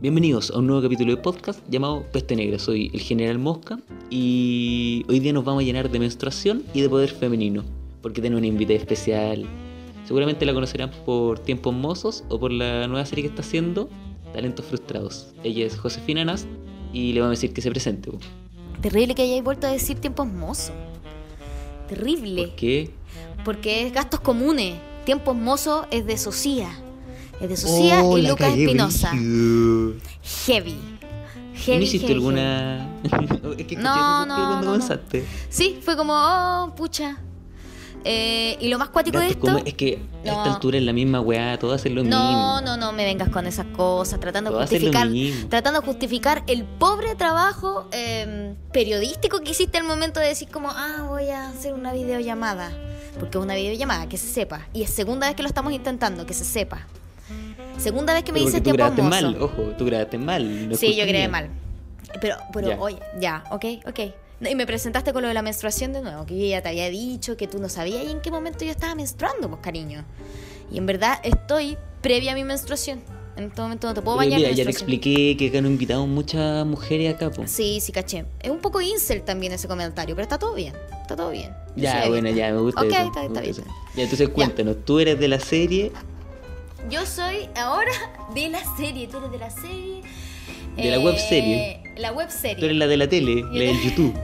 [0.00, 2.60] Bienvenidos a un nuevo capítulo de podcast llamado Peste Negra.
[2.60, 3.80] Soy el General Mosca
[4.10, 7.64] y hoy día nos vamos a llenar de menstruación y de poder femenino,
[8.00, 9.44] porque tenemos una invitada especial.
[10.04, 13.90] Seguramente la conocerán por Tiempos Mozos o por la nueva serie que está haciendo,
[14.32, 15.34] Talentos Frustrados.
[15.42, 16.46] Ella es Josefina Nast
[16.92, 18.12] y le vamos a decir que se presente.
[18.80, 20.76] Terrible que hayáis vuelto a decir tiempos mozos.
[21.88, 22.46] Terrible.
[22.46, 22.90] ¿Por qué?
[23.44, 24.76] Porque es gastos comunes.
[25.04, 26.70] Tiempos mozos es de Socia.
[27.40, 29.10] Es de Socia Oh, y Lucas Espinosa.
[29.10, 30.76] Heavy.
[31.54, 32.88] ¿Y Heavy, ¿No hiciste heavy, alguna.?
[33.04, 34.66] es que escuché No, no, cuando no, no.
[34.66, 35.18] comenzaste.
[35.20, 35.28] heavy.
[35.48, 37.18] Sí, fue como, oh, pucha.
[38.04, 39.58] Eh, y lo más cuático de esto.
[39.64, 40.32] Es que a No.
[40.38, 42.60] esta altura es la misma weá, todos hacen lo No, mismo.
[42.62, 45.08] no, no me vengas con esas cosas, tratando de justificar,
[45.50, 50.70] tratando de justificar el pobre trabajo eh, periodístico que hiciste al momento de decir como,
[50.70, 52.70] ah, voy a hacer una videollamada,
[53.18, 56.24] porque es una videollamada, que se sepa, y es segunda vez que lo estamos intentando,
[56.24, 56.86] que se sepa.
[57.78, 59.02] Segunda vez que me tú tiempo mozo.
[59.30, 60.68] mal, ojo, tú grabaste mal.
[60.68, 61.28] no sí, yo mía.
[61.28, 61.48] mal.
[62.20, 62.80] Pero, pero Ya.
[62.80, 64.00] oye, ya, ok, ok.
[64.48, 66.88] Y me presentaste con lo de la menstruación de nuevo, que yo ya te había
[66.90, 70.04] dicho que tú no sabías y en qué momento yo estaba menstruando, pues cariño.
[70.70, 73.00] Y en verdad estoy previa a mi menstruación.
[73.36, 76.08] En este momento no te puedo bañar mira, ya te expliqué que acá no invitamos
[76.08, 77.46] muchas mujeres acá, po.
[77.46, 78.24] Sí, sí, caché.
[78.40, 80.74] Es un poco incel también ese comentario, pero está todo bien.
[81.02, 81.52] Está todo bien.
[81.76, 83.02] Yo Ya, bueno, ya, me gusta Ok, eso.
[83.06, 83.54] está- está bien.
[83.94, 85.92] Ya, entonces cuéntanos, tú eres de la serie,
[86.90, 87.90] Yo soy ahora
[88.34, 89.08] de la serie.
[89.08, 90.02] Tú eres de la serie.
[90.76, 91.82] De la webserie.
[91.96, 92.64] La web tú serie.
[92.64, 94.14] eres la de la tele, la del YouTube.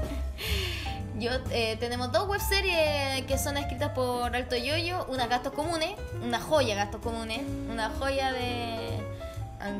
[1.18, 5.92] Yo eh, tenemos dos webseries que son escritas por Alto Yoyo, una Gastos Comunes,
[6.22, 8.98] una joya Gastos Comunes, una joya de,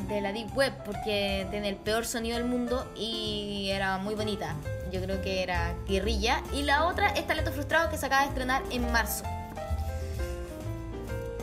[0.09, 4.55] de la Deep Web porque tiene el peor sonido del mundo y era muy bonita.
[4.93, 6.43] Yo creo que era Guerrilla.
[6.53, 9.25] Y la otra es Talento Frustrado que se acaba de estrenar en marzo.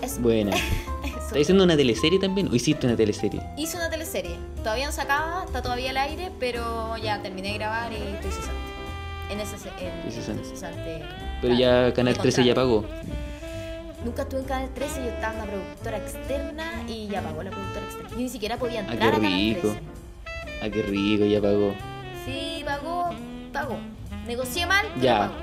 [0.02, 0.22] Eso.
[0.22, 0.56] Buena.
[1.32, 3.42] ¿Estás haciendo una teleserie también o hiciste una teleserie?
[3.58, 4.36] Hice una teleserie.
[4.58, 8.32] Todavía no se acaba, está todavía al aire, pero ya terminé de grabar y estoy
[8.32, 8.60] cesante.
[9.30, 10.42] En ese se- en- Estoy cesante.
[10.42, 11.02] estoy cesante.
[11.42, 12.86] Pero Claro, ya Canal de 13 ya pagó.
[14.04, 17.52] Nunca estuve en Canal 13, yo estaba en una productora externa y ya pagó la
[17.52, 18.10] productora externa.
[18.10, 19.62] Yo ni siquiera podía Ah, entrar qué a Canal rico.
[19.70, 19.80] 13.
[20.64, 21.74] Ah, qué rico, ya pagó.
[22.26, 23.10] Sí, pagó,
[23.54, 23.78] pagó.
[24.28, 25.18] Negocié mal, pero Ya.
[25.20, 25.34] pagó.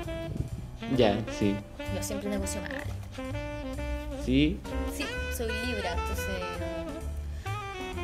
[0.97, 1.55] Ya, sí.
[1.95, 2.71] Yo siempre negocio mal.
[4.23, 4.59] Sí.
[4.95, 5.05] Sí,
[5.39, 6.25] soy libra, entonces.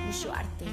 [0.07, 0.65] Mucho arte.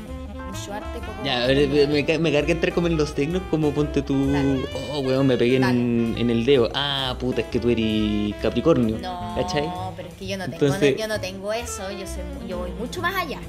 [0.46, 1.24] Mucho arte, poco.
[1.24, 4.30] Ya, me, me, ca- me carga entrar como en los tecnos, como ponte tú.
[4.30, 4.64] Dale.
[4.92, 6.68] Oh, weón, me pegué en, en el dedo.
[6.74, 8.98] Ah, puta, es que tú eres Capricornio.
[8.98, 9.68] No, ¿Cachai?
[9.96, 12.70] pero es que yo no tengo, Entonces- yo no tengo eso, yo, sé, yo voy
[12.72, 13.40] mucho más allá,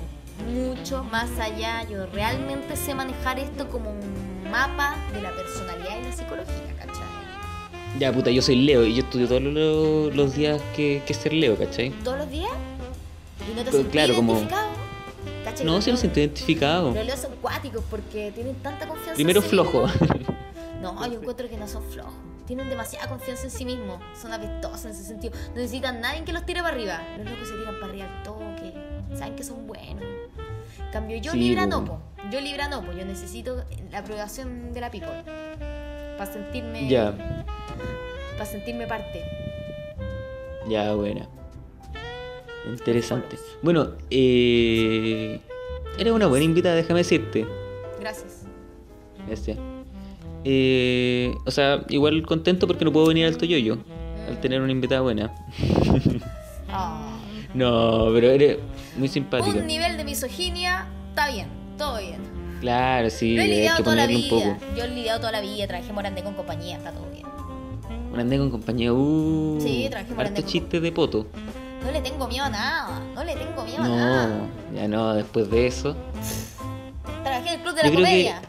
[0.52, 6.06] mucho más allá, yo realmente sé manejar esto como un mapa de la personalidad y
[6.06, 7.04] la psicología, ¿cachai?
[8.00, 11.34] Ya, puta, yo soy Leo y yo estudio todos los, los días que, que ser
[11.34, 11.92] Leo, ¿cachai?
[12.04, 12.50] Todos los días
[13.52, 14.70] y no te Pero sentís claro, como- identificado,
[15.44, 15.66] ¿cachai?
[15.66, 16.94] No, Los sí me siento identificado.
[16.94, 19.88] Los leos son cuáticos porque tienen tanta confianza en Primero sí flojo.
[19.88, 19.98] mismos.
[20.82, 22.12] No, yo encuentro que no son flojos.
[22.46, 24.00] Tienen demasiada confianza en sí mismos.
[24.22, 25.34] Son apestosos en ese sentido.
[25.52, 27.02] No necesitan nadie que los tire para arriba.
[27.18, 28.74] Los locos se tiran para arriba al toque.
[29.18, 30.04] Saben que son buenos.
[30.04, 31.70] En cambio, yo Sí, Libra po.
[31.70, 32.00] no, po.
[32.30, 32.92] Yo Libra no, po.
[32.92, 35.24] Yo necesito la aprobación de la people.
[36.18, 36.90] Para sentirme.
[36.90, 37.16] Ya,
[38.34, 39.24] Para sentirme parte.
[40.68, 41.30] ya, buena.
[42.70, 43.38] Interesante.
[43.62, 45.40] Bueno, eh,
[45.98, 47.46] eres una buena invitada, déjame decirte.
[48.00, 48.44] Gracias.
[49.28, 49.58] Gracias.
[50.46, 53.78] Eh, o sea, igual contento porque no puedo venir al Toyoyo
[54.28, 55.34] al tener una invitada buena.
[56.70, 57.10] Ah.
[57.54, 58.58] No, pero eres
[58.98, 59.60] muy simpática.
[59.60, 60.88] Un nivel de misoginia.
[61.10, 61.48] Está bien.
[61.78, 62.18] Todo bien.
[62.62, 64.30] Claro, sí, Lo he hay lidiado que toda la un vida.
[64.32, 64.58] poco.
[64.76, 65.68] Yo he lidiado toda la vida.
[65.68, 66.78] Trabajé Morandé con compañía.
[66.78, 67.28] Está todo bien.
[68.12, 68.92] Un andé con compañía.
[68.92, 71.28] Uh, Sí, trabajé Morandé harto con- chiste de poto.
[71.86, 73.00] No le tengo miedo a nada.
[73.16, 74.48] No le tengo miedo a nada.
[74.74, 75.96] ya no, después de eso.
[77.24, 78.42] Trabajé en el club de Yo la que- comedia.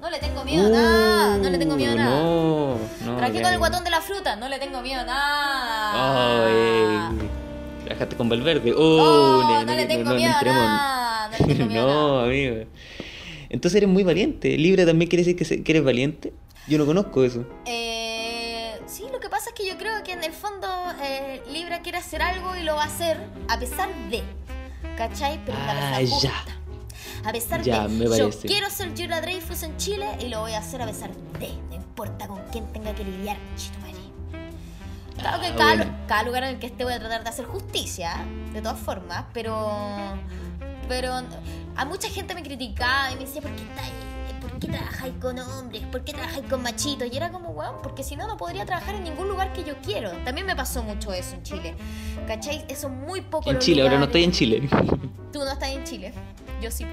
[0.00, 1.38] No le tengo miedo a nada.
[1.38, 2.20] No le tengo miedo a Uh, nada.
[2.20, 3.16] No, no.
[3.16, 4.36] Trabajé con el guatón de la fruta.
[4.36, 6.46] No le tengo miedo a nada.
[6.46, 7.28] Ay,
[7.84, 8.72] trabajaste con Valverde.
[8.76, 11.30] Oh, Oh, no, le tengo miedo a nada.
[11.40, 12.56] No le tengo miedo a no, amigo.
[13.48, 14.56] Entonces eres muy valiente.
[14.58, 16.32] Libra también quiere decir que eres valiente.
[16.68, 17.44] Yo no conozco eso.
[17.64, 18.05] Eh,
[21.02, 23.18] eh, Libra quiere hacer algo y lo va a hacer
[23.48, 24.22] a pesar de.
[24.96, 25.40] ¿Cachai?
[25.44, 26.08] Pero Ah, persona ya.
[26.08, 27.28] justa.
[27.28, 27.88] A pesar Ya, de.
[27.88, 31.10] me Yo quiero ser Julia Dreyfus en Chile y lo voy a hacer a pesar
[31.38, 31.48] de.
[31.70, 33.94] No importa con quién tenga que lidiar, chitumare.
[35.18, 35.96] Claro que Ah, cada, bueno.
[36.06, 39.24] cada lugar en el que esté voy a tratar de hacer justicia, de todas formas,
[39.32, 40.16] pero.
[40.88, 41.20] Pero
[41.76, 44.15] a mucha gente me criticaba y me decía, ¿por qué por ¿por
[44.58, 45.82] qué trabajáis con hombres?
[45.90, 47.08] ¿Por qué trabajáis con machitos?
[47.12, 49.74] Y era como, weón, porque si no, no podría trabajar en ningún lugar que yo
[49.84, 50.10] quiero.
[50.24, 51.74] También me pasó mucho eso en Chile.
[52.26, 52.64] ¿Cachai?
[52.68, 53.50] Eso muy poco.
[53.50, 54.68] En Chile, ahora no estoy en Chile.
[55.32, 56.12] Tú no estás en Chile.
[56.62, 56.90] Yo sí, po.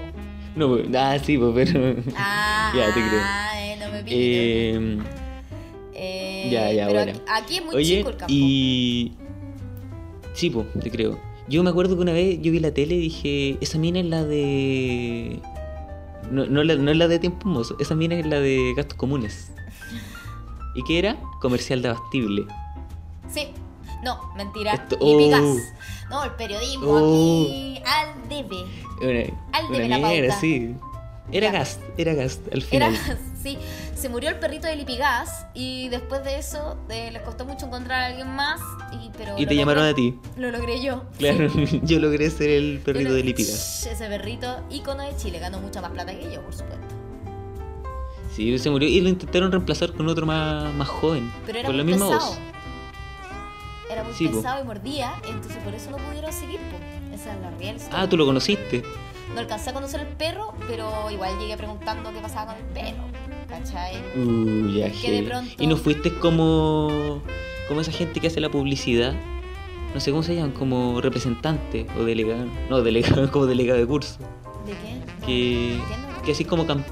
[0.56, 1.94] No, pues, ah, sí, pues, pero.
[2.16, 3.20] Ah, Ya, te creo.
[3.56, 4.02] eh, no me.
[4.06, 4.98] Eh,
[5.96, 7.20] Eh, ya, ya, pero bueno.
[7.28, 8.32] aquí, es muy Oye, chico el campo.
[8.34, 9.12] y.
[10.34, 11.18] Sí, pues, te creo.
[11.48, 14.06] Yo me acuerdo que una vez yo vi la tele y dije, esa mina es
[14.06, 15.40] la de.
[16.30, 18.96] No, no, la- no es la de tiempo mozo, esa mina es la de gastos
[18.96, 19.50] comunes.
[20.74, 21.16] ¿Y qué era?
[21.40, 22.46] Comercial de abastible.
[23.30, 23.48] Sí.
[24.02, 24.74] No, mentira.
[24.74, 25.56] Esto- oh.
[26.10, 27.42] No, el periodismo Oh.
[27.44, 28.64] aquí al debe.
[29.00, 30.40] Una, Al una debe la mierda, pauta.
[30.40, 30.74] sí.
[31.32, 31.52] Era Ya.
[31.58, 33.18] gas, era gas al Era, final.
[33.44, 33.58] Sí,
[33.94, 38.00] se murió el perrito de Lipigas y después de eso eh, les costó mucho encontrar
[38.02, 38.60] a alguien más.
[38.92, 40.18] Y, pero Y te llamaron a ti.
[40.36, 41.04] Lo logré yo.
[41.18, 41.80] Claro, sí.
[41.84, 43.86] yo logré ser el perrito de Lipigas.
[43.86, 46.86] Ese perrito, ícono de Chile, ganó mucha más plata que yo, por supuesto.
[48.34, 51.32] Sí, se murió y lo intentaron reemplazar con otro más, más joven.
[51.46, 52.30] Pero era con la muy misma pesado.
[52.30, 52.38] voz.
[53.90, 54.38] Era muy Sí, po.
[54.38, 56.58] pesado y mordía, entonces por eso no pudieron seguir.
[56.58, 57.14] po.
[57.14, 58.00] Esa es la real historia.
[58.00, 58.82] Ah, tú lo conociste.
[59.34, 63.04] No alcancé a conocer el perro, pero igual llegué preguntando qué pasaba con el perro.
[63.48, 63.96] ¿Cachai?
[64.16, 67.20] Uh, ya, Que de pronto- Y no fuiste como.
[67.68, 69.14] como esa gente que hace la publicidad.
[69.94, 72.46] No sé cómo se llaman, como representante o delegado.
[72.68, 74.18] No, delegado, como delegado de curso.
[74.66, 75.26] ¿De qué?
[75.26, 75.78] Que,
[76.16, 76.84] no que así como cam-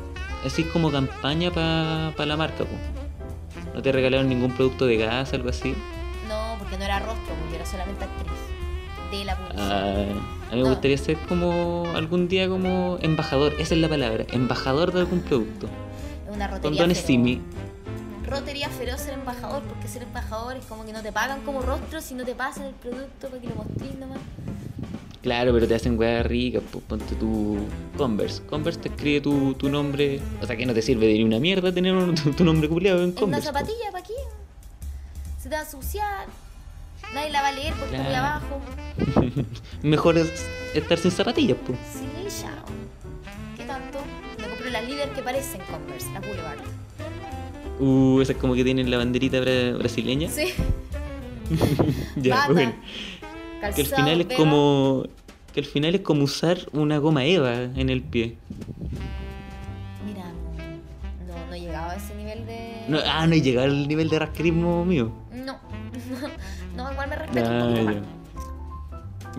[0.45, 2.77] así como campaña para la marca, po.
[3.75, 5.75] No te regalaron ningún producto de gas, algo así.
[6.29, 8.33] No, porque no era rostro, porque era solamente actriz
[9.11, 9.83] de la publicidad.
[9.83, 10.69] Ah, a mí me No.
[10.71, 15.69] gustaría ser como algún día como embajador, esa es la palabra, embajador de algún producto.
[16.33, 16.87] Una rotería.
[18.27, 22.01] Rotería feroz ser embajador, porque ser embajador es como que no te pagan como rostro
[22.01, 24.19] si no te pasan el producto para que lo mostres nomás.
[25.23, 27.59] Claro, pero te hacen weas ricas, pues ponte tu
[27.97, 28.43] Converse.
[28.45, 30.21] Converse te escribe tu, tu nombre.
[30.41, 32.69] O sea que no te sirve de ni una mierda tener un- tu, tu nombre
[32.69, 33.53] culiado en Es una Converse.
[33.53, 33.59] po.
[33.59, 34.15] zapatilla, ¿para qué?
[35.41, 36.27] Se te va a ensuciar.
[37.15, 38.27] Nadie la va a leer porque está muy Claro.
[38.27, 38.61] abajo.
[39.83, 40.33] Mejor es
[40.75, 41.79] estar sin zapatillas, pues.
[41.93, 42.65] Sí, ya.
[44.73, 46.59] Compré las líder que parecen Converse, la Boulevard.
[47.81, 50.29] Uh, esas como que tienen la banderita bra- brasileña.
[50.31, 50.49] Sí.
[52.17, 52.73] ya, Bata, bueno.
[53.75, 54.39] Que al final es pega.
[54.39, 55.05] como.
[55.53, 58.37] Que al final es como usar una goma Eva en el pie.
[60.07, 60.25] Mira,
[61.29, 62.85] no, no, he llegado a ese nivel de.
[62.89, 65.13] No, ah, no he llegado al nivel de rasquerismo mío.
[65.33, 65.59] No,
[66.77, 67.95] no, igual me respeto Ah.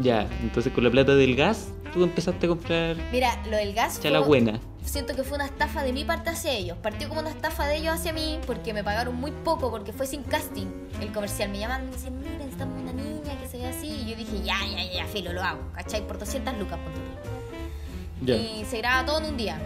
[0.02, 4.00] Ya, entonces con la plata del gas, tú empezaste a comprar Mira, lo del gas
[4.02, 4.60] chala fue- buena.
[4.90, 6.78] Siento que fue una estafa de mi parte hacia ellos.
[6.82, 10.08] Partió como una estafa de ellos hacia mí porque me pagaron muy poco porque fue
[10.08, 10.68] sin casting
[11.02, 11.50] el comercial.
[11.50, 13.88] Me llaman y me dicen, mira, necesitamos una niña que se vea así.
[13.88, 15.72] Y yo dije, ya, ya, ya, filo, lo hago.
[15.74, 16.06] ¿Cachai?
[16.08, 18.26] Por 200 lucas, tú.
[18.26, 18.36] Ya.
[18.36, 19.60] Y se graba todo en un día.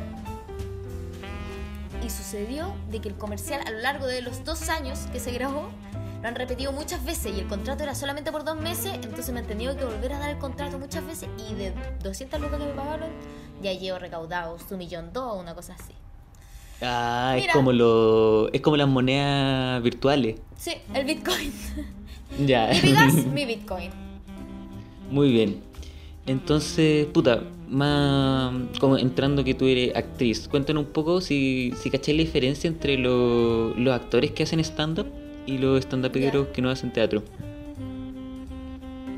[2.03, 5.31] Y sucedió de que el comercial a lo largo de los dos años que se
[5.31, 5.69] grabó
[6.21, 9.39] lo han repetido muchas veces y el contrato era solamente por dos meses, entonces me
[9.39, 12.65] han tenido que volver a dar el contrato muchas veces y de 200 lucas que
[12.65, 13.09] me pagaron
[13.61, 15.93] ya llevo recaudado su millón dos, una cosa así.
[16.81, 18.51] Ah, es como lo.
[18.53, 20.35] Es como las monedas virtuales.
[20.57, 21.51] Sí, el Bitcoin.
[22.45, 22.69] Ya.
[22.83, 23.89] mi gas, mi Bitcoin.
[25.09, 25.61] Muy bien.
[26.25, 32.15] Entonces, puta, más como entrando que tú eres actriz, cuéntanos un poco si, si cachai
[32.17, 35.07] la diferencia entre lo- los actores que hacen stand-up
[35.45, 36.51] y los stand-uperos Ya.
[36.53, 37.23] que no hacen teatro.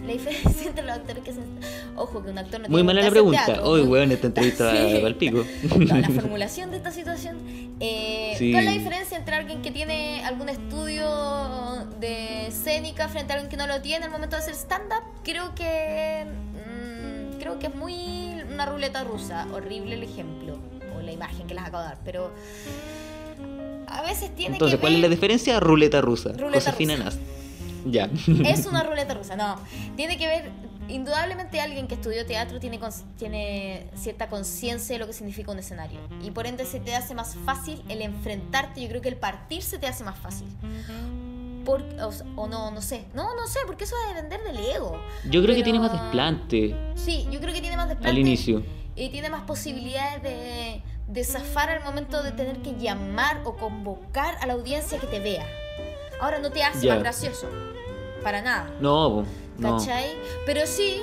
[0.06, 1.44] La diferencia entre los actores que hacen...
[2.00, 3.60] Ojo, que un actor no Muy tiene mala la pregunta.
[3.64, 5.02] Hoy, weón, esta entrevista Sí.
[5.06, 5.44] al pico.
[5.78, 7.38] No, la formulación de esta situación.
[7.80, 8.52] Eh, Sí.
[8.54, 13.50] ¿Cuál es la diferencia entre alguien que tiene algún estudio de escénica frente a alguien
[13.50, 15.04] que no lo tiene al momento de hacer stand-up?
[15.24, 16.26] Creo que.
[16.26, 19.46] mm, creo que es muy una ruleta rusa.
[19.54, 20.58] Horrible el ejemplo
[20.98, 22.32] o la imagen que les acabo de dar, pero.
[23.88, 25.60] A veces tiene Entonces, que ¿cuál es la diferencia?
[25.60, 26.32] Ruleta rusa.
[26.32, 27.06] Ruleta Josefina rusa.
[27.06, 27.20] Nast.
[27.86, 28.10] Ya.
[28.46, 29.56] Es una ruleta rusa, no.
[29.96, 30.52] Tiene que ver,
[30.90, 32.80] indudablemente alguien que estudió teatro tiene,
[33.18, 36.00] tiene cierta conciencia de lo que significa un escenario.
[36.22, 39.62] Y por ende se te hace más fácil el enfrentarte, yo creo que el partir
[39.64, 40.48] se te hace más fácil.
[41.66, 41.84] Por,
[42.36, 43.06] o, no, no sé.
[43.14, 45.00] No, no sé, porque eso va a depender del ego.
[45.30, 48.10] Yo creo que tiene más desplante Sí, yo creo que tiene más desplante.
[48.10, 48.64] al inicio.
[48.96, 54.36] Y tiene más posibilidades de, de zafar al momento de tener que llamar o convocar
[54.42, 55.46] a la audiencia que te vea.
[56.20, 57.48] Ahora no te hace más gracioso.
[58.24, 58.70] Para nada.
[58.82, 59.26] No,
[59.62, 59.78] po, no.
[59.78, 60.16] ¿Cachai?
[60.46, 61.02] Pero sí,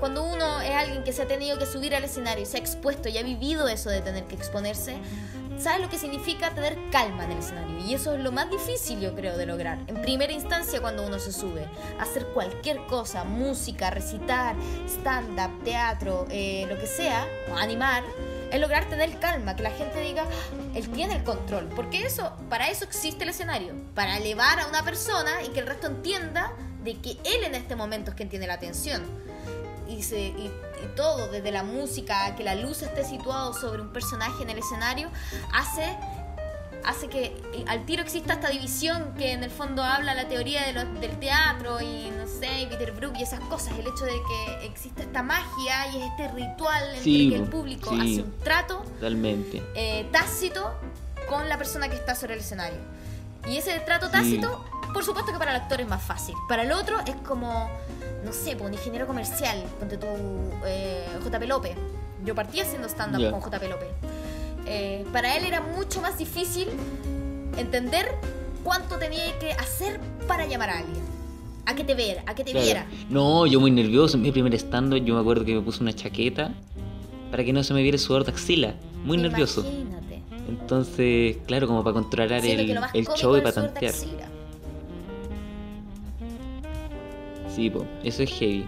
[0.00, 3.08] cuando uno es alguien que se ha tenido que subir al escenario, se ha expuesto
[3.08, 4.96] y ha vivido eso de tener que exponerse,
[5.58, 7.78] ¿sabes lo que significa tener calma en el escenario?
[7.78, 9.78] Y eso es lo más difícil, yo creo, de lograr.
[9.86, 11.66] En primera instancia, cuando uno se sube,
[11.98, 14.54] hacer cualquier cosa, música, recitar,
[14.86, 17.26] stand-up, teatro, eh, lo que sea,
[17.56, 18.04] animar,
[18.50, 21.68] es lograr tener calma, que la gente diga, "Ah, él tiene el control.
[21.74, 25.66] Porque eso, para eso existe el escenario, para elevar a una persona y que el
[25.66, 26.52] resto entienda
[26.88, 29.02] de que él en este momento es quien tiene la atención.
[29.88, 30.50] Y, se, y,
[30.84, 34.58] y todo, desde la música, que la luz esté situado sobre un personaje en el
[34.58, 35.08] escenario,
[35.52, 35.96] hace
[36.84, 37.34] hace que
[37.66, 41.18] al tiro exista esta división que en el fondo habla la teoría de lo- del
[41.18, 45.02] teatro y no sé, y Peter Brook y esas cosas, el hecho de que existe
[45.02, 47.96] esta magia y este ritual entre Sí, que el público sí.
[48.00, 49.60] hace un trato Totalmente.
[49.74, 50.72] eh, tácito
[51.28, 52.78] con la persona que está sobre el escenario.
[53.48, 54.12] Y ese trato Sí.
[54.98, 56.34] Por supuesto que para el actor es más fácil.
[56.48, 57.70] Para el otro es como,
[58.24, 60.08] no sé, pues, un ingeniero comercial, ponte tu
[60.66, 61.76] eh, JP López.
[62.24, 63.30] Yo partí haciendo stand-up Ya.
[63.30, 63.88] con JP López.
[64.66, 66.66] Eh, para él era mucho más difícil
[67.56, 68.12] entender
[68.64, 71.04] cuánto tenía que hacer para llamar a alguien.
[71.66, 72.64] A que te viera, a que te Claro.
[72.66, 72.86] viera.
[73.08, 74.16] No, yo muy nervioso.
[74.16, 76.50] En mi primer stand yo me acuerdo que me puse una chaqueta
[77.30, 78.74] para que no se me viera el sudor de axila.
[79.04, 79.60] Muy nervioso.
[79.60, 80.22] Imagínate.
[80.48, 82.62] Entonces, claro, como para controlar Siento
[82.94, 83.94] el, el show y para tantear.
[87.58, 88.64] Sí, po, eso es heavy.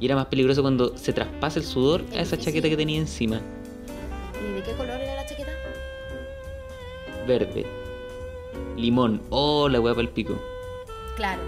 [0.00, 2.98] Y era más peligroso cuando se traspasa el sudor a Es esa chaqueta que tenía
[2.98, 3.40] encima.
[4.42, 5.52] ¿Y de qué color era la chaqueta?
[7.24, 7.64] Verde.
[8.76, 9.22] Limón.
[9.30, 10.36] Oh, la hueá para el pico.
[11.14, 11.40] Claro,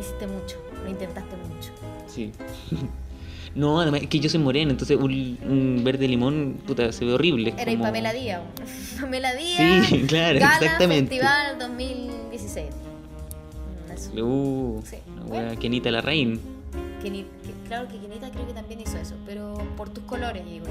[0.00, 1.70] hiciste mucho, lo intentaste mucho.
[2.08, 2.32] Sí.
[3.54, 7.12] no, además es que yo soy moreno, entonces un, un verde limón, puta, se ve
[7.12, 7.54] horrible.
[7.56, 8.40] Era como- Pamela Díaz.
[9.00, 9.86] Pamela Díaz.
[9.86, 11.10] Sí, claro, Gala exactamente.
[11.20, 12.66] Festival 2016.
[14.14, 14.20] Mm.
[14.20, 14.96] Uh, Sí.
[15.28, 15.90] La hueá Kenita.
[17.02, 20.66] Keni- que- claro que Kenita creo que también hizo eso, pero por tus colores, digo.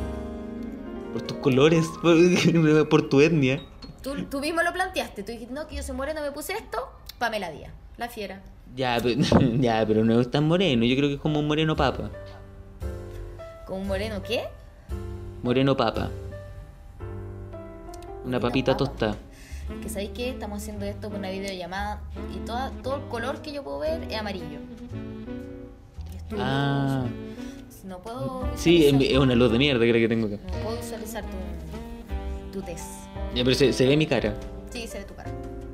[1.14, 3.62] Por tus colores, por, por tu etnia.
[4.02, 6.78] Tú, tú mismo lo planteaste, tú dijiste, no, que yo soy moreno, me puse esto,
[7.20, 8.42] Pamela Díaz, la fiera.
[8.76, 9.22] Ya, pero,
[9.60, 12.10] ya, pero no es tan moreno, yo creo que es como un moreno papa.
[13.68, 14.44] ¿Con un moreno qué?
[15.44, 16.10] Moreno papa.
[18.26, 18.86] Una papita papa.
[18.86, 19.16] tostada.
[19.82, 22.02] Que sabéis que estamos haciendo esto por una videollamada
[22.34, 24.60] y toda, todo el color que yo puedo ver es amarillo.
[26.18, 27.06] Estoy Ah,
[27.86, 30.38] No puedo sí, es una luz de mierda creo que tengo acá.
[30.46, 32.86] no puedo visualizar tu, tu test.
[33.36, 34.34] Ya, pero se, se ve mi cara.
[34.70, 35.32] Sí, se ve tu cara.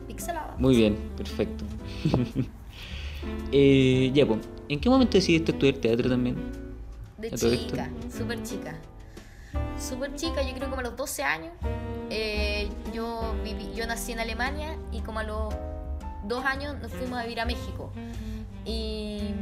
[0.07, 0.55] Pixelada.
[0.57, 1.63] Muy bien, perfecto.
[3.51, 6.35] eh, ya, pues, ¿en qué momento decidiste estudiar teatro también?
[7.17, 8.75] De chica, súper chica.
[9.77, 11.51] Súper chica, yo creo como a los 12 años.
[12.09, 15.53] Eh, yo, viví, yo nací en Alemania y como a los
[16.23, 17.91] dos años nos fuimos a vivir a México.
[18.65, 19.33] Y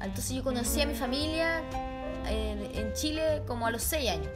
[0.00, 1.62] entonces yo conocí a mi familia
[2.28, 4.30] en Chile como a los 6 años.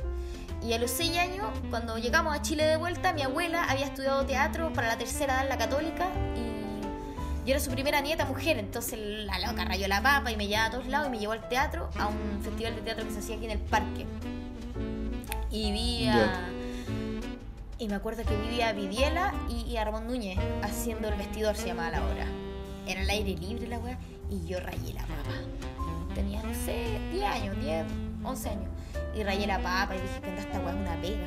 [0.62, 4.24] Y a los 6 años, cuando llegamos a Chile de vuelta, mi abuela había estudiado
[4.24, 6.52] teatro para la tercera edad en la católica y
[7.44, 10.66] yo era su primera nieta mujer, entonces la loca rayó la papa y me llevaba
[10.66, 13.18] a todos lados y me llevó al teatro, a un festival de teatro que se
[13.18, 14.06] hacía aquí en el parque.
[15.50, 16.48] Y vi a...
[17.82, 21.56] Y me acuerdo que vi a Vidiela y, y a Ramón Núñez haciendo el vestidor,
[21.56, 22.26] se llamaba la obra.
[22.86, 23.98] Era al aire libre la weá
[24.30, 25.34] y yo rayé la papa.
[26.14, 27.84] Tenía, no sé, 10 años, 10,
[28.22, 28.68] 11 años.
[29.16, 31.26] Y rayé la papa y dije, que esta weá es una pega.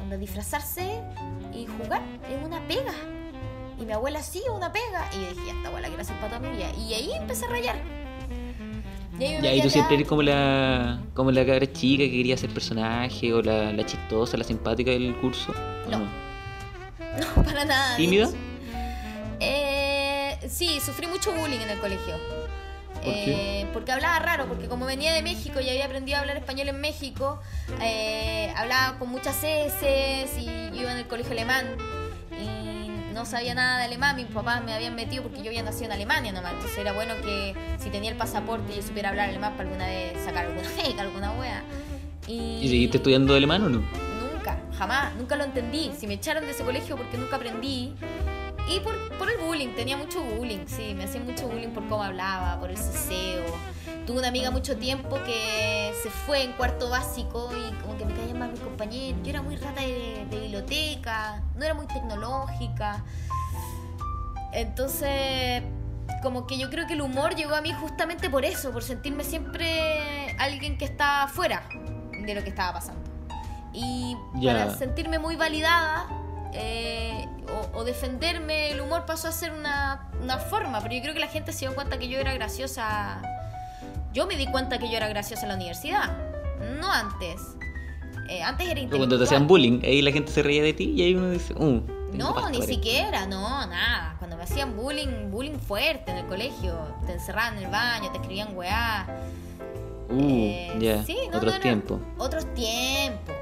[0.00, 1.00] Onda, disfrazarse
[1.52, 2.94] y jugar es una pega.
[3.80, 5.10] Y mi abuela sí, una pega.
[5.12, 6.70] Y dije, esta abuela quiero hacer para toda mi vida.
[6.76, 7.82] Y ahí empecé a rayar.
[9.20, 12.10] Y ahí Ya, y tú a siempre eres como la, como la cabra chica que
[12.10, 15.52] quería ser personaje, o la, la chistosa, la simpática del curso.
[15.86, 15.98] ¿o No.
[15.98, 17.96] No, para nada.
[17.96, 18.28] ¿Tímida?
[19.40, 22.14] Eh, sí, sufrí mucho bullying en el colegio.
[23.02, 26.68] Eh, porque hablaba raro, porque como venía de México y había aprendido a hablar español
[26.68, 27.40] en México,
[27.80, 31.64] eh, hablaba con muchas S y iba en el colegio alemán
[32.38, 34.16] y no sabía nada de alemán.
[34.16, 36.54] Mis papás me habían metido porque yo había nacido en Alemania nomás.
[36.54, 40.24] Entonces era bueno que si tenía el pasaporte yo supiera hablar alemán para alguna vez
[40.24, 40.68] sacar alguna
[41.00, 41.62] alguna wea.
[42.26, 43.78] ¿Y seguiste estudiando alemán o no?
[43.78, 45.90] Nunca, jamás, nunca lo entendí.
[45.98, 47.94] Si me echaron de ese colegio porque nunca aprendí.
[48.70, 52.04] Y por, por el bullying, tenía mucho bullying, sí, me hacían mucho bullying por cómo
[52.04, 53.44] hablaba, por el ceseo.
[54.06, 58.14] Tuve una amiga mucho tiempo que se fue en cuarto básico y como que me
[58.14, 59.20] caían mal mis compañeros.
[59.24, 63.04] Yo era muy rata de, de biblioteca, no era muy tecnológica.
[64.52, 65.64] Entonces,
[66.22, 69.24] como que yo creo que el humor llegó a mí justamente por eso, por sentirme
[69.24, 71.68] siempre alguien que está fuera
[72.12, 73.10] de lo que estaba pasando.
[73.72, 76.19] Y para sentirme muy validada
[76.52, 77.26] eh,
[77.74, 81.20] o, o defenderme, el humor pasó a ser una, una forma, pero yo creo que
[81.20, 83.20] la gente se dio cuenta que yo era graciosa.
[84.12, 86.10] Yo me di cuenta que yo era graciosa en la universidad,
[86.80, 87.40] no antes.
[88.28, 89.22] Eh, antes era Pero cuando te intelectual.
[89.26, 91.80] hacían bullying, ahí la gente se reía de ti y ahí uno dice, uh,
[92.12, 92.66] No, ni pastores".
[92.66, 94.14] siquiera, no, nada.
[94.18, 96.76] Cuando me hacían bullying, bullying fuerte en el colegio,
[97.06, 99.06] te encerraban en el baño, te escribían weá.
[100.08, 101.04] Uh, Eh, ya.
[101.04, 102.00] sí, no, Otros no era- tiempos.
[102.18, 103.34] Otros tiempos.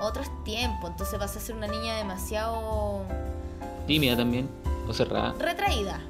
[0.00, 0.90] Otros tiempos.
[0.90, 3.02] Entonces vas a ser una niña demasiado
[3.86, 4.48] Tímida también.
[4.86, 5.34] O cerrada.
[5.38, 6.00] retraída.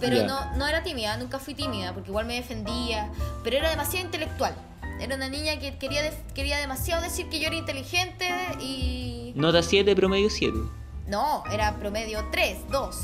[0.00, 3.10] Pero no, no era tímida, nunca fui tímida, porque igual me defendía.
[3.44, 4.52] Pero era demasiado intelectual.
[5.00, 6.02] Era una niña que quería,
[6.34, 8.28] quería demasiado decir que yo era inteligente
[8.60, 9.32] y...
[9.36, 10.56] Nota 7, promedio 7.
[11.06, 12.96] No, era promedio 3, 2.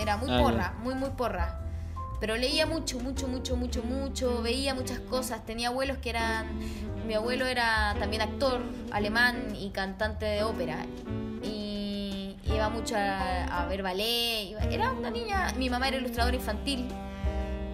[0.00, 1.60] Era muy Ah, porra, muy, muy porra.
[2.20, 4.42] Pero leía mucho, mucho, mucho, mucho, mucho.
[4.42, 5.44] Veía muchas cosas.
[5.46, 6.46] Tenía abuelos que eran.
[7.06, 8.60] Mi abuelo era también actor
[8.90, 10.84] alemán y cantante de ópera.
[11.42, 14.56] Y iba mucho a, ver ballet.
[14.70, 15.52] Era una niña.
[15.56, 16.88] Mi mamá era ilustradora infantil.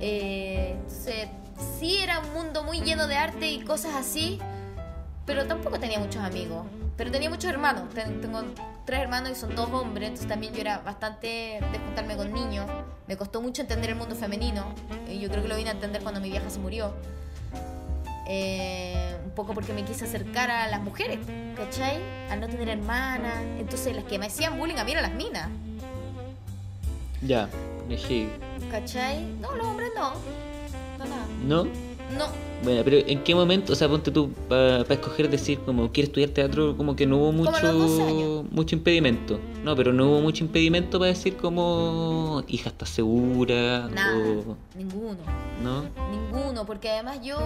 [0.00, 1.28] Eh, entonces,
[1.78, 4.38] sí, era un mundo muy lleno de arte y cosas así.
[5.24, 6.66] Pero tampoco tenía muchos amigos.
[6.96, 7.88] Pero tenía muchos hermanos.
[7.94, 8.42] Ten- Tengo
[8.84, 10.08] tres hermanos y son dos hombres.
[10.08, 11.26] Entonces también yo era bastante
[11.72, 12.66] de juntarme con niños.
[13.08, 14.64] Me costó mucho entender el mundo femenino.
[15.08, 16.94] Y yo creo que lo vine a entender cuando mi vieja se murió.
[18.26, 21.18] Eh, un poco porque me quise acercar a las mujeres,
[21.56, 21.98] ¿cachai?
[22.30, 23.34] Al no tener hermanas.
[23.58, 25.48] Entonces las que me hacían bullying a mí eran las minas,
[27.20, 27.48] Ya.
[27.86, 28.28] Elegí.
[28.70, 29.24] ¿cachai?
[29.40, 30.12] No, los hombres no.
[30.98, 31.26] No, nada.
[31.44, 31.66] ¿No?
[32.16, 32.26] No.
[32.64, 36.30] Bueno, pero ¿en qué momento, o sea, ponte tú para escoger decir como quiero estudiar
[36.30, 39.38] teatro, como que no hubo Como a los 12 mucho mucho impedimento?
[39.62, 43.88] No, pero no hubo mucho impedimento para decir como hija, ¿estás segura?
[43.88, 44.16] Nada.
[44.16, 45.18] O, Ninguno.
[45.62, 45.84] ¿No?
[46.11, 47.37] Ninguno, porque además yo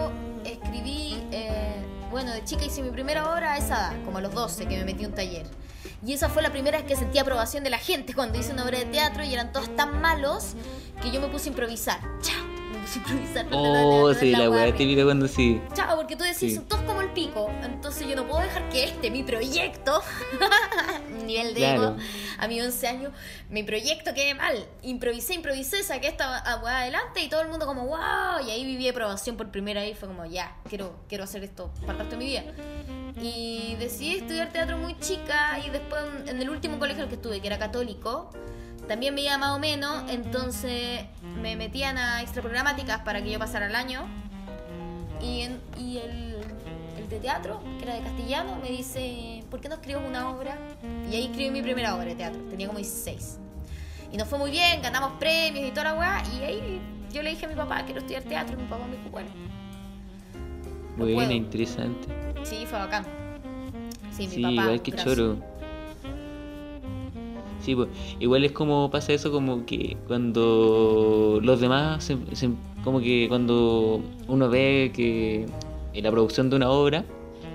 [0.44, 4.32] escribí, eh, bueno, de chica hice mi primera obra a esa edad, como a los
[4.32, 5.46] 12, que me metí a un taller.
[6.06, 8.64] Y esa fue la primera vez que sentí aprobación de la gente cuando hice una
[8.64, 10.54] obra de teatro y eran todos tan malos
[11.02, 12.00] que yo me puse a improvisar.
[12.22, 12.47] ¡Chao!
[12.96, 13.46] Improvisar.
[13.52, 15.60] Oh, sí, la weá típica cuando sí.
[15.74, 17.50] Chao, porque tú decís, son todos como el pico.
[17.62, 20.02] Entonces yo no puedo dejar que este, mi proyecto,
[21.26, 21.96] nivel de ego,
[22.38, 23.12] a mis 11 años,
[23.50, 24.66] mi proyecto quede mal.
[24.82, 28.46] Improvisé, improvisé, saqué esta weá adelante y todo el mundo como, wow.
[28.46, 29.98] Y ahí viví aprobación por primera vez.
[29.98, 32.44] Fue como, ya, quiero, quiero hacer esto para el resto de mi vida.
[33.20, 37.40] Y decidí estudiar teatro muy chica y después en el último colegio el que estuve,
[37.40, 38.30] que era católico,
[38.86, 41.00] también me iba más o menos, entonces
[41.42, 44.06] me metían a extraprogramáticas para que yo pasara el año.
[45.20, 46.36] Y, en- y el,
[46.96, 50.56] el de teatro, que era de castellano, me dice, ¿por qué no escribes una obra?
[51.10, 53.38] Y ahí escribí mi primera obra de teatro, tenía como 16.
[54.12, 56.80] Y nos fue muy bien, ganamos premios y toda la weá, y ahí
[57.12, 59.28] yo le dije a mi papá, quiero estudiar teatro, y mi papá me dijo, bueno,
[60.96, 61.32] no Buena, puedo.
[61.32, 62.08] interesante.
[62.44, 63.04] Sí, fue bacán.
[64.12, 64.52] Sí, mi Sí, papá.
[64.54, 65.08] igual que brazo.
[65.14, 65.57] choro.
[67.60, 67.88] Sí, pues,
[68.20, 72.50] igual es como pasa eso como que cuando los demás, se- se-
[72.84, 75.46] como que cuando uno ve que
[75.94, 77.04] en la producción de una obra,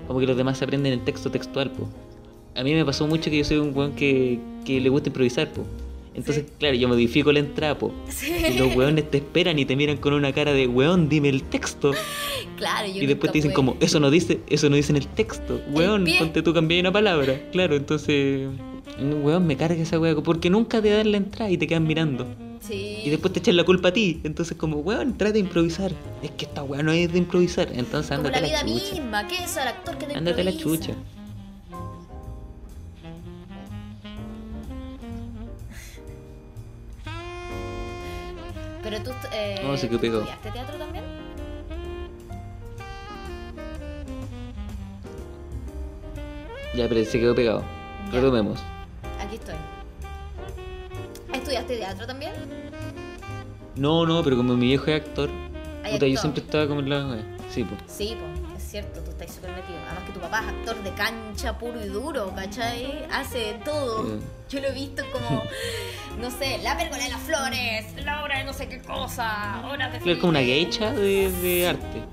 [0.07, 1.89] como que los demás se aprenden el texto textual, pues.
[2.55, 5.49] A mí me pasó mucho que yo soy un weón que, que le gusta improvisar,
[5.51, 5.65] pues.
[6.15, 6.53] Entonces, Sí.
[6.59, 7.91] claro, yo modifico la entrada, pues.
[8.09, 8.31] Sí.
[8.53, 11.41] Y los weones te esperan y te miran con una cara de weón, dime el
[11.43, 11.93] texto.
[12.57, 15.07] Claro, yo Y después te dicen como, eso no dice, eso no dice en el
[15.07, 15.59] texto.
[15.71, 17.41] Weón, ponte tú cambié una palabra.
[17.51, 18.47] Claro, entonces.
[18.99, 20.15] Weón, me carga esa weá.
[20.15, 22.27] Porque nunca te dan la entrada y te quedan mirando.
[22.61, 23.01] Sí.
[23.03, 24.21] Y después te echan la culpa a ti.
[24.23, 25.91] Entonces como, weón, trata de improvisar.
[26.21, 27.67] Es que esta weá no es de improvisar.
[27.73, 28.95] Entonces Como ándate la a la vida chucha.
[28.95, 29.59] misma, ¿qué es eso?
[29.61, 30.85] El actor que no Ándate a la improvisa.
[30.87, 30.97] chucha.
[38.83, 41.03] Pero tú eh, No, se quedó ¿tú estudiaste teatro también?
[46.75, 47.63] Ya, pero se quedó pegado.
[48.11, 48.19] Ya.
[48.19, 48.59] Retomemos.
[49.33, 49.55] Aquí estoy.
[51.33, 52.33] ¿Estudiaste teatro también?
[53.75, 55.29] No, no, pero como mi viejo es actor,
[55.91, 57.17] puta, yo siempre estaba como en la.
[57.49, 57.79] Sí, pues.
[57.87, 59.79] Sí, pues, es cierto, tú estás súper metido.
[59.87, 63.05] Además que tu papá es actor de cancha puro y duro, ¿cachai?
[63.11, 64.19] Hace de todo.
[64.49, 65.41] Yo lo he visto como,
[66.21, 69.91] no sé, la pérgola de las flores, la obra de no sé qué cosa, horas
[69.93, 72.03] de Claro, como una geisha de, de arte.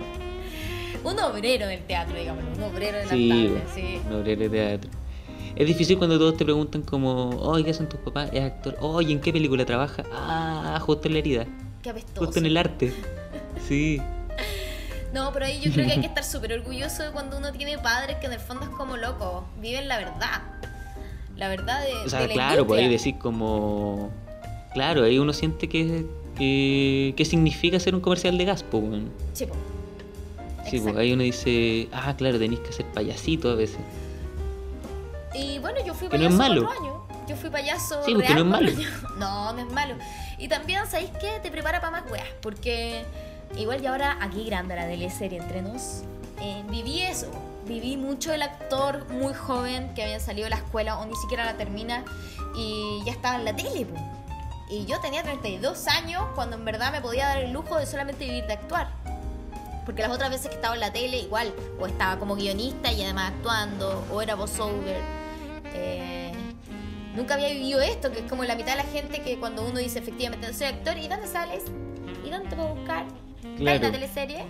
[1.04, 4.00] Un obrero del teatro, digámoslo, un obrero de la Sí, tabla, sí.
[4.09, 4.90] no obrero de teatro.
[5.56, 8.30] Es difícil cuando todos te preguntan como, oye, ¿qué hacen tus papás?
[8.32, 8.76] Es actor.
[8.80, 10.04] Oye, ¿en qué película trabaja?
[10.12, 11.46] Ah, justo en la herida.
[11.82, 12.24] Qué apestoso.
[12.24, 12.92] Justo en el arte.
[13.66, 14.00] Sí.
[15.12, 17.78] No, pero ahí yo creo que hay que estar súper orgulloso de cuando uno tiene
[17.78, 20.42] padres que en el fondo es como loco, viven la verdad.
[21.36, 24.10] La verdad de, O sea, de la claro, pues ahí decir como...
[24.72, 28.84] Claro, ahí uno siente que, que, que significa ser un comercial de gas, pues.
[29.32, 29.54] Sí, po.
[30.70, 33.80] Sí, pues ahí uno dice, ah, claro, tenéis que ser payasito a veces.
[35.34, 36.64] Y bueno, yo fui Que no payaso es malo.
[36.66, 36.96] cuatro años.
[37.28, 38.72] Yo fui payaso Sí, real no es malo.
[39.18, 39.94] No, no es malo.
[40.38, 41.38] Y también, ¿sabéis qué?
[41.42, 42.26] Te prepara para más weas.
[42.42, 43.04] Porque
[43.56, 46.02] igual y ahora aquí grande la teleserie entre nos.
[46.40, 47.30] eh, viví eso.
[47.66, 51.44] Viví mucho el actor muy joven que había salido de la escuela o ni siquiera
[51.44, 52.04] la termina
[52.56, 53.86] y ya estaba en la tele.
[54.68, 58.24] Y yo tenía 32 años cuando en verdad me podía dar el lujo de solamente
[58.24, 58.88] vivir de actuar.
[59.84, 63.02] Porque las otras veces que estaba en la tele, igual, o estaba como guionista y
[63.04, 65.00] además actuando, o era voiceover.
[65.74, 66.33] Eh,
[67.16, 69.78] nunca había vivido esto, que es como la mitad de la gente que cuando uno
[69.78, 71.64] dice efectivamente soy actor, ¿y dónde sales?
[72.26, 73.04] ¿Y dónde te puedo buscar?
[73.44, 73.78] ¿Hay Claro.
[73.80, 74.44] una teleserie?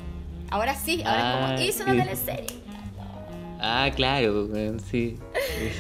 [0.51, 1.99] Ahora sí, ahora es Ah, como, hice una sí.
[2.01, 2.47] teleserie.
[3.61, 4.49] Ah, claro,
[4.91, 5.17] sí.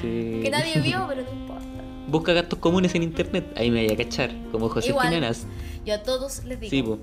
[0.01, 1.65] Que nadie vio, pero no importa.
[2.09, 4.93] Busca gastos comunes en internet, ahí me vaya a cachar, como José.
[4.93, 5.47] Jiménez.
[5.85, 6.71] Yo a todos les digo.
[6.71, 6.99] Sí, po.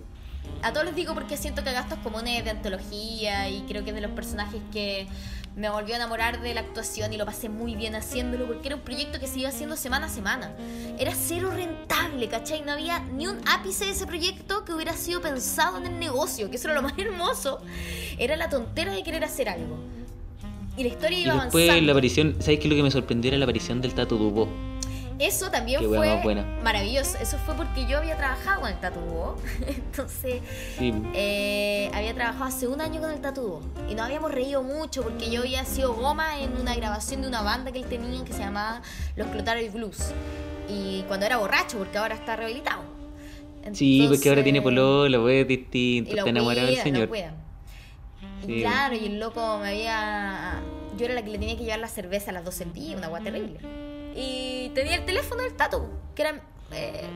[0.62, 3.89] A todos les digo porque siento que Gastos Comunes es de antología y creo que
[3.91, 5.08] es de los personajes que
[5.58, 8.76] me volvió a enamorar de la actuación y lo pasé muy bien haciéndolo porque era
[8.76, 10.56] un proyecto que se iba haciendo semana a semana.
[11.00, 12.62] Era cero rentable, ¿cachai?
[12.62, 16.52] No había ni un ápice de ese proyecto que hubiera sido pensado en el negocio,
[16.52, 17.60] que eso era lo más hermoso.
[18.20, 19.78] Era la tontera de querer hacer algo.
[20.78, 21.86] Y la historia Y iba después avanzando.
[21.88, 23.30] la aparición, ¿sabes qué lo que me sorprendió?
[23.30, 24.48] Era la aparición del Tato Dubó.
[25.19, 26.43] Eso también Qué fue buena.
[26.63, 27.17] maravilloso.
[27.19, 29.36] Eso fue porque yo había trabajado con el tatuo.
[29.67, 30.41] Entonces,
[30.77, 33.62] Sí, eh, había trabajado hace un año con el tatuo.
[33.89, 37.41] Y nos habíamos reído mucho porque yo había sido goma en una grabación de una
[37.41, 38.82] banda que él tenía que se llamaba
[39.15, 40.12] Los Clotarios Blues.
[40.69, 42.84] Y cuando era borracho, porque ahora está rehabilitado.
[43.73, 47.10] sí porque ahora tiene pololo, es distinto, está enamorado del señor.
[48.47, 50.62] Y claro, y el loco me había.
[50.97, 52.97] Yo era la que le tenía que llevar la cerveza a las 12 del día,
[52.97, 53.60] una agua terrible.
[54.17, 55.84] Y tenía el teléfono del tatu,
[56.15, 56.41] que era.
[56.71, 57.08] eh,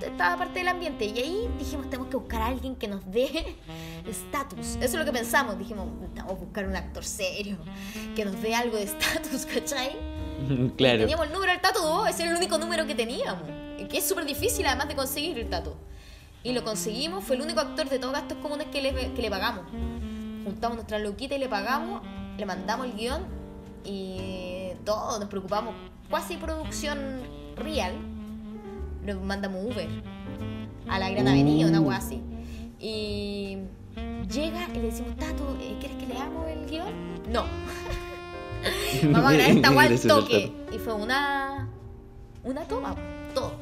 [0.00, 1.04] estaba parte del ambiente.
[1.04, 3.56] Y ahí dijimos: tenemos que buscar a alguien que nos dé
[4.08, 4.76] estatus.
[4.76, 5.58] Eso es lo que pensamos.
[5.58, 7.58] Dijimos: necesitamos buscar un actor serio
[8.16, 9.90] que nos dé algo de estatus, ¿cachai?
[10.78, 11.00] claro.
[11.00, 13.42] Teníamos el número del tatu, ese era el único número que teníamos.
[13.78, 15.74] y Que es súper difícil además de conseguir el tatu.
[16.42, 19.28] Y lo conseguimos, fue el único actor de todos gastos comunes que le, que le
[19.28, 19.66] pagamos.
[20.42, 22.00] Juntamos nuestra loquita y le pagamos,
[22.38, 23.26] le mandamos el guion
[23.84, 25.74] y todo, nos preocupamos.
[26.10, 26.98] Cuasi producción
[27.56, 27.94] real.
[29.06, 29.88] Lo mandamos Uber
[30.88, 32.20] a la Gran Avenida, una así.
[32.80, 33.58] Y
[34.28, 36.92] llega y le decimos, Tato, eh, ¿quieres que leamos el guion?
[37.32, 37.44] No.
[39.04, 40.52] Vamos a grabar esta guay al toque.
[40.72, 41.68] Y fue una.
[42.42, 42.94] Una toma,
[43.34, 43.52] todo.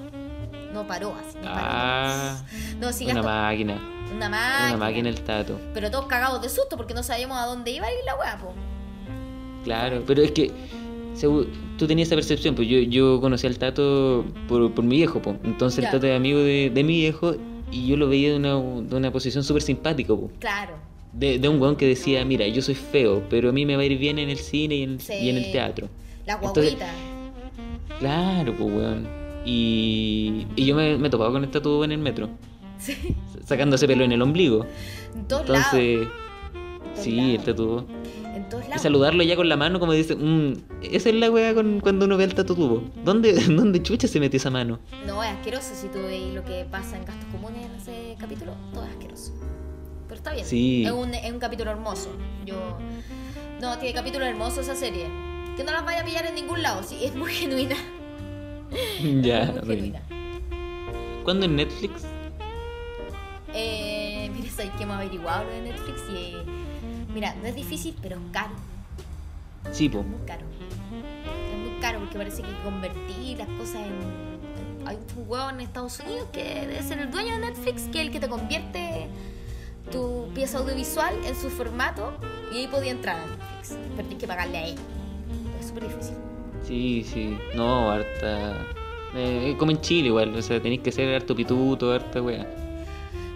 [0.72, 1.36] No paró así.
[1.36, 1.56] No, paró.
[1.60, 2.42] Ah,
[2.80, 3.74] no sí, una máquina.
[4.14, 4.68] una máquina.
[4.68, 5.60] Una máquina el Tato.
[5.74, 8.38] Pero todos cagados de susto porque no sabíamos a dónde iba a ir la weá,
[8.38, 8.54] po.
[9.64, 10.52] Claro, pero es que
[11.20, 15.36] tú tenías esa percepción, pues yo, yo conocí al Tato por, por mi viejo, pues.
[15.44, 17.34] Entonces el Tato es amigo de, de mi viejo
[17.72, 20.30] y yo lo veía de una, de una posición súper simpática, pues.
[20.38, 20.74] Claro.
[21.12, 23.82] De, de un weón que decía, mira, yo soy feo, pero a mí me va
[23.82, 25.14] a ir bien en el cine y en, Sí.
[25.14, 25.88] y en el teatro.
[26.26, 26.92] La Entonces- guaguita.
[27.98, 29.08] Claro, pues weón.
[29.44, 32.28] Y, y yo me, me topaba con el Tato en el metro,
[32.78, 32.94] Sí.
[33.44, 34.66] sacándose pelo en el ombligo.
[35.14, 35.66] En todos lados.
[35.72, 36.08] Entonces,
[36.94, 37.86] sí, el Tato.
[38.38, 38.82] En todos Y lados.
[38.82, 42.16] saludarlo ya con la mano, como dice, "Mm, esa es la weá con, cuando uno
[42.16, 42.82] ve al Tato Tubo.
[43.04, 44.78] ¿Dónde, ¿Dónde chucha se metió esa mano?
[45.06, 48.52] No, es asqueroso si tú veis lo que pasa en gastos comunes en ese capítulo.
[48.72, 49.32] Todo es asqueroso.
[50.06, 50.46] Pero está bien.
[50.46, 50.84] Sí.
[50.84, 52.10] Es un, es un capítulo hermoso.
[52.46, 52.78] Yo.
[53.60, 55.06] No, tiene capítulo hermoso esa serie.
[55.56, 56.82] Que no las vaya a pillar en ningún lado.
[56.84, 57.76] Sí, es muy genuina.
[59.22, 60.02] ya, es muy genuina.
[61.24, 62.04] ¿Cuándo en Netflix?
[63.54, 66.36] Eh, mira, sabes que hemos averiguado lo de Netflix y.
[67.12, 68.54] mira, no es difícil, pero es caro.
[69.72, 70.00] Sí, po.
[70.00, 70.42] Es muy caro.
[71.52, 74.86] Es muy caro porque parece que convertir las cosas en.
[74.86, 78.06] Hay un huevo en Estados Unidos que debe ser el dueño de Netflix, que es
[78.06, 79.08] el que te convierte
[79.90, 82.14] tu pieza audiovisual en su formato
[82.52, 83.76] y ahí podía entrar a Netflix.
[83.96, 84.76] Pero tienes que pagarle a él.
[85.60, 86.14] Es súper difícil.
[86.66, 87.38] Sí, sí.
[87.54, 88.66] No, harta.
[89.14, 92.46] Eh, como en Chile igual, o sea, tenéis que ser harto pituto, harta weá.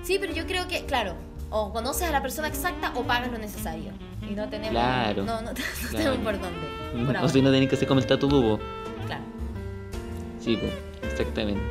[0.03, 1.15] Sí, pero yo creo que, claro,
[1.53, 3.93] o conoces a la persona exacta o pagas lo necesario.
[4.29, 4.71] Y no tenemos.
[4.71, 5.97] Claro, No, no, no claro.
[5.97, 7.13] tenemos por dónde.
[7.13, 8.59] Por O si no tenéis que ser como el Tato Tubo.
[9.07, 9.23] Claro.
[10.41, 10.73] Sí, pues,
[11.13, 11.63] exactamente.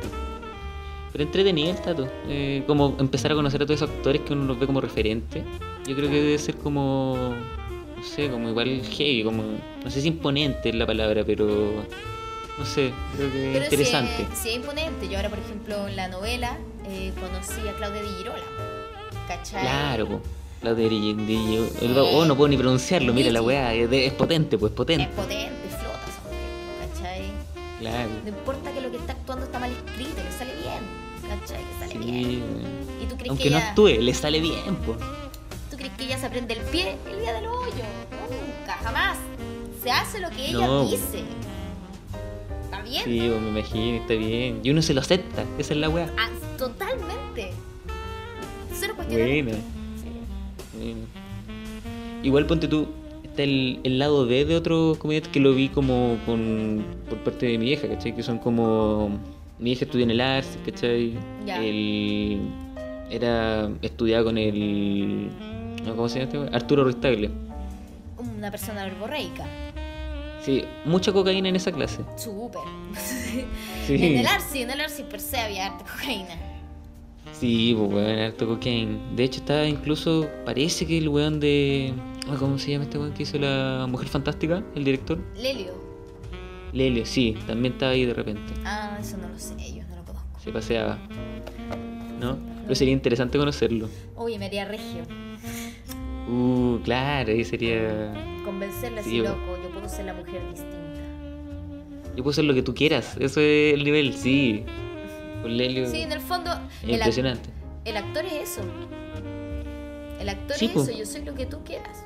[1.12, 2.08] Pero entretenido el Tato.
[2.28, 5.44] Eh, como empezar a conocer a todos esos actores que uno los ve como referente.
[5.86, 7.34] Yo creo que debe ser como.
[7.96, 9.42] No sé, como igual heavy, como.
[9.84, 11.84] No sé si imponente es la palabra, pero.
[12.58, 14.12] No sé, creo que Pero interesante.
[14.16, 15.08] Sí, es- sí es imponente.
[15.08, 18.42] Yo ahora, por ejemplo, en la novela eh, conocí a Claudia Di Girola.
[19.36, 19.62] ¿Cachai?
[19.62, 20.20] Claro.
[20.62, 20.86] La de
[22.12, 25.06] Oh, no puedo ni pronunciarlo, mira la weá, es, potente, pues Es potente.
[25.16, 27.30] potente, flota esa ¿cachai?
[27.80, 28.10] Claro.
[28.22, 31.58] No importa que lo que está actuando está mal escrito, que sale bien, ¿cachai?
[31.64, 32.24] Que sale bien.
[32.24, 32.42] Sí,
[33.02, 34.98] ¿Y tú crees aunque que no ella, actúe, le sale bien, pues.
[35.70, 37.84] tú crees que ella se prende el pie el día del hoyo?
[38.30, 39.18] Nunca, jamás.
[39.82, 40.84] Se hace lo que ella No.
[40.86, 41.24] dice.
[42.64, 43.02] ¿Está bien?
[43.04, 44.60] Sí, me imagino, está bien.
[44.62, 46.08] Y uno se lo acepta, esa es la weá.
[46.16, 47.50] Ah, totalmente.
[48.82, 48.94] Cero.
[48.96, 49.58] Buena.
[50.74, 51.06] Bueno.
[52.24, 52.88] Igual ponte tú,
[53.22, 57.46] está el, el lado B de otros comediantes que lo vi como con, por parte
[57.46, 58.14] de mi vieja, ¿cachai?
[58.14, 59.20] Que son como...
[59.60, 61.14] Mi hija estudia en el ARS, ¿cachai?
[61.46, 61.62] Ya.
[61.62, 62.40] El,
[63.08, 65.30] era estudiaba con el...
[65.84, 66.56] ¿Cómo se llama este?
[66.56, 67.30] Arturo Ruiz Tagle.
[68.18, 69.46] Una persona verborreica.
[70.44, 72.00] Sí, mucha cocaína en esa clase.
[72.16, 72.62] Súper.
[73.86, 73.96] Sí.
[73.96, 76.51] En el Arsi, en el Arsi per se había harta cocaína.
[77.32, 78.98] Sí, pues weón, harto cocaine.
[79.16, 80.28] De hecho, estaba incluso.
[80.44, 81.92] Parece que el weón de.
[82.28, 84.62] ah, ¿Cómo se llama este weón que hizo la Mujer Fantástica?
[84.74, 85.18] El director.
[85.36, 85.72] Lelio.
[86.72, 88.52] Lelio, sí, también estaba ahí de repente.
[88.64, 90.40] Ah, eso no lo sé, yo no lo conozco.
[90.40, 90.98] Se paseaba.
[92.20, 92.38] ¿No?
[92.62, 93.88] Pero sería interesante conocerlo.
[94.16, 95.02] Oye, me haría regio.
[96.28, 98.14] Uh, claro, ahí sería.
[98.44, 100.78] Convencerle así, loco, yo puedo ser la mujer distinta.
[102.16, 104.64] Yo puedo hacer lo que tú quieras, eso es el nivel, sí.
[105.42, 105.90] Con Lelio.
[105.90, 107.50] Sí, en el fondo, es el, impresionante.
[107.84, 108.62] el actor es eso.
[110.20, 110.82] El actor Sí, es po.
[110.82, 112.04] eso, yo soy lo que tú quieras.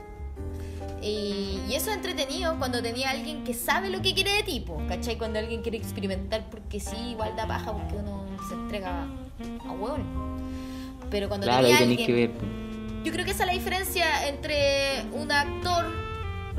[1.02, 4.82] Y, y eso es entretenido cuando tenía alguien que sabe lo que quiere de tipo,
[4.88, 5.18] ¿cachai?
[5.18, 9.06] Cuando alguien quiere experimentar porque sí, igual da paja porque uno se entrega
[9.68, 10.02] a hueón.
[11.10, 12.06] Pero cuando Claro, tenía alguien...
[12.06, 12.30] que ver.
[13.04, 15.84] Yo creo que esa es la diferencia entre un actor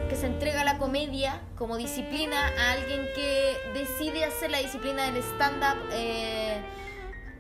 [0.10, 5.22] que se entrega la comedia como disciplina a alguien que decide hacer la disciplina del
[5.24, 6.62] stand-up eh,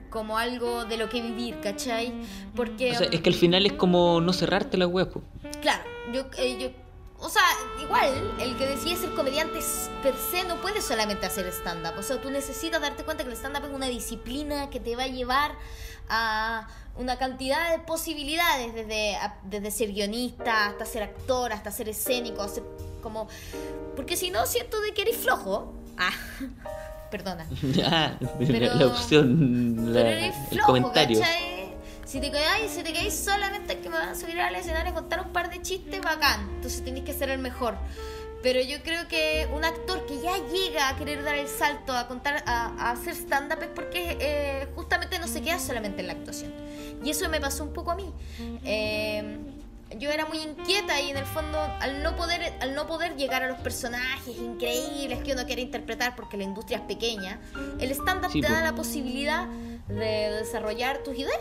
[0.09, 2.13] como algo de lo que vivir, ¿cachai?
[2.55, 5.11] Porque, O sea, es que al final es como no cerrarte la web.
[5.61, 6.69] claro, yo, eh, yo,
[7.19, 7.41] o sea,
[7.81, 9.59] igual, el que decide ser comediante
[10.03, 11.97] per se no puede solamente hacer stand-up.
[11.97, 15.03] O sea, tú necesitas darte cuenta que el stand-up es una disciplina que te va
[15.03, 15.51] a llevar
[16.09, 21.89] a una cantidad de posibilidades, desde, a- desde ser guionista hasta ser actor, hasta ser
[21.89, 22.63] escénico, hacer
[23.01, 23.27] como...
[23.95, 25.73] Porque si no, siento de que eres flojo.
[25.97, 26.11] Ah,
[27.11, 27.45] perdona.
[27.85, 31.19] Ah, Pero- la opción, la- Pero eres el flojo, comentario.
[31.19, 31.46] ¿cachai?
[32.07, 34.95] Si te quedáis, si te quedáis solamente que me van a subir al escenario a
[34.95, 36.49] contar un par de chistes, bacán.
[36.55, 37.75] Entonces tenéis que ser el mejor.
[38.41, 42.07] Pero yo creo que un actor que ya llega a querer dar el salto a
[42.07, 46.13] contar, a, a hacer stand-up es porque eh, justamente no se queda solamente en la
[46.13, 46.53] actuación.
[47.03, 48.13] Y eso me pasó un poco a mí.
[48.63, 49.39] Eh,
[49.97, 53.43] yo era muy inquieta y en el fondo al no poder al no poder llegar
[53.43, 57.39] a los personajes increíbles que uno quiere interpretar porque la industria es pequeña,
[57.79, 59.47] el stand-up Sí, te da la posibilidad
[59.87, 61.39] de desarrollar tus ideas.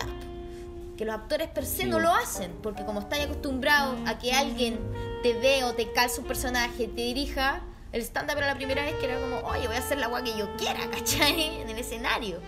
[0.97, 4.33] Que los actores per se Sí, no lo hacen, porque como estás acostumbrado a que
[4.33, 4.79] alguien
[5.23, 7.61] te dé o te calce un personaje, te dirija,
[7.93, 10.23] el stand-up era la primera vez que era como, oye, voy a hacer la agua
[10.25, 11.61] que yo quiera, ¿cachai?
[11.61, 12.39] En el escenario.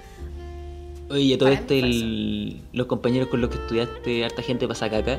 [1.10, 4.88] Oye, y a todo esto, el- los compañeros con los que estudiaste, harta gente pasa
[4.90, 5.18] caca.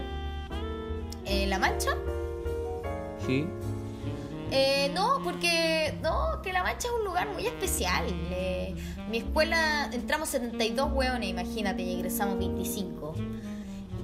[1.25, 1.91] Eh, ¿La Mancha?
[3.25, 3.45] ¿Sí?
[4.51, 8.05] Eh, no, porque no, que La Mancha es un lugar muy especial.
[8.31, 8.73] Eh,
[9.09, 13.15] mi escuela entramos 72 hueones, imagínate, y egresamos 25.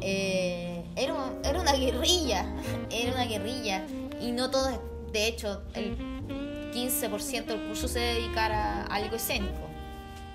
[0.02, 1.14] Eh, era,
[1.44, 2.46] era una guerrilla,
[2.90, 3.86] era una guerrilla.
[4.20, 4.80] Y no todos,
[5.12, 5.98] de hecho, el
[6.74, 9.66] 15% del curso se dedicara a algo escénico.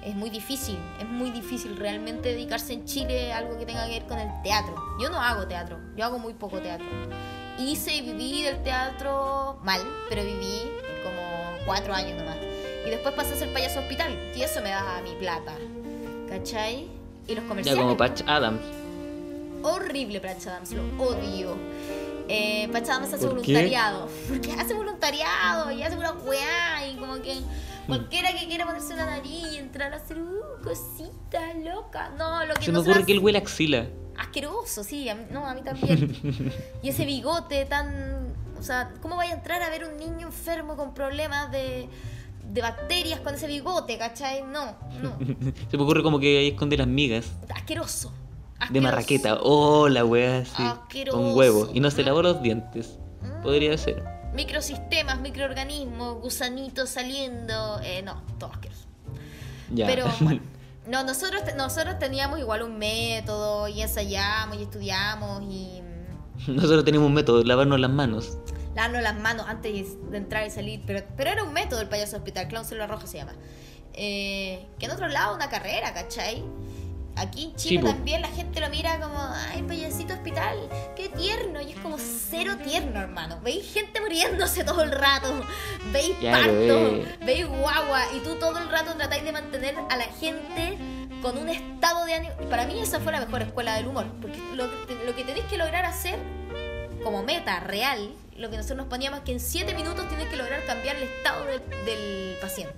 [0.05, 3.99] Es muy difícil, es muy difícil realmente dedicarse en Chile a algo que tenga que
[3.99, 4.75] ver con el teatro.
[4.99, 6.87] Yo no hago teatro, yo hago muy poco teatro.
[7.59, 10.63] Hice y viví del teatro mal, pero viví
[11.05, 12.39] como cuatro años nomás.
[12.87, 15.55] Y después pasé a ser payaso hospital, y eso me daba mi plata.
[16.29, 16.89] ¿Cachai?
[17.27, 17.81] Y los Ya comerciales.
[17.83, 18.61] como Patch Adams.
[19.63, 21.57] Horrible Patch Adams, lo odio.
[22.29, 23.53] Eh, Patch Adams hace ¿Por qué?
[23.53, 24.09] voluntariado.
[24.29, 26.87] Porque hace voluntariado y hace una weá.
[26.89, 27.35] Y como que
[27.87, 32.11] cualquiera que quiera ponerse una nariz y entrar a hacer uh, cositas locas.
[32.17, 33.87] No, lo que Se me no ocurre hace- que él huele a axila.
[34.17, 36.53] asqueroso, sí, a mí- no, a mí también.
[36.83, 38.35] y ese bigote tan...
[38.59, 41.89] O sea, ¿cómo vaya a entrar a ver un niño enfermo con problemas de,
[42.53, 44.43] de bacterias con ese bigote, cachai?
[44.43, 45.17] No, no.
[45.71, 47.33] Se me ocurre como que ahí esconde las migas.
[47.55, 48.13] Asqueroso.
[48.71, 49.39] De marraqueta.
[49.43, 50.63] Oh, la weá, sí.
[50.63, 51.17] Asqueroso.
[51.17, 51.71] Con huevo.
[51.73, 52.99] Y no se lavó los dientes.
[53.43, 54.05] Podría ser.
[54.35, 57.81] Microsistemas, microorganismos, gusanitos saliendo.
[57.83, 58.87] Eh, no, todo asqueroso.
[59.73, 59.87] Ya.
[59.87, 60.43] Pero bueno,
[60.87, 65.81] no, nosotros, nosotros teníamos igual un método y ensayamos y estudiamos y
[66.47, 68.37] mm, Nosotros tenemos un método, lavarnos las manos.
[68.75, 70.83] Lavarnos las manos antes de entrar y salir.
[70.87, 73.35] Pero, pero era un método el payaso hospital, Clown Selva Roja se llama.
[73.95, 76.45] Eh, que en otro lado una carrera, ¿cachai?
[77.17, 77.89] Aquí en Chile po.
[77.89, 80.57] también la gente lo mira como, ay, payasito hospital,
[80.97, 81.61] qué tierno.
[81.61, 83.41] Y es como cero tierno, hermano.
[83.43, 85.45] Veis gente muriéndose todo el rato.
[85.93, 87.19] Veis parto, eh.
[87.25, 88.05] veis guagua.
[88.17, 90.79] Y tú todo el rato tratáis de mantener a la gente
[91.21, 92.35] con un estado de ánimo.
[92.49, 94.07] Para mí esa fue la mejor escuela del humor.
[94.21, 96.19] Porque lo, lo que tenéis que lograr hacer
[97.03, 100.65] como meta real, lo que nosotros nos poníamos que en 7 minutos tienes que lograr
[100.65, 102.75] cambiar el estado de- del paciente.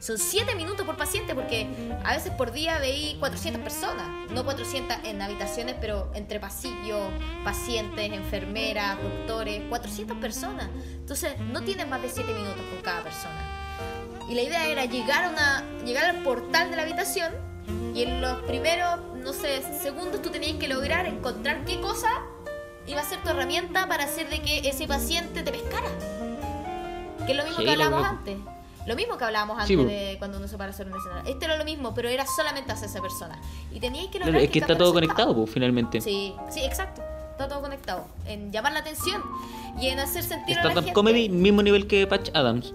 [0.00, 1.66] Son 7 minutos por paciente porque
[2.04, 4.06] a veces por día veí 400 personas.
[4.32, 7.00] No 400 en habitaciones, pero entre pasillos,
[7.44, 10.68] pacientes, enfermeras, doctores, 400 personas.
[10.96, 13.78] Entonces no tienes más de 7 minutos con cada persona.
[14.28, 17.32] Y la idea era llegar, a una, llegar al portal de la habitación
[17.94, 22.08] y en los primeros, no sé, segundos tú tenías que lograr encontrar qué cosa
[22.86, 25.88] iba a ser tu herramienta para hacer de que ese paciente te pescara.
[27.26, 28.36] Que es lo mismo Sí, que hablábamos lo- antes.
[28.86, 31.30] Lo mismo que hablábamos antes Sí, de cuando uno se para hacer un escenario.
[31.32, 33.38] Este era lo mismo, pero era solamente hacia esa persona.
[33.72, 36.02] Y teníais que lograr es que está todo conectado, pues, finalmente.
[36.02, 37.02] Sí, sí, exacto.
[37.30, 38.06] Está todo conectado.
[38.26, 39.22] En llamar la atención
[39.80, 40.92] y en hacer sentir a la gente.
[40.92, 42.74] comedy, mismo nivel que Patch Adams.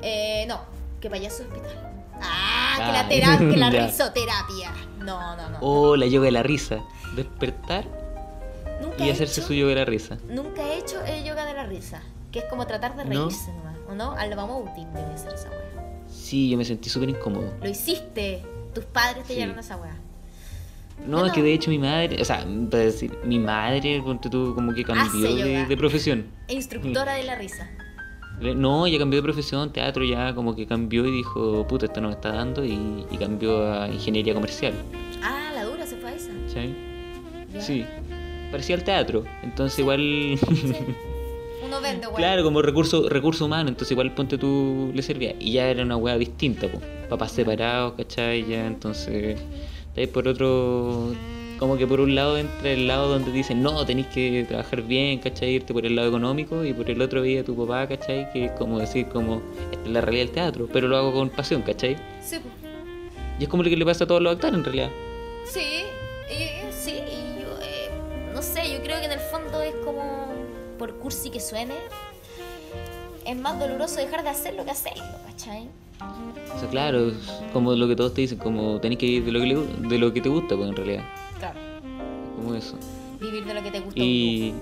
[0.00, 0.60] Eh, no,
[1.00, 1.90] que payaso hospital.
[2.22, 4.72] Ah, que la Ah, terapia, que la risoterapia.
[4.98, 5.58] No, no, no.
[5.60, 6.78] O la yoga de la risa.
[7.14, 7.84] Despertar
[8.80, 10.18] nunca y hacerse hecho- su yoga de la risa.
[10.28, 12.02] Nunca he hecho el yoga de la risa.
[12.32, 13.10] Que es como tratar de ¿No?
[13.28, 13.76] reírse nomás.
[13.88, 14.12] ¿O no?
[14.12, 15.60] Al Bamoting debe ser esa wea.
[16.08, 17.52] Sí, yo me sentí súper incómodo.
[17.62, 18.42] Lo hiciste.
[18.74, 19.40] Tus padres te Sí.
[19.40, 19.96] llevaron a esa wea.
[21.06, 24.54] No, es que de hecho mi madre, o sea, para decir, mi madre, ponte tú,
[24.54, 26.26] como que cambió de, profesión.
[26.48, 27.68] E instructora de la risa.
[28.40, 32.08] No, ella cambió de profesión, teatro ya como que cambió y dijo, puta, esto no
[32.08, 34.72] me está dando y, y cambió a ingeniería comercial.
[35.22, 36.30] Ah, la dura se fue a esa.
[36.48, 36.74] ¿sí?
[37.52, 37.60] Ya.
[37.60, 37.86] Sí,
[38.54, 40.76] parecía el teatro, entonces igual, Sí.
[41.66, 42.16] Uno vende, wea.
[42.16, 45.34] claro, como recurso, recurso humano, entonces igual ponte tú le servía.
[45.40, 48.46] Y ya era una weá distinta, pues, papás separados, ¿cachai?
[48.46, 49.40] Ya, entonces,
[50.12, 51.12] por otro,
[51.58, 55.18] como que por un lado entra el lado donde dicen, no, tenéis que trabajar bien,
[55.18, 55.54] ¿cachai?
[55.54, 58.30] Irte por el lado económico y por el otro veía tu papá, ¿cachai?
[58.32, 61.28] Que es como decir, como, esta es la realidad del teatro, pero lo hago con
[61.30, 61.96] pasión, ¿cachai?
[62.22, 62.54] Sí, pues.
[63.40, 64.90] Y es como lo que le pasa a todos los actores en realidad.
[65.44, 65.82] Sí,
[66.28, 66.72] sí, eh, no
[68.44, 70.26] sé, yo creo que en el fondo es como,
[70.78, 71.74] por cursi que suene,
[73.26, 75.68] es más doloroso dejar de hacer lo que hacerlo, ¿cachai?
[76.54, 77.14] O sea, claro, es
[77.52, 79.98] como lo que todos te dicen, como tenés que ir de lo que, le- de
[79.98, 81.04] lo que te gusta, pues en realidad.
[81.38, 81.58] Claro,
[82.36, 82.76] Como eso.
[83.20, 83.98] vivir de lo que te gusta.
[84.00, 84.52] Y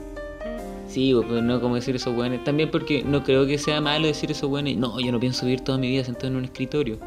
[0.89, 2.39] sí, pues, no como decir eso bueno.
[2.45, 4.71] También porque no creo que sea malo decir eso bueno.
[4.77, 6.99] No, yo no pienso vivir toda mi vida sentado en un escritorio.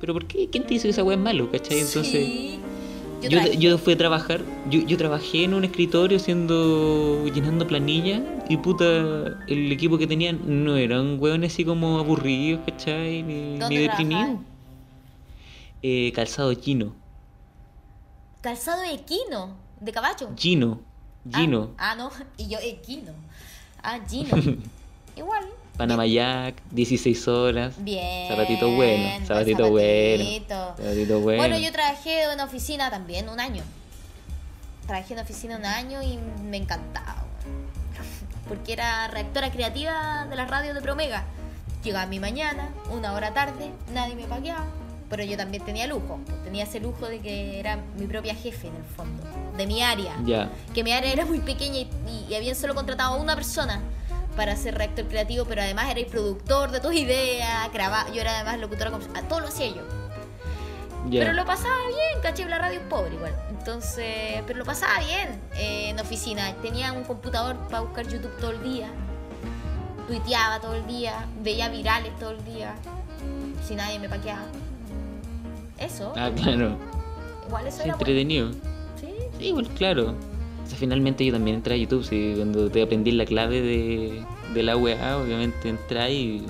[0.00, 0.48] Pero ¿por qué?
[0.50, 1.50] ¿Quién te dice que esa weá es malo?
[1.50, 1.78] ¿Cachai?
[1.80, 2.60] Entonces, Sí,
[3.22, 8.56] yo, yo, fui a trabajar, yo, yo trabajé en un escritorio haciendo, llenando planillas y
[8.56, 8.84] puta,
[9.46, 13.22] el equipo que tenían no eran weones así como aburridos, ¿cachai?
[13.22, 14.40] Ni, ¿Dónde ni deprimidos.
[15.82, 16.94] Eh, calzado chino.
[18.40, 20.30] Calzado equino, de caballo.
[20.36, 20.80] Gino.
[21.30, 21.70] Gino.
[21.76, 23.12] Ah, ah, no, y yo equino.
[23.82, 24.36] Ah, Gino.
[25.16, 25.44] Igual.
[25.80, 27.74] Panama Jack, 16 horas.
[27.78, 28.28] Bien.
[28.28, 30.24] Zapatito bueno, buen zapatito bueno.
[30.76, 31.38] Zapatito bueno.
[31.40, 33.62] Bueno, yo trabajé en una oficina también, un año.
[34.86, 37.24] Trabajé en una oficina un año y me encantaba.
[38.48, 41.24] Porque era reactora creativa de la radio de Promega.
[41.82, 44.66] Llegaba mi mañana, una hora tarde, nadie me pagueaba.
[45.08, 46.20] Pero yo también tenía lujo.
[46.44, 49.22] Tenía ese lujo de que era mi propia jefe en el fondo.
[49.56, 50.14] De mi área.
[50.26, 50.50] Ya.
[50.74, 51.88] Que mi área era muy pequeña y,
[52.28, 53.80] y habían solo contratado a una persona
[54.40, 58.36] para ser reactor creativo, pero además era el productor de tus ideas, grababa, yo era
[58.36, 58.90] además locutora,
[59.28, 59.82] todo lo hacía yo.
[61.10, 61.20] Ya.
[61.20, 63.34] Pero lo pasaba bien, caché, la radio es pobre igual.
[63.50, 66.54] Entonces, pero lo pasaba bien eh, en oficina.
[66.62, 68.88] Tenía un computador para buscar YouTube todo el día.
[70.06, 72.74] Tuiteaba todo el día, veía virales todo el día.
[73.68, 74.46] Si nadie me paqueaba.
[75.76, 76.78] Eso, Ah, claro.
[77.46, 78.10] igual eso Sí, era bueno.
[78.10, 78.52] entretenido.
[78.98, 80.14] Sí, Sí, igual, claro.
[80.70, 84.22] Sea, finalmente yo también entré a YouTube, sí, cuando te aprendí la clave de,
[84.54, 86.46] de la weá, obviamente entrás y,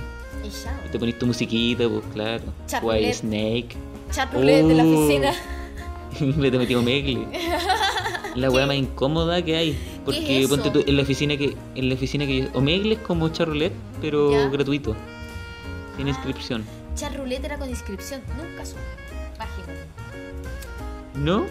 [0.92, 2.42] te ponís tu musiquita, pues claro.
[2.82, 3.14] Wild.
[3.14, 3.68] Snake.
[4.12, 4.92] Chat roulette de la Oh.
[5.04, 5.32] oficina.
[6.38, 7.26] Le te metí Omegle.
[8.34, 9.78] La weá más incómoda que hay.
[10.04, 13.00] Porque es ponte tú, en la oficina que, en la oficina que yo- Omegle es
[13.00, 14.48] como charroulette, pero Ya.
[14.48, 14.94] gratuito.
[15.96, 16.10] Sin Ah.
[16.10, 16.64] inscripción.
[16.94, 18.20] Chat roulette era con inscripción.
[18.36, 18.80] Nunca supe.
[19.36, 19.86] Imagínate.
[21.14, 21.46] ¿No?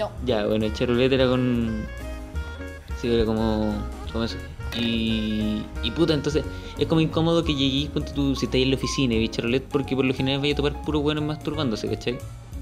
[0.00, 0.10] No.
[0.24, 1.84] Ya, bueno, el charroulette era con.
[3.00, 3.74] Sí, era como.
[4.10, 4.36] como eso.
[4.78, 5.62] Y.
[5.82, 6.42] Y puta, entonces
[6.78, 9.66] es como incómodo que lleguéis, ponte tú, si estáis en la oficina y veis charroulette,
[9.68, 12.18] porque por lo general vais a topar puros buenos masturbándose, ¿cachai?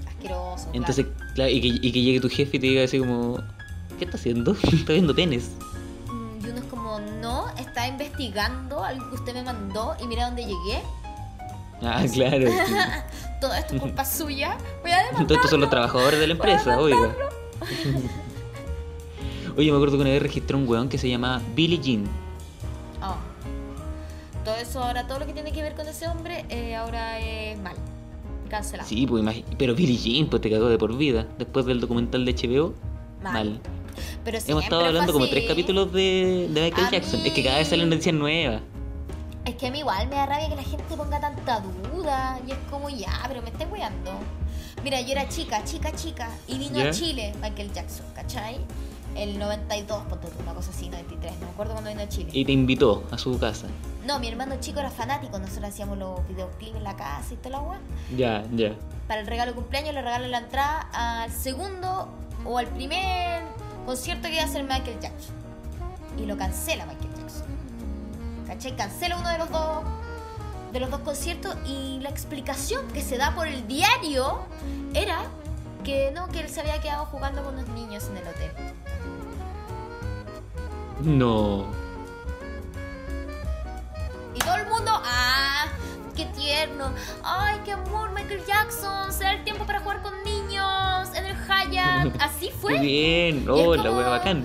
[0.09, 0.68] Asqueroso.
[0.72, 3.38] Entonces, claro, y, que, y que llegue tu jefe y te diga así como.
[3.98, 4.53] ¿Qué está haciendo?
[4.72, 5.53] está viendo penes.
[6.11, 10.27] Mm, Y uno es como, no, está investigando algo que usted me mandó y mira
[10.27, 10.83] dónde llegué.
[11.83, 12.48] Ah, claro.
[13.40, 14.57] Todo esto es culpa suya.
[14.83, 15.27] Voy a demandar.
[15.27, 17.14] Todos son los trabajadores de la empresa, oiga.
[19.57, 22.05] Oye, me acuerdo que una vez registré un weón que se llamaba Billie Jean.
[23.03, 23.16] Oh.
[24.45, 27.59] Todo eso ahora, todo lo que tiene que ver con ese hombre, eh, ahora es
[27.59, 27.74] mal.
[28.49, 28.89] Cancelado.
[28.89, 29.22] Sí, pues
[29.59, 31.26] pero Billie Jean pues te cagó de por vida.
[31.39, 32.74] Después del documental de HBO,
[33.22, 33.32] Mal.
[33.32, 33.61] mal.
[34.24, 37.20] Pero Hemos estado hablando como tres capítulos de, de Michael A Jackson.
[37.22, 38.62] mí- Es que cada vez salen noticias nuevas.
[39.49, 42.38] Es que a mí igual me da rabia que la gente ponga tanta duda.
[42.46, 44.12] Y es como, ya, pero me estés weando.
[44.84, 46.28] Mira, yo era chica, chica, chica.
[46.46, 48.59] Y vino a Chile Michael Jackson, ¿cachai?
[49.14, 51.32] El 92, ponte una cosa así, 93.
[51.40, 52.28] No me acuerdo cuando vino a Chile.
[52.30, 53.68] Y te invitó a su casa.
[54.05, 55.38] No, mi hermano chico era fanático.
[55.38, 57.80] Nosotros hacíamos los videoclips en la casa y toda la weá.
[58.14, 58.74] Ya, ya.
[59.07, 62.11] Para el regalo de cumpleaños le regalan la entrada al segundo
[62.44, 63.44] o al primer
[63.86, 65.34] concierto que iba a hacer Michael Jackson.
[66.18, 67.47] Y lo cancela Michael Jackson.
[68.49, 68.74] ¿Cachai?
[68.76, 69.84] Cancela uno de los dos
[70.72, 74.40] de los dos conciertos y la explicación que se da por el diario
[74.92, 75.22] era
[75.82, 78.51] que no, que él se había quedado jugando con los niños en el hotel.
[81.03, 81.66] No.
[84.34, 85.66] Y todo el mundo, ah,
[86.16, 86.90] qué tierno.
[87.24, 89.12] Ay, qué amor, Michael Jackson.
[89.12, 92.14] Se da el tiempo para jugar con niños en el Hyatt.
[92.20, 92.78] Así fue.
[92.78, 93.44] bien.
[93.44, 94.44] Y Oh, la wea bacán.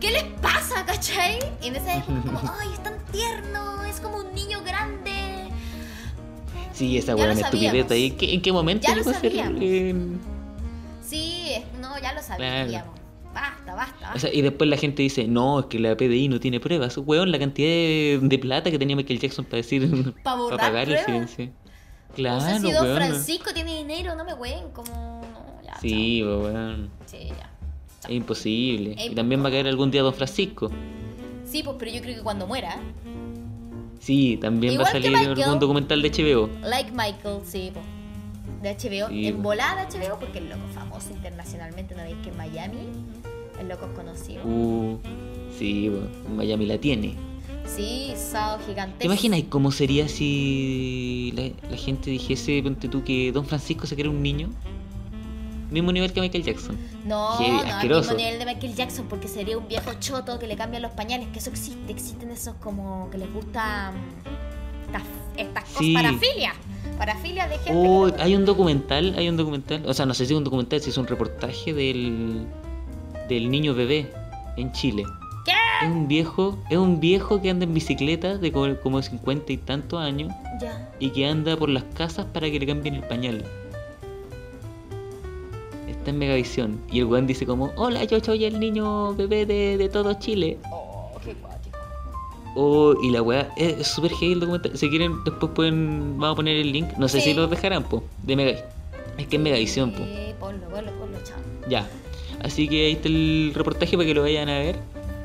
[0.00, 1.38] ¿Qué les pasa, cachai?
[1.62, 5.48] Y en esa época, como, ay, es tan tierno, es como un niño grande.
[6.72, 8.10] Sí, esa es estupidez ahí.
[8.12, 9.60] ¿Qué- ¿En qué momento Ya lo sabíamos.
[9.62, 9.94] eh,
[11.02, 12.94] Sí, no, ya lo sabíamos.
[13.32, 14.12] Basta, basta.
[14.14, 16.96] O sea, y después la gente dice, no, es que la PDI no tiene pruebas.
[16.98, 20.88] Weón, la cantidad de, de plata que tenía Michael Jackson para decir, Pa' borrar pagar
[20.90, 21.46] el silencio.
[21.46, 22.96] no Claro, sé si Don.
[22.96, 24.90] Francisco tiene dinero, no me ween, como.
[25.22, 25.78] No, ya.
[25.80, 26.90] Sí, weón.
[27.04, 27.50] Sí, ya.
[28.04, 28.94] Es imposible.
[28.98, 30.70] Es Y también va a caer algún día Don Francisco.
[31.44, 32.80] Sí, pues, pero yo creo que cuando muera,
[34.00, 35.42] Sí, también Igual va a salir Michael.
[35.42, 36.48] algún documental de HBO.
[36.62, 37.84] like Michael, sí, pues.
[38.62, 42.30] De HBO, Sí, en volada de HBO, porque el loco famoso internacionalmente, ¿no veis que
[42.30, 42.78] en Miami
[43.60, 44.44] el loco es conocido?
[44.44, 44.98] Uh,
[45.58, 46.36] sí, weón.
[46.36, 47.14] Miami la tiene.
[47.64, 48.98] Sí, Sao gigantesco.
[49.00, 53.98] ¿Te imaginas cómo sería si la, la gente dijese, ponte tú, que Don Francisco se
[54.00, 54.50] era un niño?
[55.70, 56.78] Mismo nivel que Michael Jackson.
[57.04, 58.10] No, Heavy, no, asqueroso.
[58.12, 61.28] mismo nivel de Michael Jackson, porque sería un viejo choto que le cambian los pañales,
[61.32, 65.02] que eso existe, existen esos como que les gusta mm, estas,
[65.36, 65.94] estas cosas, Sí.
[65.94, 66.54] parafilia,
[66.98, 67.72] parafilia de gente.
[67.74, 70.44] Oh, que- hay un documental, hay un documental, o sea, no sé si es un
[70.44, 72.46] documental, si es un reportaje del,
[73.28, 74.12] del niño bebé
[74.56, 75.02] en Chile.
[75.44, 75.52] ¿Qué?
[75.82, 79.56] Es un viejo, es un viejo que anda en bicicleta de como, como 50 y
[79.58, 80.88] tantos años Ya.
[80.98, 83.44] y que anda por las casas para que le cambien el pañal.
[86.06, 89.76] Está en Megavisión y el weón dice como, hola, yo soy el niño bebé de,
[89.76, 90.56] de todo Chile.
[90.70, 91.34] Oh, qué.
[92.54, 94.78] Oh, y la weá es súper heavy el documental.
[94.78, 96.92] Si quieren, después pueden, vamos a poner el link.
[96.96, 97.30] No sé Sí.
[97.30, 98.04] si lo dejarán, po.
[98.22, 98.52] De Mega.
[99.18, 99.98] Es que es Megavisión, po.
[100.04, 101.38] Sí, ponlo, ponlo, ponlo, chao.
[101.68, 101.90] Ya.
[102.40, 104.76] Así que ahí está el reportaje para que lo vayan a ver.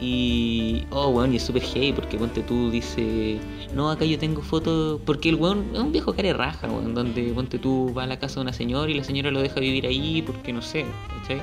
[0.01, 0.83] Y.
[0.89, 3.39] Oh, weón, y es súper heavy porque ponte tú, dice.
[3.75, 4.99] No, acá yo tengo fotos.
[5.05, 6.95] Porque el weón es un viejo care raja, weón.
[6.95, 9.59] Donde ponte tú, va a la casa de una señora y la señora lo deja
[9.59, 10.85] vivir ahí porque no sé,
[11.21, 11.41] ¿cachai?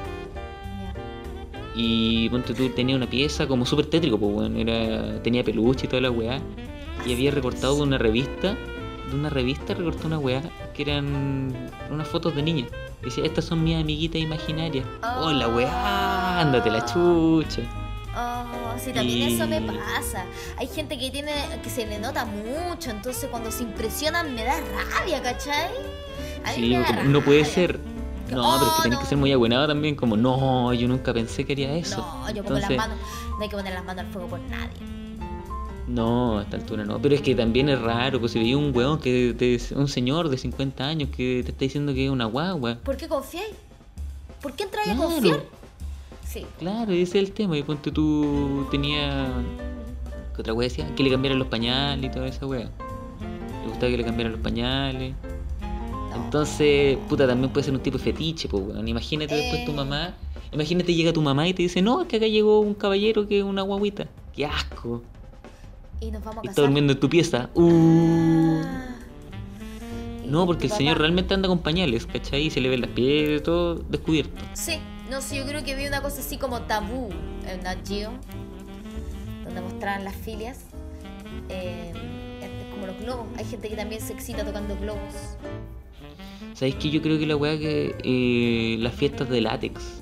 [1.77, 4.57] Y ponte tú, tenía una pieza como súper tétrico, pues weón.
[4.57, 6.41] Era, tenía peluche y toda la weá.
[7.07, 8.57] Y había recortado de una revista.
[9.09, 10.43] De una revista recortó una weá
[10.75, 11.53] que eran
[11.91, 12.69] unas fotos de niñas.
[13.03, 14.85] Decía, estas son mis amiguitas imaginarias.
[15.21, 17.63] Oh, la weá, ándate la chucha.
[18.21, 20.25] Oh, sí, también Y- eso me pasa.
[20.57, 24.57] Hay gente que tiene, que se le nota mucho, entonces cuando se impresionan me da
[24.99, 25.69] rabia, ¿cachai?
[26.45, 27.79] A Sí, me da como, no puede ser.
[28.31, 29.03] No, Oh, pero es que tenés no.
[29.03, 31.99] que ser muy abuenado también, como, no, yo nunca pensé que haría eso.
[31.99, 32.99] No, yo pongo Entonces, las manos,
[33.31, 34.77] no hay que poner las manos al fuego por nadie.
[35.87, 37.01] No, a esta altura no.
[37.01, 40.29] Pero es que también es raro, pues si veía un weón que te- un señor
[40.29, 42.77] de 50 años que te está diciendo que es una guagua.
[42.85, 43.55] ¿Por qué confiáis?
[44.43, 45.03] ¿Por qué entráis Claro.
[45.03, 45.43] a confiar?
[46.29, 46.45] Sí.
[46.59, 47.57] Claro, ese es el tema.
[47.57, 49.29] Y ponte tú tenía.
[50.35, 50.87] ¿Qué otra wea decía?
[50.95, 52.69] Que le cambiaran los pañales y toda esa wea.
[53.63, 55.15] Le gustaba que le cambiaran los pañales.
[56.15, 58.87] Entonces, puta, también puede ser un tipo de fetiche, pues weón.
[58.87, 59.75] Imagínate después tu Eh.
[59.75, 60.15] mamá.
[60.53, 63.39] Imagínate llega tu mamá y te dice, no, es que acá llegó un caballero que
[63.39, 64.07] es una guaguita.
[64.35, 65.03] ¡Qué asco!
[66.01, 66.51] Y nos vamos a casar.
[66.51, 67.51] está durmiendo en tu pieza.
[67.55, 68.61] ¡Uh!
[68.65, 68.85] Ah.
[70.25, 72.47] Y No, porque el papá- señor realmente anda con pañales, ¿cachai?
[72.47, 74.33] Y se le ven las pies, todo descubierto.
[74.55, 74.79] Sí,
[75.11, 77.11] no sé, yo creo que vi una cosa así como tabú
[77.47, 78.13] en Nat Geo,
[79.45, 80.61] donde mostraban las filias.
[81.49, 81.93] Eh,
[82.73, 83.27] como los globos.
[83.37, 85.15] Hay gente que también se excita tocando globos.
[86.55, 87.95] ¿Sabéis que yo creo que la weá que.
[88.05, 90.01] eh, las fiestas de látex.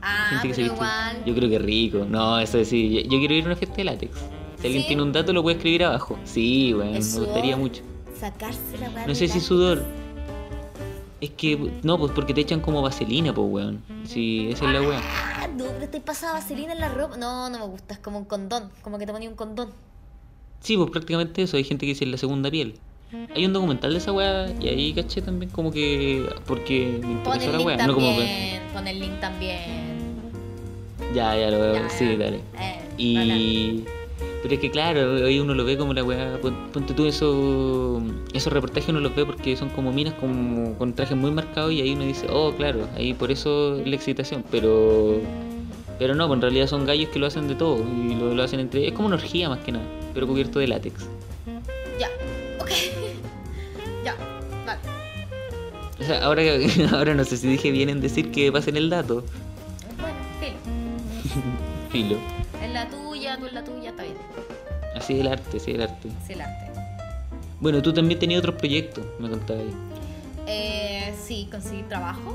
[0.00, 1.24] Ah, Gente que se pero igual.
[1.24, 2.04] Yo creo que rico.
[2.08, 2.90] No, eso sí.
[2.90, 4.16] Yo, yo quiero ir a una fiesta de látex.
[4.60, 4.88] Si alguien ¿Sí?
[4.88, 6.18] tiene un dato, lo puede escribir abajo.
[6.24, 7.82] Sí, weón, me gustaría mucho.
[8.18, 9.84] Sacarse la weá No sé si sudor.
[11.24, 11.56] Es que.
[11.82, 13.82] No, pues porque te echan como vaselina, pues, weón.
[14.04, 15.00] Sí, esa es la weá.
[15.02, 17.16] Ah, no, pero te pasa vaselina en la ropa.
[17.16, 19.70] No, no me gusta, es como un condón, como que te ponía un condón.
[20.60, 21.56] Sí, pues prácticamente eso.
[21.56, 22.78] Hay gente que dice la segunda piel.
[23.34, 26.28] Hay un documental de esa weá y ahí caché también como que.
[26.46, 27.86] Porque me interesó la weá.
[27.86, 28.60] No como que.
[28.74, 29.94] pon el link también.
[31.14, 31.74] Ya, ya lo veo.
[31.74, 32.40] Ya, Sí, dale.
[32.58, 32.80] Eh.
[32.98, 33.84] Y.
[34.44, 36.38] Pero es que claro, hoy uno lo ve como la weá.
[36.38, 38.02] pon- Ponte tú eso,
[38.34, 41.80] esos reportajes uno los ve porque son como minas como, con trajes muy marcados y
[41.80, 44.44] ahí uno dice, oh, claro, ahí por eso es la excitación.
[44.50, 45.18] Pero.
[45.98, 48.42] Pero no, pues en realidad son gallos que lo hacen de todo y lo, lo
[48.42, 48.86] hacen entre.
[48.86, 51.06] Es como una orgía más que nada, pero cubierto de látex.
[51.98, 52.08] Ya,
[52.60, 52.70] ok.
[54.04, 54.14] ya,
[54.66, 54.80] vale.
[56.00, 56.42] O sea, ahora,
[56.92, 59.24] ahora no sé si dije bien en decir que pasen el dato.
[59.98, 60.52] Bueno, fin.
[61.90, 62.18] Filo.
[62.64, 64.13] Es la tuya, tú es la tuya, está bien.
[65.04, 66.08] Es el arte, es el arte.
[66.24, 66.70] Es el arte.
[67.60, 69.64] Bueno, tú también tenías otros proyectos, me contabas.
[70.46, 72.34] Eh, sí, conseguí trabajo.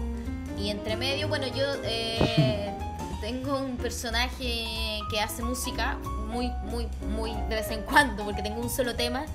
[0.58, 2.72] Y entre medio, bueno, yo eh,
[3.22, 5.98] tengo un personaje que hace música
[6.28, 9.26] muy, muy, muy de vez en cuando, porque tengo un solo tema.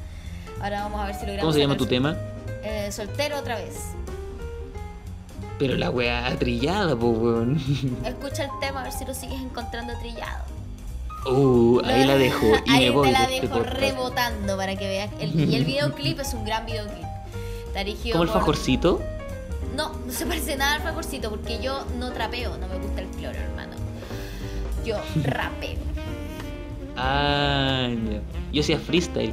[0.61, 1.43] Ahora vamos a ver si logramos.
[1.43, 2.16] ¿Cómo se llama tu tema?
[2.62, 3.91] Eh, soltero otra vez.
[5.59, 7.61] Pero la weá trillada, po, weón.
[8.05, 10.45] Escucha el tema a ver si lo sigues encontrando trillado.
[11.27, 14.87] Uh, ahí la dejo y Ahí me voy te la este dejo rebotando para que
[14.87, 15.11] veas.
[15.20, 17.05] El- y el videoclip es un gran videoclip.
[18.12, 19.01] ¿Como el por- fajorcito?
[19.77, 23.09] No, no se parece nada al favorcito porque yo no trapeo, no me gusta el
[23.09, 23.72] cloro, hermano.
[24.85, 25.79] Yo rapeo.
[26.97, 27.89] Ah.
[28.53, 29.33] Yo hacía freestyle.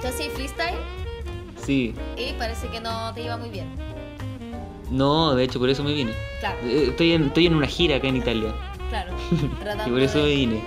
[0.00, 0.76] ¿Tú hacías freestyle?
[1.64, 1.94] Sí.
[2.16, 3.66] Y parece que no te iba muy bien.
[4.90, 6.12] No, de hecho, por eso me vine.
[6.40, 8.54] Claro, Eh, Estoy en, estoy en una gira acá en Italia.
[8.88, 9.12] claro.
[9.86, 10.60] Y por eso me vine.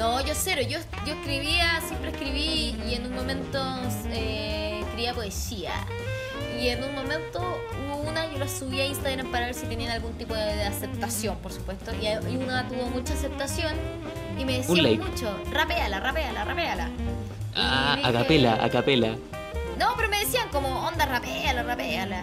[0.00, 0.62] No, yo cero.
[0.66, 3.62] Yo, yo escribía, siempre escribí y en un momento
[4.06, 5.74] eh, escribía poesía.
[6.58, 9.90] Y en un momento hubo una, yo la subí a Instagram para ver si tenían
[9.90, 11.92] algún tipo de, aceptación, por supuesto.
[12.00, 13.74] Y, y una tuvo mucha aceptación
[14.38, 16.88] y me decían mucho, rapeala, rapeala, rapeala.
[17.54, 19.16] Ah, dije, a capela, a capela.
[19.78, 22.22] No, pero me decían como, onda, rapeala, rapeala.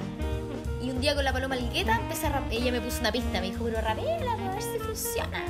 [0.82, 2.60] Y un día con la paloma ligueta empecé a rapear.
[2.60, 5.44] Ella me puso una pista, me dijo, pero rapeala, a ver si funciona.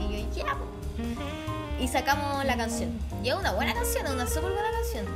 [0.00, 1.53] Y yo, ya, po".
[1.80, 2.90] Y sacamos la canción.
[3.22, 5.06] Y es una buena canción, una súper buena canción.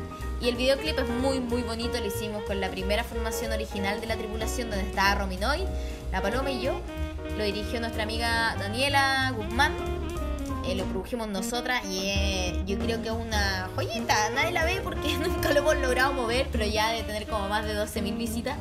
[0.40, 1.98] Y el videoclip es muy, muy bonito.
[1.98, 5.64] Lo hicimos con la primera formación original de la tripulación, donde estaba Rominoy,
[6.12, 6.80] la paloma y yo.
[7.36, 9.72] Lo dirigió nuestra amiga Daniela Guzmán.
[10.66, 14.30] Eh, lo produjimos nosotras y eh, yo creo que es una joyita.
[14.30, 17.64] Nadie la ve porque nunca lo hemos logrado mover, pero ya de tener como más
[17.64, 18.56] de 12.000 visitas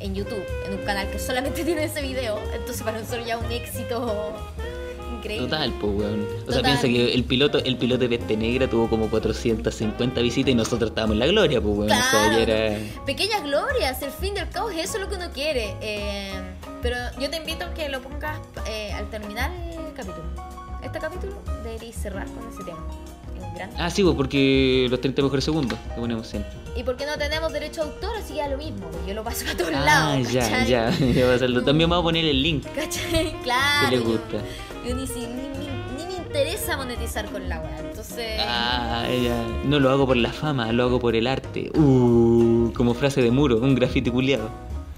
[0.00, 2.38] en YouTube, en un canal que solamente tiene ese video.
[2.52, 4.34] Entonces para nosotros ya un éxito
[5.22, 5.46] increíble.
[5.48, 6.20] Total, pues, weón.
[6.22, 6.52] O Total.
[6.54, 10.54] sea, piensa que el piloto, el piloto de Peste Negra tuvo como 450 visitas y
[10.54, 11.90] nosotros estábamos en la gloria, pues, weón.
[11.90, 12.32] O sea, Claro.
[12.32, 12.78] ya era...
[13.06, 15.74] Pequeñas glorias, el fin del caos, eso es lo que uno quiere.
[15.80, 16.32] Eh,
[16.82, 20.24] pero yo te invito a que lo pongas eh, al terminar el capítulo.
[20.82, 22.78] Este capítulo deberías cerrar con ese tema.
[23.54, 26.50] Es Ah, sí, porque los 30 mejores segundos que ponemos siempre.
[26.74, 28.90] Y porque no tenemos derecho a autor, así que da lo mismo.
[29.06, 30.32] Yo lo paso a todos Ah, lados.
[30.32, 30.66] ya, ¿cachai?
[30.68, 30.90] ya.
[31.36, 31.64] ya.
[31.64, 33.34] También vamos a poner el link, ¿Cachai?
[33.42, 33.88] Claro.
[33.88, 34.38] si les gusta.
[34.38, 34.40] Yo
[34.84, 37.78] ni, si- ni, ni- ni me interesa monetizar con la weá.
[37.80, 38.40] Entonces.
[38.46, 39.36] Ah, ya.
[39.64, 41.70] No lo hago por la fama, lo hago por el arte.
[41.74, 44.50] Uh, como frase de muro, un grafiti culiado.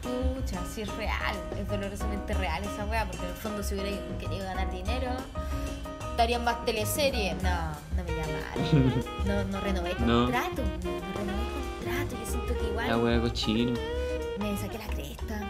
[0.03, 1.35] Pucha, si es real.
[1.61, 3.05] Es dolorosamente real esa weá.
[3.07, 5.09] Porque en el fondo, si hubiera querido ganar dinero,
[6.11, 7.35] estarían más teleseries.
[7.43, 7.51] No,
[7.97, 9.05] no me llaman.
[9.27, 10.25] No, no renové No.
[10.25, 10.63] contrato.
[10.63, 11.45] No renové
[11.85, 12.17] contrato.
[12.25, 13.73] Yo siento que igual La wea cochino.
[14.39, 15.41] me saqué la cresta.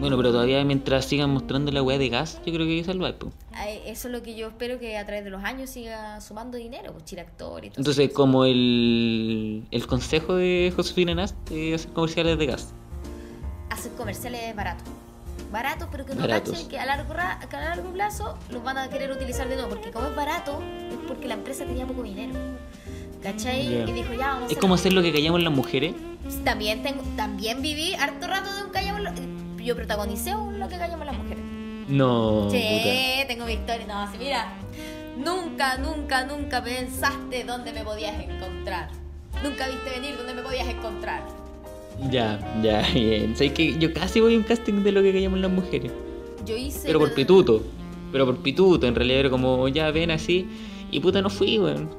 [0.00, 2.84] Bueno, pero todavía mientras sigan mostrando la wea de gas, yo creo que hay que
[2.84, 3.34] salvar, pues.
[3.84, 6.92] Eso es lo que yo espero que a través de los años siga sumando dinero,
[6.92, 12.38] pues Chiractor y todo Entonces, como el, el consejo de Josefina Nast es hacer comerciales
[12.38, 12.72] de gas.
[13.70, 14.86] hacer comerciales baratos.
[15.50, 17.14] Baratos, pero que no cachen que a, largo,
[17.48, 19.70] que a largo plazo los van a querer utilizar de nuevo.
[19.70, 22.34] Porque como es barato, es porque la empresa tenía poco dinero.
[23.22, 23.66] ¿Cachai?
[23.88, 25.94] Y dijo, ya, vamos a Es hacer- como hacer lo que callamos las mujeres.
[26.44, 29.02] También, tengo, también viví harto rato de un callamos...
[29.68, 31.44] Yo protagonicé un lo que callamos las mujeres.
[31.88, 32.44] No.
[32.44, 33.26] puta.
[33.26, 33.84] tengo mi historia.
[33.86, 34.50] No, sí, mira.
[35.18, 38.88] Nunca, nunca, nunca pensaste dónde me podías encontrar.
[39.44, 41.22] Nunca viste venir dónde me podías encontrar.
[42.10, 43.36] Ya, ya, bien.
[43.36, 45.92] Sabes que yo casi voy a un casting de lo que callamos las mujeres.
[46.46, 46.86] Yo hice...
[46.86, 47.62] Pero por pituto.
[48.10, 50.48] Pero por pituto, en realidad era como, ya ven así.
[50.90, 51.90] Y puta, no fui, weón.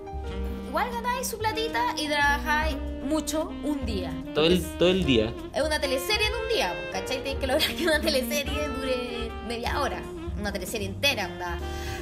[0.70, 2.78] Igual ganáis su platita y trabajáis
[3.10, 4.14] mucho un día.
[4.34, 5.34] Todo el, todo el día.
[5.53, 7.24] Es una teleserie en un día, ¿cachai?
[7.24, 10.01] Tienes que lograr que una teleserie dure media hora.
[10.39, 11.57] Una teleserie entera, onda.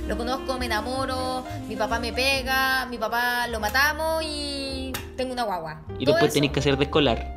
[0.07, 5.43] Lo conozco, me enamoro, mi papá me pega, mi papá lo matamos y tengo una
[5.43, 5.81] guagua.
[5.97, 7.35] Y Todo después tenés que hacer de escolar.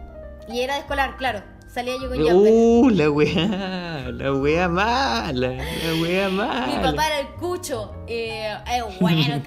[0.49, 1.43] Y era de escolar, claro.
[1.73, 2.21] Salía yo con.
[2.21, 6.67] Uh, la weá, la weá mala, la weá mala.
[6.67, 7.95] Mi papá era el cucho.
[8.09, 8.53] Eh,
[9.01, 9.43] bueno el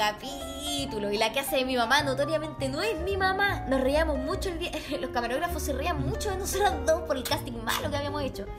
[0.73, 1.11] capítulo.
[1.11, 3.65] Y la que hace de mi mamá notoriamente no es mi mamá.
[3.69, 4.49] Nos reíamos mucho.
[4.49, 4.71] El día-
[5.01, 8.45] Los camarógrafos se reían mucho de nosotros dos por el casting malo que habíamos hecho.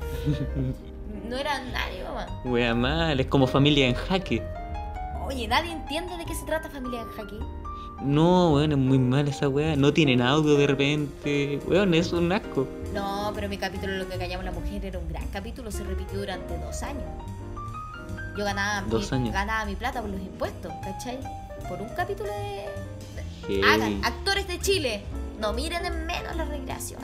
[1.29, 2.27] No era nadie, mamá.
[2.45, 4.43] Weá mala, es como familia en jaque.
[5.27, 7.39] Oye, nadie entiende de qué se trata Familia en Jaque.
[8.03, 9.75] No, weón, es muy mala esa weá.
[9.75, 11.61] No tienen audio de repente.
[11.67, 12.69] Weón, es un asco.
[12.93, 15.71] No, pero mi capítulo Lo que callamos la mujer era un gran capítulo.
[15.71, 17.05] Se repitió durante dos años.
[18.37, 19.33] Yo ganaba, Dos mi, años.
[19.33, 21.19] ganaba mi plata por los impuestos, ¿cachai?
[21.69, 23.63] Por un capítulo de.
[23.63, 25.03] Hagan, actores de Chile,
[25.41, 27.01] no miren en menos la recreación.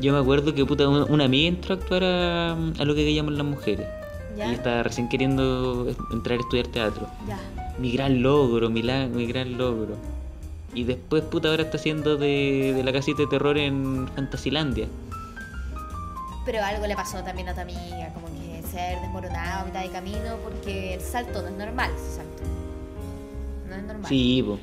[0.00, 3.12] Yo me acuerdo que puta, una, una amiga entró a actuar a, a lo que
[3.14, 3.86] llamamos las mujeres.
[4.36, 4.50] Ya.
[4.50, 7.08] Y estaba recién queriendo entrar a estudiar teatro.
[7.26, 7.38] Ya.
[7.78, 9.96] Mi gran logro, mi, la- mi gran logro.
[10.74, 14.86] Y después, puta, ahora está haciendo de, de la casita de terror en Fantasilandia.
[16.44, 19.82] Pero algo le pasó también a tu amiga, como que se ha desmoronado a mitad
[19.82, 22.27] de camino porque el salto no es normal, salto.
[23.68, 24.06] No es normal.
[24.08, 24.58] Sí, po.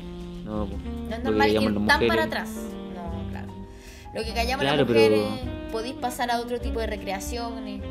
[0.46, 0.78] No, po.
[1.10, 2.08] No es normal ir tan mujeres.
[2.08, 2.50] para atrás.
[2.96, 3.48] No, claro.
[4.14, 7.82] Lo que callamos Claro, las pero- mujeres, podéis pasar a otro tipo de recreaciones.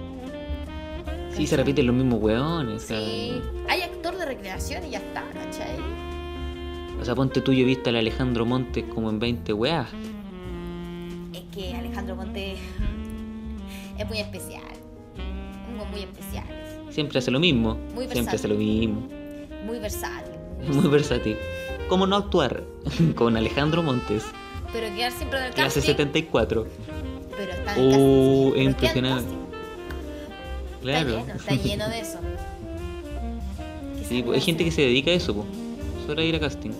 [1.32, 2.82] Sí, se repiten los mismos weones.
[2.82, 5.76] Sí, hay actor de recreación y ya está, ¿cachai?
[7.00, 9.88] O sea, ponte tú, yo he visto al Alejandro Montes como en 20 weas.
[11.32, 12.54] Es que Alejandro Monte
[13.98, 14.62] es muy especial.
[15.76, 16.44] Un muy especial.
[16.90, 17.74] Siempre hace lo mismo.
[17.74, 18.34] Muy Siempre versátil.
[18.38, 19.08] hace lo mismo.
[19.66, 20.33] Muy versátil.
[20.68, 21.36] Muy versátil.
[21.88, 22.62] ¿Cómo no actuar
[23.14, 24.24] con Alejandro Montes?
[24.72, 25.92] Pero quedar siempre en el Clase casting.
[25.92, 26.66] 74.
[27.36, 29.34] Pero está en el Oh, sí, es el impresionante.
[30.82, 31.08] Claro.
[31.08, 32.18] Está lleno, está lleno de eso.
[34.08, 35.46] Sí, pues, hay gente que se dedica a eso, pues.
[36.06, 36.72] Solo ir a casting.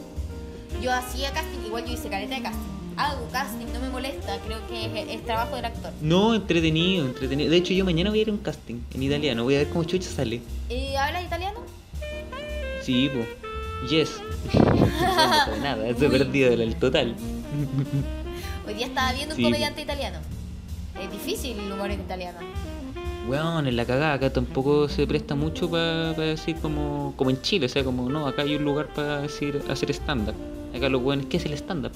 [0.82, 2.68] Yo hacía casting, igual yo hice careta de casting.
[2.98, 5.90] Hago casting, no me molesta, creo que es, es trabajo del actor.
[6.02, 7.50] No, entretenido, entretenido.
[7.50, 9.42] De hecho, yo mañana voy a ir a un casting en italiano.
[9.44, 10.42] Voy a ver cómo chucha sale.
[10.68, 11.60] ¿Y hablas italiano?
[12.82, 13.26] Sí, pues.
[13.88, 14.20] Yes.
[14.54, 15.94] no nada, Muy.
[15.94, 17.14] perdido el total.
[18.66, 19.42] Hoy día estaba viendo un Sí.
[19.44, 20.18] comediante italiano.
[21.00, 22.38] Es difícil el humor en italiano.
[23.28, 27.66] Weón, en la cagada acá tampoco se presta mucho para decir como, como en Chile,
[27.66, 30.34] o sea, como no, acá hay un lugar para decir hacer stand-up.
[30.76, 31.92] Acá lo bueno es que es el stand-up.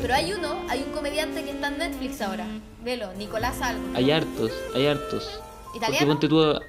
[0.00, 2.46] Pero hay uno, hay un comediante que está en Netflix ahora.
[2.82, 3.82] Velo, Nicolás algo.
[3.94, 5.40] Hay hartos, hay hartos.
[5.64, 6.06] Porque ¿Italiano?
[6.06, 6.60] ponte tú, a-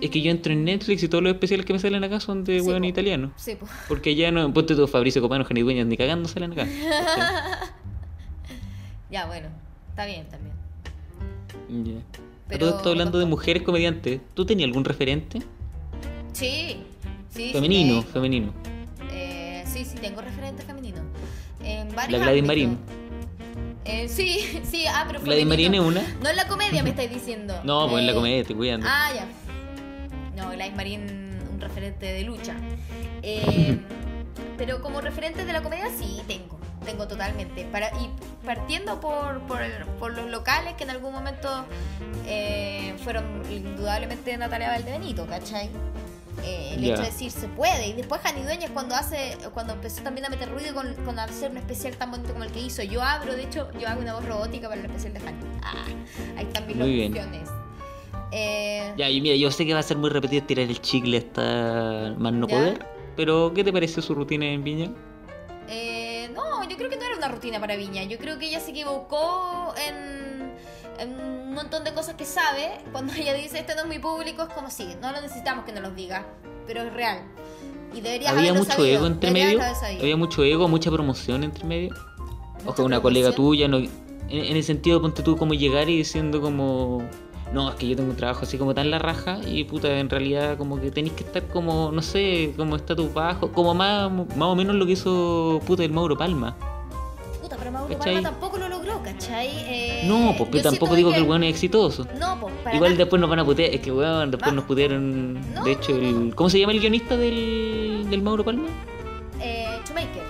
[0.00, 2.44] es que yo entro en Netflix y todos los especiales que me salen acá son
[2.44, 2.88] de Sí, weón po.
[2.88, 3.32] italiano.
[3.36, 3.70] Sí, pues.
[3.88, 6.66] Porque ya no, ponte tú, Fabricio Copano, Jani Dueñas, ni cagando salen acá.
[9.10, 9.48] Ya, bueno.
[9.90, 10.54] Está bien también.
[11.84, 12.00] Ya.
[12.00, 15.40] A Pero todo esto hablando de mujeres comediantes, ¿tú tenías algún referente?
[16.32, 16.78] Sí.
[17.28, 18.12] Sí, sí, Femenino, tengo.
[18.12, 18.52] femenino.
[19.12, 20.98] Eh, sí, sí, tengo referente femenino.
[21.62, 22.44] En varios La Gladys.
[22.44, 22.78] Marín.
[23.84, 24.38] Eh, sí,
[24.70, 25.46] sí, ah, pero Gladys.
[25.46, 26.02] Marín es una.
[26.22, 27.54] No en la comedia me estáis diciendo.
[27.64, 28.86] No, pues en la Eh, comedia, estoy cuidando.
[28.88, 29.28] Ah, ya.
[30.42, 32.54] No, Gladys Marín, un referente de lucha.
[33.22, 33.78] Eh,
[34.58, 36.58] pero como referente de la comedia, sí, tengo.
[36.84, 37.64] Tengo totalmente.
[37.66, 38.10] Para, y
[38.44, 41.64] partiendo por, por, el- por los locales que en algún momento
[42.26, 45.70] eh, fueron indudablemente Natalia Valdebenito, ¿cachai?
[46.44, 46.94] Eh, el Ya.
[46.94, 47.86] hecho de decir se puede.
[47.88, 51.52] Y después Jani Dueñas cuando hace, cuando empezó también a meter ruido con, con hacer
[51.52, 52.82] un especial tan bonito como el que hizo.
[52.82, 55.38] Yo abro, de hecho, yo hago una voz robótica para el especial de Jani.
[55.62, 55.84] Ah,
[56.36, 57.12] ahí están mis Muy bien.
[58.32, 61.18] Eh, Ya, y mira, yo sé que va a ser muy repetido tirar el chicle
[61.18, 62.54] hasta más no Ya.
[62.56, 64.90] poder, pero ¿qué te pareció su rutina en Viña?
[65.68, 68.02] Eh, no, yo creo que no era una rutina para Viña.
[68.04, 70.52] Yo creo que ella se equivocó en,
[70.98, 72.78] en un montón de cosas que sabe.
[72.92, 75.72] Cuando ella dice este no es mi público, es como si no lo necesitamos que
[75.72, 76.26] nos lo diga,
[76.66, 77.20] pero es real.
[77.94, 79.60] Y deberías Había mucho sabido, ego entre medio,
[80.00, 81.94] había mucho ego, mucha promoción entre medio.
[82.64, 83.90] Ojo, una colega tuya, no, en,
[84.30, 87.02] en el sentido, ponte tú como llegar y diciendo como,
[87.52, 90.08] no, es que yo tengo un trabajo así como tan la raja y puta, en
[90.08, 94.48] realidad como que tenéis que estar como, no sé, como estatus bajo, como más, más
[94.48, 96.56] o menos lo que hizo puta el Mauro Palma.
[97.42, 98.14] Puta, pero Mauro ¿Cachai?
[98.14, 99.48] Palma tampoco lo logró, ¿cachai?
[99.52, 102.06] Eh, no, pues tampoco digo que el weón es exitoso.
[102.18, 102.98] No, pues para Igual nada.
[103.04, 104.54] después nos van a putear, es que weón, después Va.
[104.56, 105.98] nos putearon, No, de hecho, no.
[105.98, 108.68] el, ¿cómo se llama el guionista del, del Mauro Palma?
[109.40, 110.22] Eh, Shoemaker.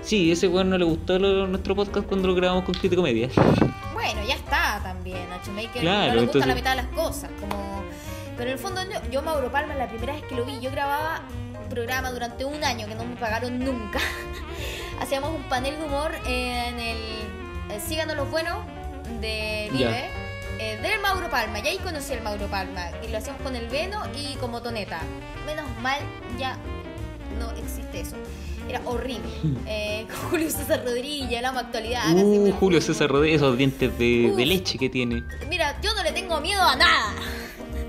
[0.00, 3.28] Sí, ese weón no le gustó lo- nuestro podcast cuando lo grabamos con Crítico Media.
[3.98, 5.26] Bueno, ya está también.
[5.32, 7.30] A Claro, no le gusta entonces- la mitad de las cosas.
[7.40, 7.82] Como...
[8.36, 10.70] Pero en el fondo, yo, yo, Mauro Palma, la primera vez que lo vi, yo
[10.70, 11.22] grababa
[11.60, 13.98] un programa durante un año que no me pagaron nunca.
[15.00, 16.96] Hacíamos un panel de humor en el,
[17.72, 18.58] el Síganos los Buenos
[19.20, 19.88] de Ya.
[19.88, 20.10] Vive.
[20.60, 23.68] eh, del Mauro Palma, y ahí conocí al Mauro Palma y lo hacíamos con el
[23.68, 25.00] Veno y como Toneta.
[25.46, 26.00] Menos mal
[26.38, 26.56] ya
[27.40, 28.16] no existe eso.
[28.68, 29.28] Era horrible.
[29.66, 32.02] Eh, con Julio César Rodríguez, hablamos actualidad.
[32.02, 34.38] casi Uh, me- Julio César Rodríguez, esos dientes de, de Uf.
[34.38, 35.22] leche que tiene.
[35.48, 37.14] Mira, yo no le tengo miedo a nada.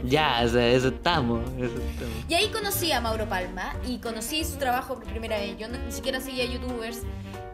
[0.06, 2.14] Ya, o sea, eso estamos, eso estamos.
[2.30, 5.58] Y ahí conocí a Mauro Palma y conocí su trabajo por primera vez.
[5.58, 7.00] Yo no- ni siquiera seguía youtubers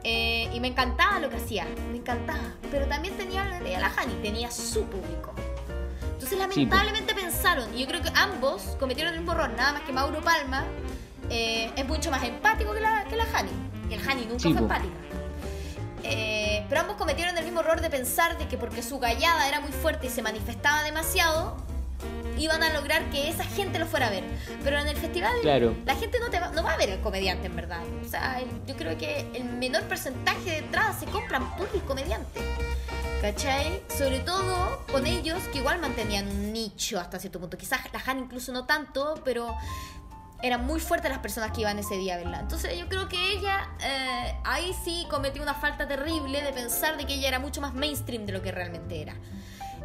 [0.03, 2.53] eh, y me encantaba lo que hacía, me encantaba.
[2.69, 5.33] Pero también tenía la Hani, tenía su público.
[6.13, 9.91] Entonces lamentablemente pensaron, y yo creo que ambos cometieron el mismo error, nada más que
[9.93, 10.63] Mauro Palma
[11.29, 13.51] eh, es mucho más empático que la, que la Hani.
[13.89, 14.63] Y el Hani nunca Sí, fue po.
[14.63, 14.93] empática.
[16.03, 19.59] Eh, pero ambos cometieron el mismo error de pensar de que porque su gallada era
[19.59, 21.57] muy fuerte y se manifestaba demasiado,
[22.37, 24.23] iban a lograr que esa gente lo fuera a ver.
[24.63, 25.75] Pero en el festival Claro.
[25.85, 27.81] la gente no, te va, no va a ver al comediante en verdad.
[28.05, 32.39] O sea, yo creo que el menor porcentaje de entradas se compran por el comediante.
[33.21, 33.81] ¿Cachai?
[33.97, 37.57] Sobre todo con ellos que igual mantenían un nicho hasta cierto punto.
[37.57, 39.55] Quizás la Han incluso no tanto, pero
[40.45, 42.39] eran muy fuertes las personas que iban ese día a verla.
[42.39, 47.05] Entonces yo creo que ella eh, ahí sí cometió una falta terrible de pensar de
[47.05, 49.15] que ella era mucho más mainstream de lo que realmente era.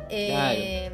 [0.09, 0.91] Eh,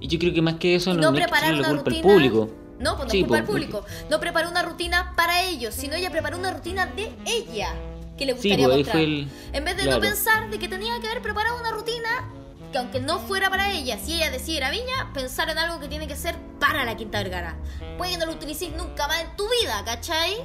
[0.00, 2.50] Y yo creo que más que eso no, no preparar una culpa al rutina- público.
[2.78, 3.84] No, pues no Sí, es culpa al público.
[4.10, 7.74] No preparó una rutina para ellos, sino ella preparó una rutina de ella
[8.18, 9.02] que le Sí, gustaría pues mostrar.
[9.02, 9.28] el...
[9.52, 9.98] En vez de claro.
[9.98, 12.28] no pensar de que tenía que haber preparado una rutina
[12.72, 15.78] que aunque no fuera para ella, si ella decide ir a Viña, pensar en algo
[15.78, 17.56] que tiene que ser para la Quinta Vergara.
[17.98, 20.36] Puede que no lo utilices nunca más en tu vida, ¿cachai?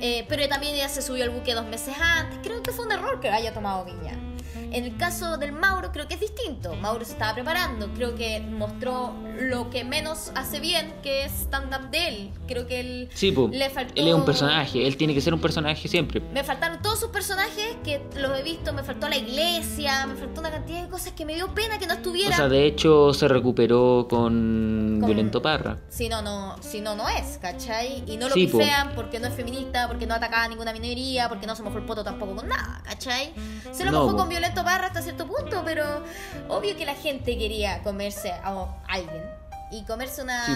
[0.00, 2.38] Eh, pero también ella se subió al buque dos meses antes.
[2.42, 4.25] Creo que fue un error que haya tomado Viña.
[4.72, 6.74] En el caso del Mauro creo que es distinto.
[6.76, 7.88] Mauro se estaba preparando.
[7.94, 12.30] Creo que mostró lo que menos hace bien, que es stand-up de él.
[12.46, 13.50] Creo que él Sí, pues.
[13.52, 13.92] le faltó...
[13.96, 16.20] Él es un personaje, él tiene que ser un personaje siempre.
[16.32, 18.72] Me faltaron todos sus personajes que los he visto.
[18.72, 21.86] Me faltó la iglesia, me faltó una cantidad de cosas que me dio pena que
[21.86, 22.36] no O estuvieran.
[22.36, 25.78] sea, de hecho se recuperó con, Con- Violento Parra.
[25.88, 28.04] Si no, no, si no, no es, ¿cachai?
[28.06, 28.58] Y no lo Sí, po.
[28.58, 31.78] pifean porque no es feminista, porque no atacaba a ninguna minoría, porque no se mojó
[31.78, 33.32] el poto tampoco con nada, ¿cachai?
[33.72, 34.16] Se lo No, mojó po.
[34.18, 36.02] con Violento Parra hasta cierto punto, pero
[36.48, 39.22] obvio que la gente quería comerse a alguien.
[39.70, 40.52] Y comerse una, Sí,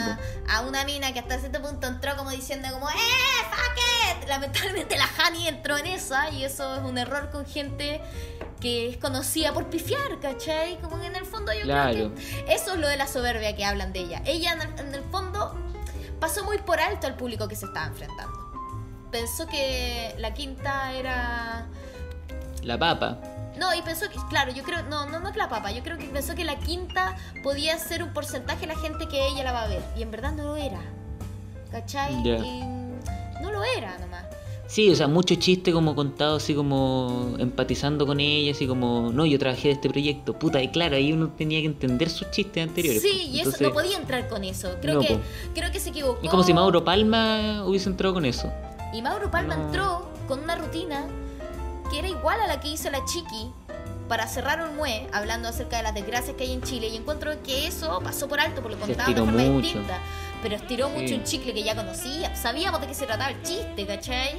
[0.48, 3.78] a una mina que hasta cierto punto entró como diciendo como ¡Eh, fuck
[4.22, 4.28] it!
[4.28, 8.00] Lamentablemente la Hani entró en esa y eso es un error con gente
[8.60, 10.80] que es conocida por pifiar, ¿cachai?
[10.80, 11.92] Como que en el fondo yo Claro.
[11.92, 14.22] creo que eso es lo de la soberbia que hablan de ella.
[14.26, 15.56] Ella en el, en el fondo
[16.20, 18.38] pasó muy por alto al público que se estaba enfrentando.
[19.12, 21.66] Pensó que la quinta era...
[22.62, 23.18] La papa.
[23.58, 25.98] No, y pensó que, claro, yo creo, no, no, no es la papa, yo creo
[25.98, 29.52] que pensó que la quinta podía ser un porcentaje de la gente que ella la
[29.52, 29.82] va a ver.
[29.96, 30.80] Y en verdad no lo era.
[31.70, 32.22] ¿Cachai?
[32.24, 32.38] Ya.
[32.38, 32.60] Y
[33.42, 34.24] no lo era nomás.
[34.66, 39.26] Sí, o sea, mucho chiste como contado así como empatizando con ella, así como, no,
[39.26, 42.68] yo trabajé de este proyecto, puta, y claro, ahí uno tenía que entender sus chistes
[42.68, 43.02] anteriores.
[43.02, 43.20] Sí, pues.
[43.24, 44.76] y eso Entonces, no podía entrar con eso.
[44.80, 45.20] Creo No, que po.
[45.54, 46.20] creo que se equivocó.
[46.22, 48.52] Es como si Mauro Palma hubiese entrado con eso.
[48.94, 49.64] Y Mauro Palma No.
[49.66, 51.06] entró con una rutina
[51.90, 53.50] que era igual a la que hizo la Chiqui
[54.08, 56.88] para cerrar un mue, hablando acerca de las desgracias que hay en Chile.
[56.88, 59.60] Y encuentro que eso pasó por alto, porque lo contaba de forma mucho.
[59.62, 59.98] distinta.
[60.42, 60.98] Pero estiró Sí.
[61.00, 62.34] mucho un chicle que ya conocía.
[62.34, 64.38] Sabíamos de qué se trataba el chiste, ¿cachai?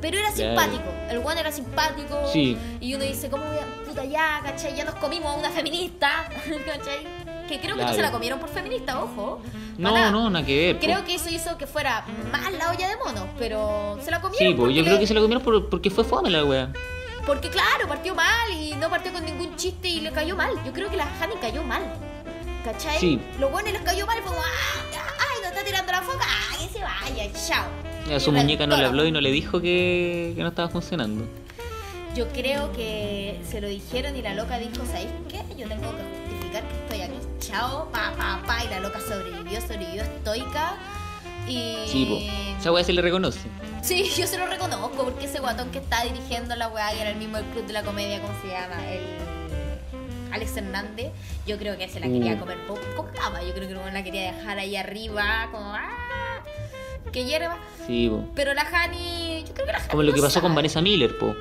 [0.00, 0.60] Pero era Claro.
[0.60, 0.90] simpático.
[1.10, 2.26] El one era simpático.
[2.32, 2.56] Sí.
[2.80, 3.84] Y uno dice, ¿cómo voy a...
[3.86, 4.74] Puta ya, ¿cachai?
[4.76, 6.28] Ya nos comimos a una feminista.
[6.66, 7.46] ¿cachai?
[7.48, 7.94] Que creo que no Claro.
[7.96, 9.40] se la comieron por feminista, ojo.
[9.78, 10.10] No, nada.
[10.10, 10.76] no, nada que ver.
[10.78, 10.84] po.
[10.84, 14.48] Creo que eso hizo que fuera más la olla de monos, pero se la comieron.
[14.48, 16.72] Sí, pues yo creo que se la comieron por- porque fue fome la wea.
[17.26, 20.52] Porque claro, partió mal y no partió con ningún chiste y le cayó mal.
[20.64, 21.82] Yo creo que la Hani cayó mal.
[22.64, 22.98] ¿Cachai?
[22.98, 23.20] Sí.
[23.38, 25.00] Lo bueno les cayó mal y fue como, ¡ah!
[25.18, 26.24] ¡Ay, no está tirando la foca!
[26.24, 27.32] ¡Ah, que se vaya!
[27.48, 27.64] ¡Chao!
[28.14, 31.24] A su muñeca no le habló y no le dijo que, que no estaba funcionando.
[32.14, 35.38] Yo creo que se lo dijeron y la loca dijo, ¿sabéis qué?
[35.56, 37.26] Yo tengo que justificar que estoy aquí.
[37.40, 38.64] Chao, pa, pa, pa.
[38.64, 40.76] Y la loca sobrevivió, sobrevivió estoica.
[41.48, 41.76] Y...
[41.86, 42.58] Sí, po.
[42.60, 43.40] Esa wea se le reconoce.
[43.82, 47.10] Sí, yo se lo reconozco porque ese guatón que está dirigiendo la weá, que era
[47.10, 48.84] el mismo del club de la comedia, ¿cómo se llama?
[48.90, 49.00] El
[50.32, 51.12] Alex Hernández,
[51.46, 52.38] yo creo que se la quería Uh.
[52.40, 56.42] comer po- con cama, yo creo que no la quería dejar ahí arriba, como ¡ah!
[57.12, 57.56] que hierba.
[57.86, 58.24] Sí, po.
[58.34, 60.56] Pero la Hani, yo creo que la Hani Como lo que pasó con sabe.
[60.56, 61.34] Vanessa Miller, po.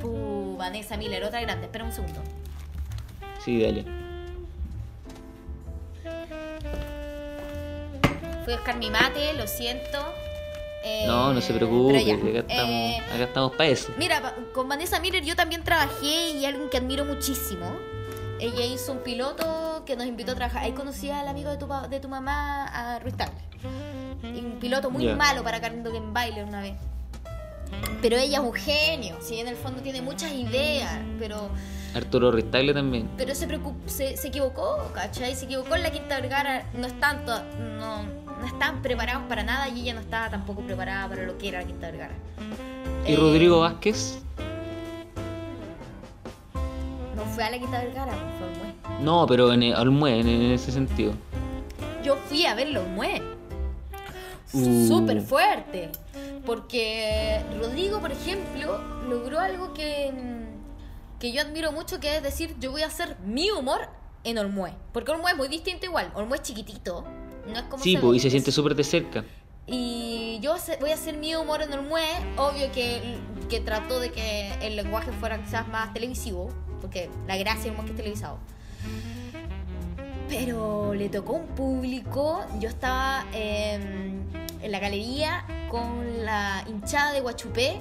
[0.00, 2.20] Pu, Vanessa Miller, otra grande, espera un segundo.
[3.48, 3.82] Sí, dale.
[8.44, 9.98] Fui a buscar mi mate, lo siento.
[10.84, 12.16] Eh, No, no se preocupe, ya.
[12.16, 13.90] acá estamos, Eh, acá estamos para eso.
[13.96, 17.64] Mira, con Vanessa Miller yo también trabajé y alguien que admiro muchísimo.
[18.38, 20.64] Ella hizo un piloto que nos invitó a trabajar.
[20.64, 23.34] Ahí conocí al amigo de tu, de tu mamá, a Ruiz Tagle.
[24.22, 26.74] Un piloto muy malo para Carlindo en baile una vez.
[28.02, 29.16] Pero ella es un genio.
[29.22, 31.48] Sí, en el fondo tiene muchas ideas, pero
[31.94, 33.08] Arturo Ristagle también.
[33.16, 33.46] pero se,
[33.86, 35.34] se, se equivocó, ¿cachai?
[35.34, 36.64] Se equivocó en la Quinta Vergara.
[36.74, 38.02] No están, no,
[38.40, 41.60] no están preparados para nada y ella no estaba tampoco preparada para lo que era
[41.60, 42.14] la Quinta Vergara.
[43.06, 44.18] ¿Y Eh, Rodrigo Vázquez?
[47.16, 49.04] No fue a la Quinta Vergara, fue al Mue.
[49.04, 51.12] No, pero en el, al mue, en, en ese sentido.
[52.04, 53.22] Yo fui a verlo en Mue.
[54.52, 54.86] Uh.
[54.88, 55.90] Súper fuerte.
[56.46, 58.78] Porque Rodrigo, por ejemplo,
[59.08, 60.10] logró algo que,
[61.18, 63.88] que yo admiro mucho, que es decir, yo voy a hacer mi humor
[64.24, 64.72] en Olmué.
[64.92, 66.12] Porque Olmué es muy distinto igual.
[66.14, 67.04] Olmué es chiquitito.
[67.46, 68.16] No es como Sí, ve.
[68.16, 69.24] y se siente súper de cerca.
[69.66, 72.06] Y yo voy a hacer mi humor en Olmué.
[72.36, 76.50] Obvio que, que trató de que el lenguaje fuera quizás más televisivo.
[76.80, 78.38] Porque la gracia del humor que es televisado.
[80.28, 82.44] Pero le tocó un público.
[82.60, 84.22] Yo estaba em,
[84.62, 87.80] en la galería con la hinchada de Guachupé.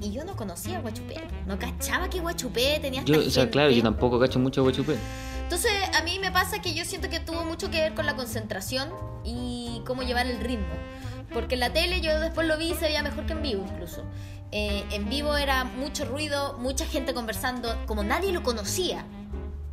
[0.00, 1.16] Y yo no conocía Guachupé.
[1.46, 3.90] No cachaba que Guachupé tenía Yo, esta o sea, claro, yo gente.
[3.90, 4.96] tampoco cacho mucho Guachupé.
[5.42, 8.16] Entonces, a mí me pasa que yo siento que tuvo mucho que ver con la
[8.16, 8.88] concentración
[9.24, 10.66] y cómo llevar el ritmo.
[11.32, 13.64] Porque en la tele yo después lo vi y se veía mejor que en vivo
[13.72, 14.02] incluso.
[14.52, 19.04] Eh, en vivo era mucho ruido, mucha gente conversando, como nadie lo conocía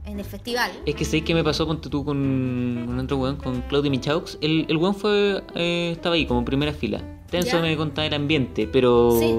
[0.05, 0.71] en el festival.
[0.85, 4.37] Es que sé que me pasó ponte tú con, con otro weón, con Claudio Michaux.
[4.41, 7.01] El, el weón fue, eh, estaba ahí como en primera fila.
[7.29, 7.61] Tenso Ya.
[7.61, 9.33] me contaba el ambiente, pero Sí.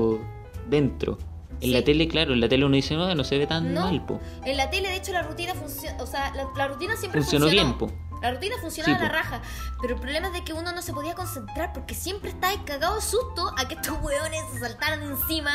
[0.68, 1.18] Dentro.
[1.60, 1.70] En Sí.
[1.70, 3.82] la tele, claro, en la tele uno dice, no, no se ve tan No.
[3.82, 4.20] mal, po.
[4.44, 5.96] En la tele, de hecho, la rutina funciona.
[6.02, 7.76] O sea, la, la rutina siempre Funcionó funcionó.
[7.78, 7.92] bien, po.
[8.20, 9.42] La rutina funcionaba Sí, a la raja.
[9.82, 12.94] Pero el problema es de que uno no se podía concentrar porque siempre estaba cagado
[12.96, 15.52] de susto a que estos hueones se saltaran encima.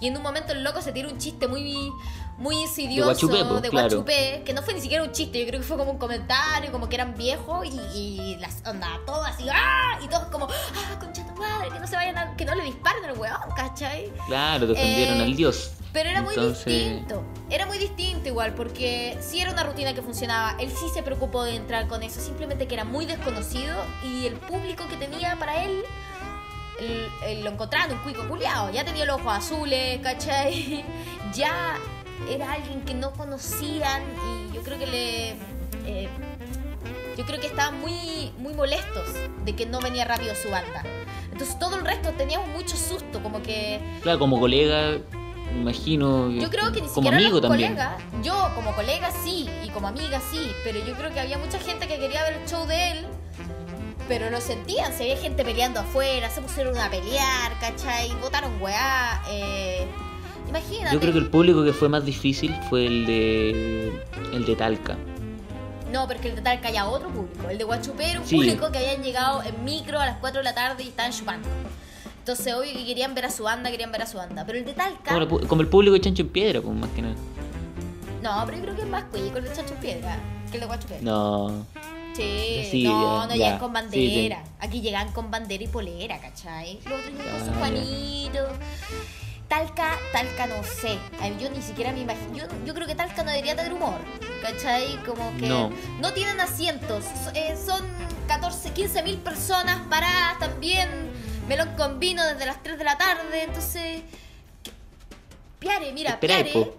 [0.00, 1.92] Y en un momento el loco se tira un chiste muy,
[2.38, 3.88] muy insidioso Guachupé, po, de claro.
[3.88, 6.70] Guachupé, que no fue ni siquiera un chiste, yo creo que fue como un comentario,
[6.70, 9.98] como que eran viejos y, y las onda, todos así, ¡ah!
[10.04, 11.70] Y todos como, ¡ah, concha tu madre!
[11.70, 14.12] Que no se vayan a, que no le disparen al hueón, ¿cachai?
[14.26, 15.72] Claro, defendieron Eh, al dios.
[15.92, 17.22] Pero era muy Entonces- distinto.
[17.48, 20.56] Era muy distinto igual, porque sí era una rutina que funcionaba.
[20.60, 23.74] Él sí se preocupó de entrar con eso, simplemente que era muy desconocido
[24.04, 25.82] y el público que tenía para él,
[27.42, 28.70] lo encontraban un cuico culiado.
[28.72, 30.84] Ya tenía los ojos azules, ¿cachai?
[31.34, 31.76] Ya
[32.30, 34.02] era alguien que no conocían
[34.50, 35.30] y yo creo que le.
[35.86, 36.08] eh,
[37.16, 39.08] yo creo que estaban muy, muy molestos
[39.44, 40.82] de que no venía rápido su banda.
[41.32, 44.98] Entonces todo el resto teníamos mucho susto, como que Claro, como colega,
[45.54, 46.30] me imagino.
[46.30, 47.72] yo creo que ni como siquiera amigo los también.
[47.74, 51.58] colegas, yo como colega sí, y como amiga sí, pero yo creo que había mucha
[51.58, 53.06] gente que quería ver el show de él,
[54.08, 58.10] pero lo sentían, se había gente peleando afuera, se pusieron a pelear, ¿cachai?
[58.20, 59.86] Votaron weá, eh,
[60.48, 60.94] imagínate.
[60.94, 64.96] Yo creo que el público que fue más difícil fue el de el de Talca.
[65.92, 68.36] No, porque el de Talca ya otro público, el de Guachupé era un Sí.
[68.36, 71.48] público que habían llegado en micro a las 4 de la tarde y estaban chupando.
[72.18, 74.44] Entonces, obvio que querían ver a su banda, querían ver a su banda.
[74.44, 75.14] Pero el de Talca...
[75.26, 77.14] Como, el como público de Chancho en Piedra, pues más que nada.
[78.20, 80.18] No, pero yo creo que es más cuico el de Chacho en Piedra
[80.50, 80.98] que el de Guachupé.
[81.02, 81.64] No.
[82.16, 83.36] Sí, Sí, no, ya, no ya.
[83.36, 84.44] llegan con Sí, bandera.
[84.58, 86.80] Aquí llegan con bandera y polera, ¿cachai?
[86.84, 87.58] Los otros llegan con su Ah, ya.
[87.58, 88.48] Juanito.
[89.48, 90.98] Talca, Talca no sé.
[91.40, 92.34] Yo ni siquiera me imagino.
[92.36, 93.94] Yo, yo creo que Talca no debería tener humor.
[94.42, 95.02] ¿Cachai?
[95.04, 95.70] Como que No.
[96.00, 97.04] no tienen asientos.
[97.34, 97.80] Eh, son
[98.26, 100.88] 14, 15 mil personas paradas también.
[101.48, 103.44] Melón con vino desde las 3 de la tarde.
[103.44, 104.02] Entonces.
[105.60, 106.52] Piare, mira, Espera, Piare.
[106.52, 106.76] po.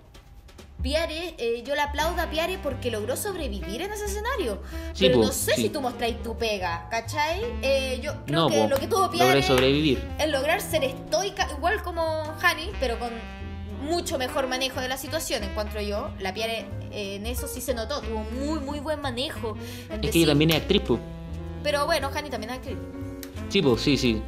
[0.82, 4.62] Piare, eh, yo le aplaudo a Piare porque logró sobrevivir en ese escenario.
[4.94, 5.64] Sí, Pero po, no sé sí.
[5.64, 7.42] si tú mostráis tu pega, ¿cachai?
[7.64, 8.68] Eh, yo creo No, que po.
[8.68, 10.08] lo que tuvo Piare sobrevivir.
[10.20, 13.10] es lograr ser estoica, igual como Hani, pero con
[13.82, 16.10] mucho mejor manejo de la situación, encuentro yo.
[16.20, 19.58] La Piare eh, en eso sí se notó, tuvo muy, muy buen manejo.
[19.90, 21.00] Es que decir- ella también es actriz, pues.
[21.64, 22.78] Pero bueno, Hani también es actriz.
[23.50, 24.22] Sí, pues, sí, sí.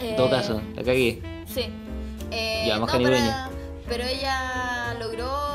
[0.00, 1.22] En todo Eh, caso, la cagué.
[1.46, 1.66] Sí.
[2.32, 3.48] Eh, Ya, más no, caribeña.
[3.88, 5.53] pero ella logró,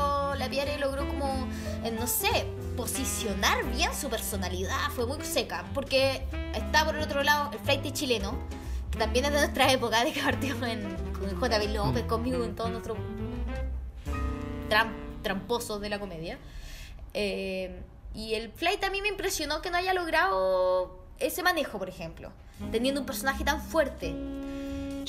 [0.50, 1.46] Piare logró como,
[1.84, 2.46] eh, no sé,
[2.76, 4.76] posicionar bien su personalidad.
[4.94, 5.64] Fue muy seca.
[5.74, 6.22] Porque
[6.54, 8.34] está por el otro lado el flight chileno,
[8.90, 10.82] que también es de nuestra época, de que partimos en,
[11.12, 11.72] con JB.
[11.74, 12.98] López, conmigo, en todos nuestros
[14.68, 14.92] tram-
[15.22, 16.38] tramposos de la comedia.
[17.14, 17.82] Eh,
[18.14, 22.32] y el flight a mí me impresionó que no haya logrado ese manejo, por ejemplo.
[22.72, 24.14] Teniendo un personaje tan fuerte.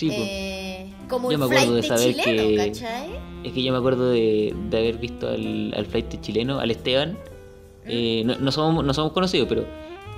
[0.10, 0.16] Sí.
[0.18, 3.10] Eh, como Yo el me acuerdo de saber chileno, que- ¿cachai?
[3.44, 7.18] Es que yo me acuerdo de, de haber visto al, al flight chileno, al Esteban.
[7.86, 9.66] eh, no, no somos, no somos conocidos, pero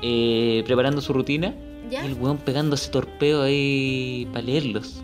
[0.01, 1.55] eh, preparando su rutina.
[1.89, 2.03] ¿Ya?
[2.03, 5.01] Y el weón pegándose torpeo ahí para leerlos.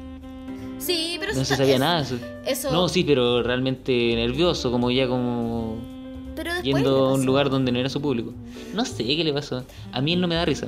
[0.77, 2.01] Sí, pero No se sabía nada.
[2.01, 2.17] Eso.
[2.45, 5.77] Eso, No, sí, pero realmente nervioso, como ya como
[6.35, 8.33] pero yendo a un lugar donde no era su público.
[8.73, 9.63] No sé qué le pasó.
[9.91, 10.67] A mí él no me da risa.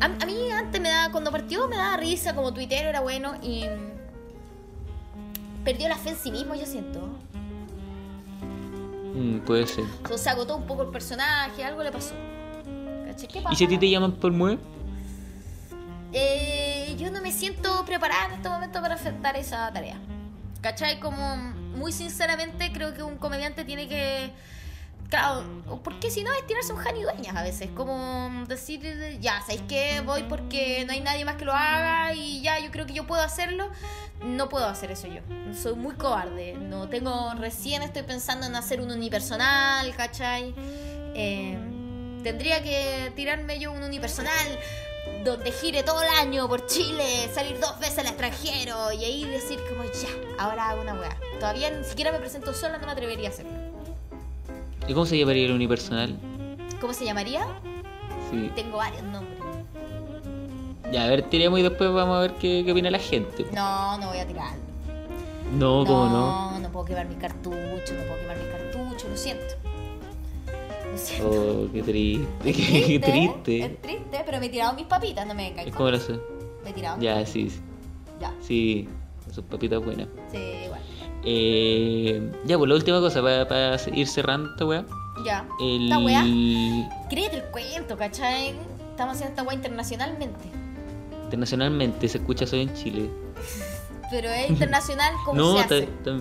[0.00, 0.34] A, a mí
[0.68, 3.64] antes me daba, cuando partió me daba risa, como tuitero era bueno y
[5.64, 7.00] perdió la fe en sí mismo, yo siento.
[9.14, 9.84] Mm, puede ser.
[10.04, 12.14] O sea, se agotó un poco el personaje, algo le pasó.
[13.16, 13.56] ¿Qué ¿Y pasa?
[13.56, 14.60] si a ti te llaman por mueve?
[16.12, 19.96] Eh, yo no me siento preparada en este momento para enfrentar esa tarea.
[20.60, 21.00] ¿Cachai?
[21.00, 21.36] Como
[21.76, 24.32] muy sinceramente creo que un comediante tiene que...
[25.08, 25.42] Claro,
[25.82, 30.02] porque si no es tirarse un Jani Dueñas a veces, como decir, ya, ¿sabéis qué?
[30.02, 33.06] Voy porque no hay nadie más que lo haga y ya, yo creo que yo
[33.06, 33.70] puedo hacerlo.
[34.22, 35.20] No puedo hacer eso yo.
[35.54, 36.54] Soy muy cobarde.
[36.54, 40.54] No tengo, recién estoy pensando en hacer un unipersonal, ¿cachai?
[41.14, 41.56] Eh,
[42.22, 44.58] tendría que tirarme yo un unipersonal
[45.24, 49.58] donde gire todo el año por Chile, salir dos veces al extranjero y ahí decir
[49.70, 51.16] como ya, ahora hago una weá.
[51.40, 53.57] Todavía ni siquiera me presento sola, no me atrevería a hacerlo.
[54.88, 56.18] ¿Y cómo se llamaría el unipersonal?
[56.80, 57.46] ¿Cómo se llamaría?
[58.30, 58.50] Sí.
[58.54, 59.38] Tengo varios nombres.
[60.92, 63.44] Ya, a ver, tiremos y después vamos a ver qué, qué opina la gente.
[63.52, 64.54] No, no voy a tirar.
[65.52, 66.52] No, ¿cómo no?
[66.52, 69.44] No, no puedo quemar mi cartucho, no puedo quemar mi cartucho, lo siento.
[70.90, 71.28] Lo siento.
[71.30, 73.64] Oh, qué triste, qué triste.
[73.64, 75.76] Es triste, pero me he tirado mis papitas, no me Es caigo.
[75.76, 76.18] como la sé.
[76.64, 77.00] Me he tirado.
[77.00, 77.60] Ya, sí, sí.
[78.20, 78.88] Ya, Sí,
[79.32, 80.08] sus papitas buenas.
[80.32, 80.80] sí, igual.
[81.24, 84.84] Eh, ya, pues la última cosa para ir cerrando esta weá.
[85.24, 85.46] Ya.
[85.60, 85.84] El...
[85.84, 86.22] Esta weá,
[87.10, 88.54] créete el cuento, ¿cachai?
[88.90, 90.44] Estamos haciendo esta weá internacionalmente.
[91.24, 93.10] Internacionalmente se escucha solo en Chile.
[94.10, 95.88] Pero es internacional como no, se hace.
[96.04, 96.20] tam-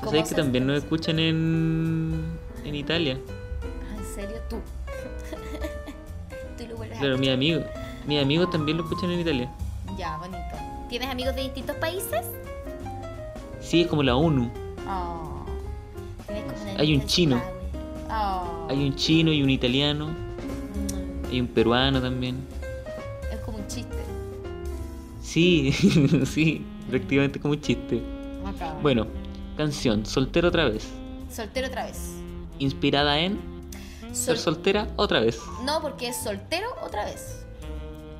[0.00, 0.34] ¿Cómo ¿Sabes se que hace?
[0.34, 2.24] también nos escuchan en,
[2.64, 3.18] en Italia?
[3.62, 4.38] Ah, ¿En serio?
[4.48, 4.56] Tú.
[6.58, 7.64] Tú lo vuelves a mis amigos.
[8.06, 9.52] Mis amigos también lo escuchan en Italia.
[9.98, 10.38] Ya, bonito.
[10.88, 12.24] ¿Tienes amigos de distintos países?
[13.70, 14.50] Sí, es como la ONU.
[14.88, 15.44] Oh.
[16.26, 17.40] Como Hay un chino.
[18.10, 18.66] Oh.
[18.68, 20.08] Hay un chino y un italiano.
[20.08, 22.36] Mm, Hay un peruano también.
[23.32, 23.96] Es como un chiste.
[25.22, 25.70] Sí,
[26.26, 28.02] sí, prácticamente como un chiste.
[28.44, 28.74] Acá.
[28.82, 29.06] Bueno,
[29.56, 30.88] canción, soltero otra vez.
[31.30, 32.16] Soltero otra vez.
[32.58, 33.38] Inspirada en
[34.10, 35.38] ser Sol- soltera otra vez.
[35.64, 37.44] No, porque es soltero otra vez.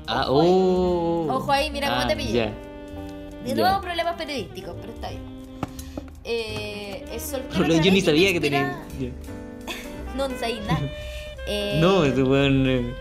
[0.07, 0.47] Ah, Ojo ahí.
[0.49, 1.27] oh.
[1.29, 2.53] Ojo ahí, mira cómo Ah, te pillé.
[3.43, 5.30] De nuevo problemas periodísticos, pero está bien.
[6.33, 8.81] Eh, Yo ni sabía que tenía.
[10.15, 10.79] No, no sabía nada.
[11.47, 12.69] Eh, No, ese weón.
[12.69, 12.93] eh,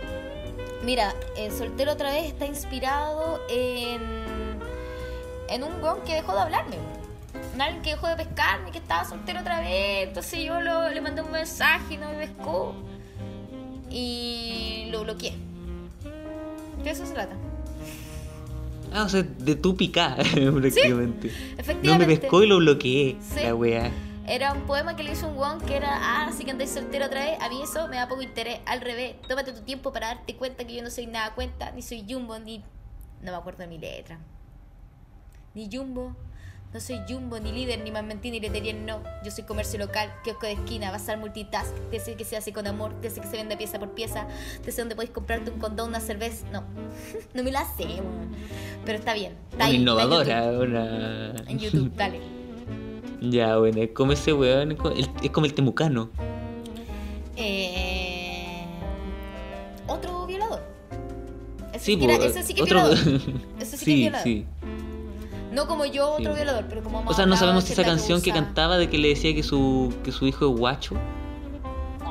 [0.82, 4.00] Mira, el soltero otra vez está inspirado en,
[5.50, 6.76] en un weón que dejó de hablarme.
[7.54, 10.08] En alguien que dejó de pescarme, que estaba soltero otra vez.
[10.08, 12.74] Entonces yo lo- le mandé un mensaje y no me pescó.
[13.90, 15.34] Y lo bloqueé.
[16.82, 17.34] De eso se trata.
[18.92, 21.28] Ah, o sea, de tu picá, prácticamente.
[21.28, 22.06] No Efectivamente.
[22.06, 23.16] me pescó y lo bloqueé.
[23.20, 23.40] Sí.
[23.42, 23.90] La weá.
[24.26, 27.06] Era un poema que le hizo un weón que era, ah, así que andáis soltero
[27.06, 27.40] otra vez.
[27.40, 28.60] A mí eso me da poco interés.
[28.66, 31.82] Al revés, tómate tu tiempo para darte cuenta que yo no soy nada cuenta, ni
[31.82, 32.58] soy Jumbo, ni.
[33.22, 34.18] No me acuerdo de mi letra.
[35.54, 36.14] Ni Jumbo.
[36.72, 39.02] No soy Jumbo, ni líder, ni más mentir, ni letería, no.
[39.24, 41.72] Yo soy comercio local, kiosco de esquina, bazar multitask.
[41.98, 44.28] Sé que se hace con amor, sé que se vende pieza por pieza.
[44.64, 46.46] Te sé dónde podéis comprarte un condón, una cerveza.
[46.52, 46.62] No,
[47.34, 48.30] no me la sé, weón.
[48.84, 49.32] Pero está bien.
[49.50, 51.34] Está Una ahí, está en innovadora, una.
[51.48, 52.20] En YouTube, dale.
[53.20, 54.70] Ya, bueno, es como ese weón,
[55.22, 56.08] es como el, temucano.
[57.36, 58.62] Eh,
[59.88, 60.62] otro violador.
[61.72, 62.98] Ese Sí, sí, que era- pues, ese sí que es otro- violador.
[63.60, 64.22] Ese sí que es sí, violador.
[64.24, 64.46] sí.
[65.52, 66.36] No como yo, otro Sí.
[66.36, 69.08] violador, pero como O sea, no sabemos si esa canción que cantaba de que le
[69.08, 70.94] decía que su, que su hijo es guacho.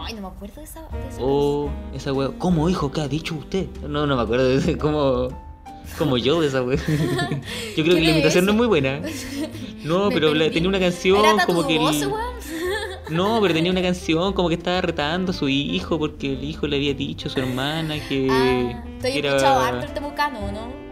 [0.01, 0.81] Ay, no me acuerdo de esa.
[0.81, 2.33] De esa O esa weón.
[2.33, 2.91] ¿Cómo hijo?
[2.91, 3.67] ¿Qué ha dicho usted?
[3.87, 4.77] No, no me acuerdo de ese.
[4.77, 5.29] Como,
[5.97, 6.79] como yo de esa weón.
[7.77, 9.01] Yo creo que la ¿Quién es imitación no es muy buena.
[9.83, 11.77] No, pero la- tenía una canción ¿Era como que.
[11.77, 12.09] el-?
[13.11, 16.67] No, pero tenía una canción como que estaba retando a su hijo porque el hijo
[16.67, 18.27] le había dicho a su hermana que.
[18.29, 20.88] Ah, estoy que escuchado harto el temucano, ¿no?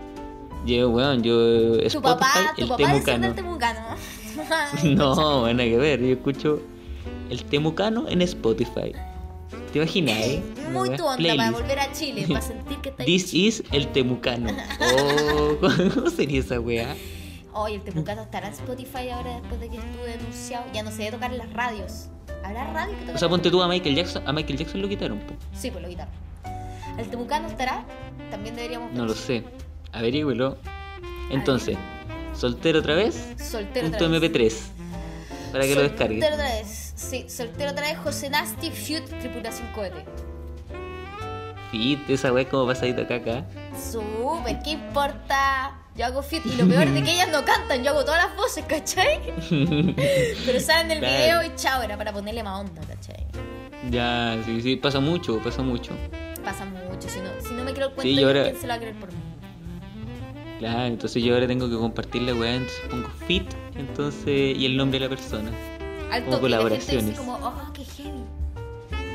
[0.68, 1.34] Yo, weón, yo.
[1.80, 3.26] Tu Spotify, papá, tu el papá temucano.
[3.28, 3.80] del temucano.
[4.84, 6.00] No, bueno, hay que ver.
[6.02, 6.62] Yo escucho
[7.30, 8.94] el temucano en Spotify.
[9.72, 10.44] ¿Te imaginas, eh?
[10.72, 11.52] Muy tu onda para playlist.
[11.54, 13.08] volver a Chile, para sentir que está ahí.
[13.08, 14.50] This is el temucano.
[14.82, 15.58] Oh,
[15.94, 16.96] ¿cómo sería esa weá?
[17.54, 20.66] Oye, el temucano estará en Spotify ahora después de que estuve denunciado.
[20.74, 22.10] Ya no se debe tocar en las radios.
[22.44, 23.16] ¿Habrá radio que toque?
[23.16, 24.24] O sea, ponte tú a Michael Jackson.
[24.28, 25.34] A Michael Jackson lo quitaron, po.
[25.58, 26.14] Sí, pues lo quitaron.
[26.98, 27.84] ¿El temucano estará?
[28.30, 29.44] También deberíamos No lo sé.
[29.98, 30.58] Averígüelo.
[31.30, 31.78] Entonces,
[32.34, 33.16] soltero otra vez.
[33.38, 34.32] Soltero Punto otra vez.
[34.32, 34.54] MP3.
[35.52, 36.20] Para que lo descargue.
[36.22, 36.94] Soltero otra vez.
[36.96, 37.98] Sí, soltero otra vez.
[38.00, 40.06] José Nasty, Feud, Tripulación Cohete.
[41.72, 43.46] Fit, esa weá es como pasadita caca.
[43.92, 45.74] Súper, ¿qué importa?
[45.98, 48.38] Yo hago fit y lo peor de que ellas no cantan, yo hago todas las
[48.38, 49.20] voces, ¿cachai?
[50.46, 51.18] Pero salen del Claro.
[51.42, 53.26] video y chao, era para ponerle más onda, ¿cachai?
[53.90, 55.92] Ya, sí, sí, pasa mucho, pasa mucho.
[56.46, 58.68] Pasa mucho, si no, si no me creo el cuento, Sí, ahora- ¿quién se lo
[58.70, 59.20] va a creer por mí?
[60.60, 63.46] Claro, entonces yo ahora tengo que compartir la weá, entonces pongo fit,
[63.76, 65.52] entonces, y el nombre de la persona.
[66.12, 67.18] Al Como colaboraciones.
[67.18, 68.24] como, oh, qué heavy.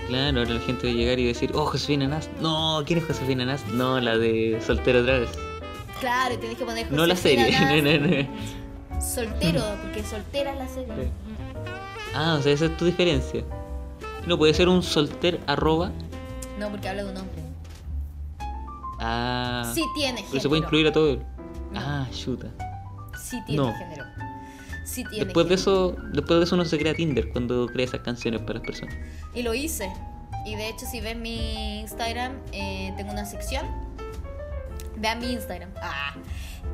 [0.09, 2.28] Claro, ahora la gente va a llegar y decir, oh, Josefina Nas.
[2.40, 3.66] No, ¿quién es Josefina Nas?
[3.68, 5.30] No, la de soltero otra vez.
[6.01, 7.82] Claro, tenés que poner No la Josefina serie.
[7.99, 9.01] No, no, no.
[9.01, 11.11] Soltero, porque soltera es la serie.
[12.14, 13.43] Ah, o sea, esa es tu diferencia.
[14.26, 15.90] No puede ser un solter arroba.
[16.59, 17.43] No, porque habla de un hombre.
[19.01, 19.72] Ah.
[19.74, 20.28] Sí tiene género.
[20.30, 21.18] Pero se puede incluir a todo.
[21.73, 21.81] No.
[21.81, 22.49] Ah, chuta.
[23.20, 23.75] Sí tiene No.
[23.75, 24.05] género.
[24.85, 25.91] Sí tiene Después de género.
[25.91, 28.95] eso, después de eso uno se crea Tinder cuando crea esas canciones para las personas.
[29.35, 29.91] Y lo hice.
[30.45, 33.64] Y de hecho, si ves mi Instagram, eh, tengo una sección.
[34.97, 35.70] Vean mi Instagram.
[35.81, 36.14] Ah.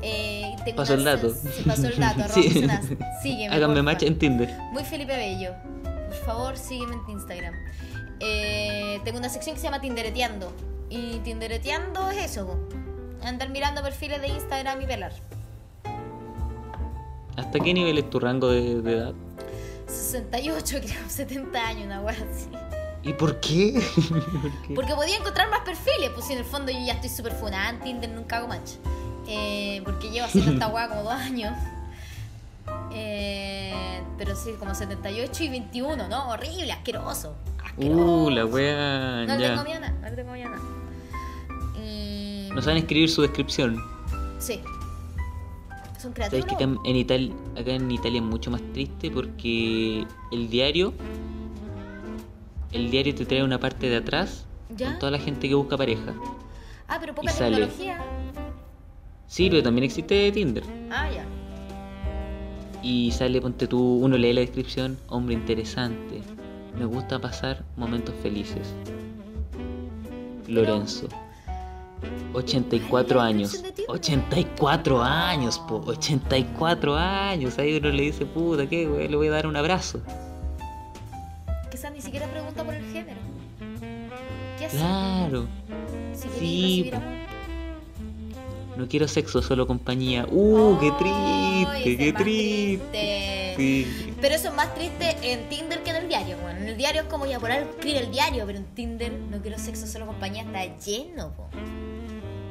[0.01, 1.29] Eh, tengo Pasó el una dato.
[1.33, 2.23] se- pasó el dato.
[2.33, 2.47] Sí.
[2.49, 2.85] Josenas.
[3.21, 3.55] Sígueme.
[3.55, 4.49] Háganme match en Tinder.
[4.71, 5.53] Muy Felipe Bello.
[5.83, 7.53] Por favor, sígueme en Instagram.
[8.19, 10.51] Eh, tengo una sección que se llama Tindereteando.
[10.89, 12.59] Y Tindereteando es eso.
[13.23, 15.13] Andar mirando perfiles de Instagram y velar.
[17.37, 19.13] ¿Hasta qué nivel es tu rango de, de edad?
[19.87, 22.49] 68, creo, 70 años, una wea así.
[23.03, 23.81] ¿Y por qué?
[24.09, 24.73] ¿Por qué?
[24.75, 27.69] Porque podía encontrar más perfiles, pues si en el fondo yo ya estoy súper funada
[27.69, 28.71] en Tinder, nunca hago match.
[29.27, 31.53] Eh, porque llevo haciendo esta weá como dos años.
[32.91, 36.29] Eh, pero sí, como 78 y 21, ¿no?
[36.29, 37.35] Horrible, asqueroso.
[37.63, 38.25] asqueroso.
[38.25, 39.25] Uh, la wea.
[39.27, 40.78] No le tengo miedo no le tengo miedo.
[42.53, 43.77] No saben escribir su descripción.
[44.39, 44.59] Sí.
[45.97, 46.45] Son Sabes creativos.
[46.45, 50.93] que acá en, Italia, acá en Italia es mucho más triste porque el diario,
[52.71, 54.45] el diario te trae una parte de atrás
[54.75, 54.91] ¿Ya?
[54.91, 56.13] con toda la gente que busca pareja.
[56.87, 57.57] Ah, pero poca y sale.
[57.57, 57.97] tecnología.
[59.27, 60.63] Sí, pero también existe Tinder.
[60.89, 61.25] Ah, ya.
[62.81, 66.21] Y sale, ponte tú, uno lee la descripción, hombre interesante.
[66.79, 68.73] Me gusta pasar momentos felices.
[70.47, 71.09] Lorenzo.
[72.33, 73.51] 84 Ay, la años.
[73.51, 73.95] descripción de Tinder.
[73.95, 75.81] 84 años, po.
[75.85, 77.57] 84 años.
[77.57, 79.07] Ahí uno le dice, puta, ¿qué, güey?
[79.07, 79.99] Le voy a dar un abrazo.
[81.71, 83.19] Quizás ni siquiera pregunta por el género.
[84.57, 84.77] ¿Qué hace?
[84.77, 85.47] Claro.
[86.13, 86.91] Si Sí.
[88.77, 90.25] No quiero sexo, solo compañía.
[90.31, 92.85] Uh, qué Ay, triste, qué triste.
[92.93, 93.53] triste.
[93.57, 94.13] Sí.
[94.21, 96.37] Pero eso es más triste en Tinder que en el diario.
[96.41, 99.11] Bueno, en el diario es como ya por algo escribe el diario, pero en Tinder
[99.11, 101.49] no quiero sexo solo compañía, está lleno, po.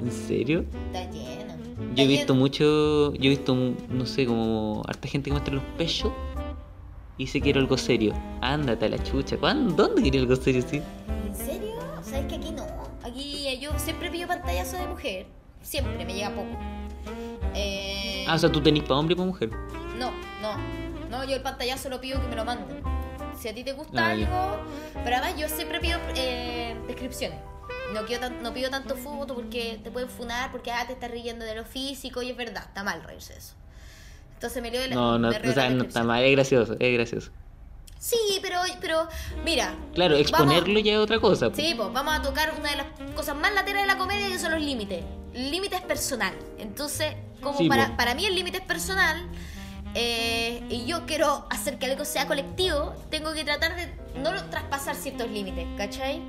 [0.00, 0.64] ¿En serio?
[0.92, 1.54] Está lleno.
[1.94, 2.40] Yo he visto lleno.
[2.44, 3.54] mucho, yo he visto,
[3.88, 6.12] no sé, como harta gente que muestra los pechos
[7.16, 8.12] y dice quiero algo serio.
[8.40, 9.36] Ándate a la chucha.
[9.36, 9.74] ¿Cuándo?
[9.74, 10.80] ¿Dónde quiere algo serio, sí?
[11.26, 11.74] ¿En serio?
[12.02, 12.64] ¿Sabes que aquí no?
[13.02, 15.26] Aquí eh, yo siempre pido pantallazo de mujer.
[15.62, 16.46] Siempre, me llega poco.
[17.54, 19.50] Eh, Ah, o sea, tú tenés para hombre y para mujer.
[19.98, 20.10] No,
[20.42, 20.56] no.
[21.10, 22.82] No, yo el pantallazo lo pido que me lo manden.
[23.36, 24.62] Si a ti te gusta Ah, algo.
[25.04, 27.38] Pero además yo siempre pido eh, descripciones.
[27.94, 31.10] No, quiero tan- no pido tanto foto porque te pueden funar, porque ah, te estás
[31.10, 33.54] riendo de lo físico y es verdad, está mal reírse eso.
[34.34, 37.30] Entonces me leo la, No, no, o sea, no está mal, es gracioso, es gracioso.
[37.98, 39.08] Sí, pero, pero
[39.44, 39.74] mira.
[39.94, 41.50] Claro, vamos- exponerlo ya es otra cosa.
[41.50, 41.56] po.
[41.56, 42.86] Sí, pues vamos a tocar una de las
[43.16, 45.02] cosas más lateras de la comedia que son los límites.
[45.34, 46.32] El límite es personal.
[46.58, 49.26] Entonces, como Sí, para, para mí el límite es personal
[49.94, 54.94] eh, y yo quiero hacer que algo sea colectivo, tengo que tratar de no traspasar
[54.94, 56.22] ciertos límites, ¿cachai?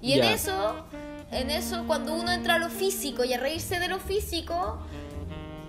[0.00, 0.32] Y en Ya.
[0.32, 0.84] eso,
[1.30, 4.78] en eso, cuando uno entra a lo físico y a reírse de lo físico,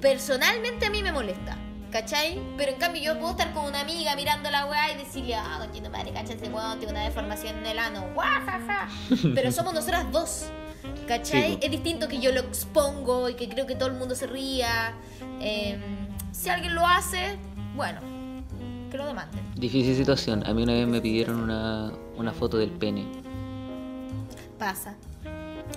[0.02, 1.58] personalmente a mí me molesta.
[1.92, 2.40] ¿Cachai?
[2.56, 5.58] Pero en cambio yo puedo estar con una amiga mirando la weá y decirle, ah,
[5.60, 8.88] conchito madre, cacha ese weón, tiene una deformación en el ano, guajaja.
[9.36, 10.46] Pero somos nosotras dos.
[11.08, 11.54] ¿Cachai?
[11.54, 14.28] Sí, es distinto que yo lo expongo y que creo que todo el mundo se
[14.28, 14.94] ría.
[15.42, 15.80] Eh,
[16.32, 17.38] si alguien lo hace,
[17.76, 18.02] bueno,
[18.92, 19.42] que lo demanden.
[19.56, 20.46] Difícil situación.
[20.46, 23.04] A mí una vez me pidieron una, una foto del pene.
[24.60, 24.96] Pasa.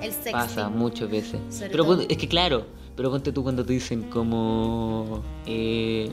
[0.03, 0.33] El sexting.
[0.33, 1.41] Pasa muchas veces.
[1.51, 2.01] Sobre Pero todo.
[2.09, 2.67] es que claro,
[2.97, 5.23] pero ponte tú cuando te dicen como...
[5.47, 6.11] Eh,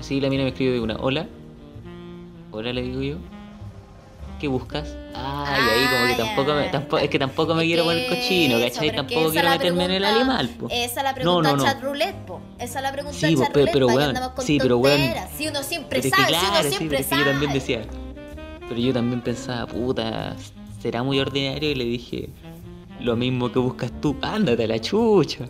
[0.00, 1.26] sí, la mina me escribe de una, hola.
[2.52, 3.16] Hola, le digo yo.
[4.40, 4.94] ¿Qué buscas?
[5.14, 7.84] Ah, y ahí como que Ah, tampoco, me, tampoco es que tampoco me Es quiero
[7.84, 8.90] poner cochino, eso, ¿cachai?
[8.90, 10.66] pero es que Tampoco quiero meterme en el pregunta- animal, po.
[10.70, 11.64] Esa es la pregunta no, no.
[11.64, 12.40] chat roulette, po.
[12.58, 14.76] Esa es la pregunta Sí, chat roulette, pero ¿para qué weón, andamos con sí, pero
[14.80, 15.30] tonteras?
[15.38, 17.10] Si uno siempre Pero es que sabe, si claro, uno sí, siempre pero es que
[17.10, 17.24] sabe.
[17.24, 17.82] yo también decía.
[18.68, 20.36] Pero yo también pensaba, puta,
[20.84, 22.28] será muy ordinario y le dije,
[23.00, 25.46] lo mismo que buscas tú, ándate a la chucha.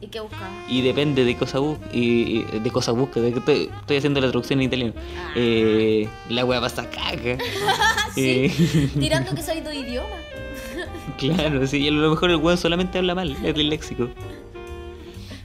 [0.00, 0.48] ¿Y qué buscaba?
[0.68, 4.20] Y depende de cosa busca, y, y- de cosa busca, de que estoy, estoy haciendo
[4.20, 4.92] la traducción en italiano.
[4.96, 5.32] Ah.
[5.34, 7.36] Eh, la wea pasa caca.
[8.14, 8.22] Sí.
[8.46, 10.20] Eh, Tirando que soy dos idiomas.
[11.18, 14.08] claro, sí, y a lo mejor el weón solamente habla mal, es disléxico.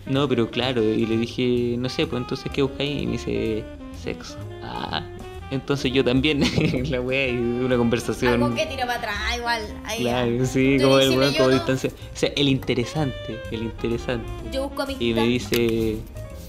[0.05, 3.01] No, pero claro, y le dije, no sé, pues entonces ¿qué buscáis?
[3.01, 3.63] Y me dice,
[4.03, 4.37] sexo.
[4.63, 5.01] Ah,
[5.51, 6.41] entonces yo también,
[6.91, 8.33] la wea, y una conversación.
[8.43, 9.61] Algo que tira para atrás, igual.
[9.85, 11.89] Ahí, Claro, sí, como el weón, como no- distancia.
[11.89, 14.27] O sea, el interesante, el interesante.
[14.51, 15.01] Yo busco amistad.
[15.05, 15.97] Y me dice,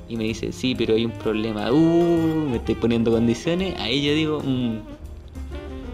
[0.09, 1.71] y me dice, sí, pero hay un problema.
[1.71, 3.75] Uh, me estoy poniendo condiciones.
[3.81, 4.79] Ahí yo digo, mm,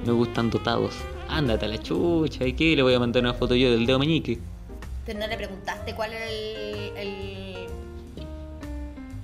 [0.07, 0.95] me gustan dotados.
[1.29, 2.77] Ándate a la chucha, ¿y qué?
[2.77, 4.39] Le voy a mandar una foto yo del dedo meñique.
[5.07, 7.55] Pero no le preguntaste cuál era el, el,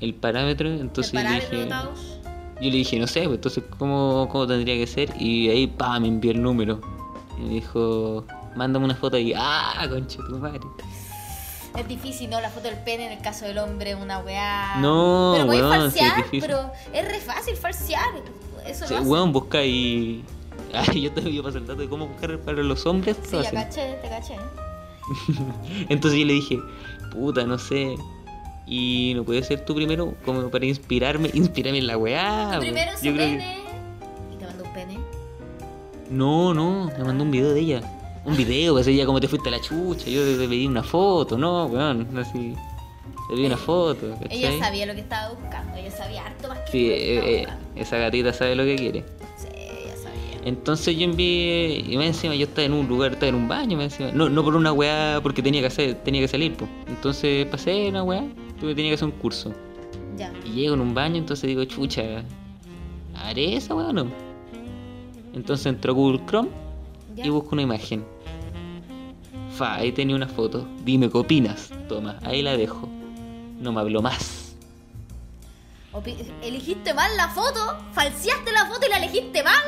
[0.01, 2.18] El parámetro, entonces el parámetro dije, Taos.
[2.61, 5.11] Yo le dije, no sé, pues entonces, ¿cómo, ¿cómo tendría que ser?
[5.19, 6.81] Y ahí, pa, me envió el número.
[7.39, 8.25] Y me dijo,
[8.57, 10.61] mándame una foto y, ah, concha tu madre.
[11.77, 12.41] Es difícil, ¿no?
[12.41, 14.77] La foto del pene en el caso del hombre, una weá.
[14.81, 18.09] No, pero podéis sí, es falsear, pero es re fácil falsear.
[18.67, 20.25] Eso Sí, lo weón, busca y.
[20.75, 23.17] Ay, yo te voy a pasar el dato de cómo buscar para los hombres.
[23.23, 24.37] Sí, ya caché, te caché.
[25.89, 26.59] Entonces yo le dije,
[27.13, 27.95] puta, no sé.
[28.69, 32.51] Y no puede ser tú primero, como para inspirarme, inspirarme en la weá.
[32.55, 33.57] Tú primero su Yo creo que- pene.
[34.33, 34.99] Y te mandó un pene.
[36.11, 37.83] No, no, me mandó un video de ella.
[38.25, 41.39] Un video, pues ella como te fuiste a la chucha, yo te pedí una foto,
[41.39, 42.55] no, weón, así.
[43.31, 46.73] Le vi una foto, Ella sabía lo que estaba buscando, ella sabía harto más que
[46.73, 47.47] Sí, eh, eh,
[47.77, 49.05] esa gatita sabe lo que quiere.
[49.37, 50.41] Sí, ella sabía.
[50.49, 53.77] Entonces yo envié, y más encima yo estaba en un lugar, estaba en un baño,
[53.77, 54.11] más encima.
[54.13, 56.71] No, no por una weá, porque tenía que hacer, tenía que salir, pues.
[56.87, 58.25] Entonces pasé una weá,
[58.61, 59.53] tuve tenía que hacer un curso.
[60.17, 60.33] Ya.
[60.45, 62.25] Y llego en un baño, entonces digo, chucha,
[63.15, 64.07] ¿haré esa weá o no?
[65.35, 66.49] Entonces entro a Google Chrome
[67.15, 67.27] ya.
[67.27, 68.05] y busco una imagen.
[69.57, 70.67] Fa, ahí tenía una foto.
[70.85, 71.71] Dime qué opinas.
[71.89, 72.89] Toma, ahí la dejo.
[73.61, 74.55] No me habló más.
[75.93, 77.59] Opi- Elegiste mal la foto,
[77.93, 79.63] falseaste la foto y la elegiste mal.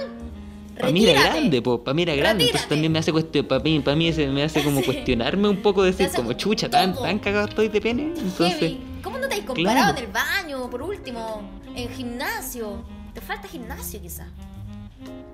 [0.81, 2.45] Para mí era grande, po, para mí era grande.
[2.45, 4.87] Entonces también me hace cuestión, para mí, para mí se me hace como Sí.
[4.87, 8.03] cuestionarme un poco, decir hace como chucha, tan, tan cagado estoy de pene.
[8.17, 8.81] Entonces, Heavy.
[9.03, 9.99] ¿Cómo no te has comparado Claro.
[9.99, 11.43] en el baño, por último?
[11.75, 12.83] En gimnasio.
[13.15, 14.27] Te falta gimnasio quizá.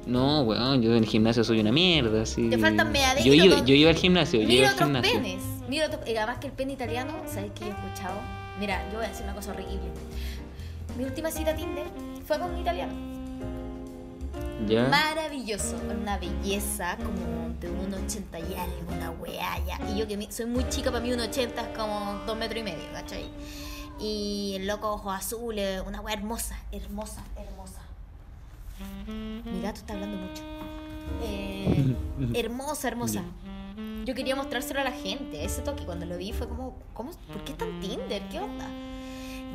[0.07, 2.49] no, weón, yo en el gimnasio soy una mierda, así.
[2.49, 5.13] Te faltan meaderos Yo iba, yo iba al gimnasio, yo iba al otros gimnasio.
[5.21, 5.43] penes.
[5.69, 8.15] Mira otro- y además que el pene italiano, ¿sabes qué yo he escuchado?
[8.61, 9.81] Mira, yo voy a decir una cosa horrible.
[10.97, 11.87] Mi última cita a Tinder
[12.25, 12.93] fue con un italiano.
[14.67, 14.89] Ya.
[14.89, 19.79] Maravilloso, una belleza como de un 80 y algo, una weá ya.
[19.91, 22.65] Y yo que soy muy chica, para mí un 80 es como dos metros y
[22.65, 23.27] medio, ¿cachai?
[24.01, 27.83] Y el loco ojos azules, una weá hermosa, hermosa, hermosa.
[29.07, 30.43] Mi gato está hablando mucho.
[31.23, 31.95] Eh,
[32.35, 33.23] hermosa, hermosa.
[34.05, 35.45] Yo quería mostrárselo a la gente.
[35.45, 38.23] Ese toque cuando lo vi fue como, ¿cómo, ¿por qué está en Tinder?
[38.31, 38.69] ¿Qué onda?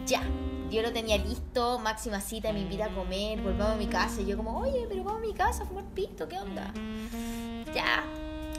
[0.06, 0.24] Ya,
[0.72, 4.22] yo lo tenía listo, máxima cita, me invita a comer, volvamos a mi casa.
[4.22, 6.74] Y yo como, oye, pero vamos a mi casa a fumar pito, ¿qué onda?
[7.74, 8.04] Ya,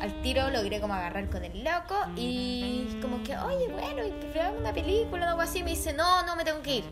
[0.00, 4.60] al tiro logré como agarrar con el loco y como que, oye, bueno, y veamos
[4.60, 5.62] una película o algo así.
[5.62, 6.84] Me dice, no, no, me tengo que ir.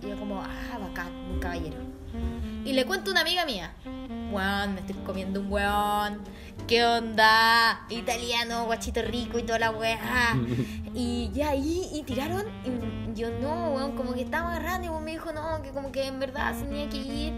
[0.00, 1.76] Y yo como, ah, bacán, un caballero.
[2.64, 3.74] Y le cuento a una amiga mía,
[4.30, 6.20] weón, me estoy comiendo un weón.
[6.68, 7.84] ¿Qué onda?
[7.90, 10.36] Italiano, guachito rico y toda la weá.
[10.94, 12.44] Y ya, y, y tiraron.
[12.66, 14.98] Y yo no, como que estaba agarrando.
[14.98, 17.32] Y me dijo, no, que como que en verdad se tenía que ir.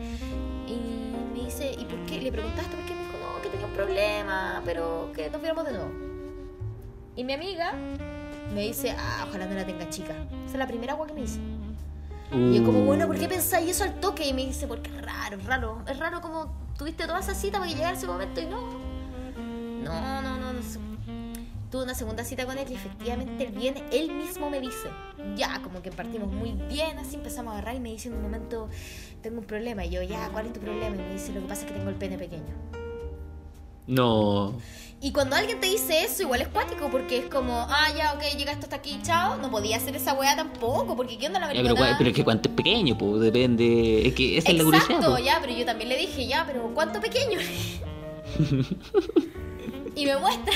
[0.66, 2.20] Y me dice, ¿y por qué?
[2.20, 2.94] Le preguntaste por qué.
[2.94, 5.90] Me dijo, no, que tenía un problema, pero que nos viéramos de nuevo.
[7.16, 7.74] Y mi amiga
[8.54, 10.14] me dice, ah, ojalá no la tenga chica.
[10.44, 11.40] Esa es la primera agua que me dice.
[12.32, 14.26] Y yo como, bueno, ¿por qué pensáis eso al toque?
[14.26, 15.82] Y me dice, porque es raro, es raro.
[15.86, 18.60] Es raro como tuviste toda esa cita para que llegara ese momento y no.
[19.84, 20.93] No, no, no, no.
[21.74, 24.88] Tuve una segunda cita con él y efectivamente él viene, él mismo me dice,
[25.34, 28.22] ya, como que partimos muy bien, así empezamos a agarrar y me dice en un
[28.22, 28.68] momento,
[29.22, 29.84] tengo un problema.
[29.84, 30.94] Y yo, ya, ¿cuál es tu problema?
[30.94, 32.54] Y me dice, lo que pasa es que tengo el pene pequeño.
[33.88, 34.54] No.
[35.00, 38.22] Y cuando alguien te dice eso, igual es cuático, porque es como, ah, ya, ok,
[38.38, 39.38] llegaste hasta aquí, chao.
[39.38, 42.50] No podía hacer esa weá tampoco, porque ¿qué onda la Ya, pero, es que cuánto
[42.50, 44.06] es pequeño, pues depende.
[44.06, 45.18] Es que esa es la Exacto, curiosidad.
[45.24, 47.40] ya, pero yo también le dije, ya, pero ¿cuánto pequeño?
[49.96, 50.52] y me muestra,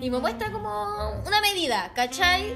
[0.00, 2.54] y me muestra como una medida, ¿cachai?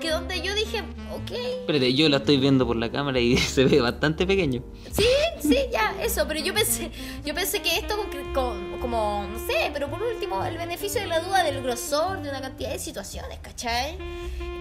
[0.00, 0.80] Que donde yo dije,
[1.12, 4.62] ok, Espérate, yo la estoy viendo por la cámara y se ve bastante pequeño.
[4.92, 5.04] sí,
[5.40, 6.90] sí, ya, eso, pero yo pensé,
[7.24, 11.08] yo pensé que esto con- con- como, no sé, pero por último, el beneficio de
[11.08, 13.98] la duda del grosor de una cantidad de situaciones, ¿cachai?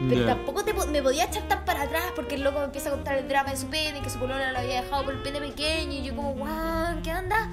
[0.09, 2.91] Pero tampoco te me podía echar tan para atrás porque el loco me empieza a
[2.93, 5.39] contar el drama de su pene, que su polola lo había dejado por el pene
[5.39, 7.49] pequeño y yo como, guau, ¿qué onda?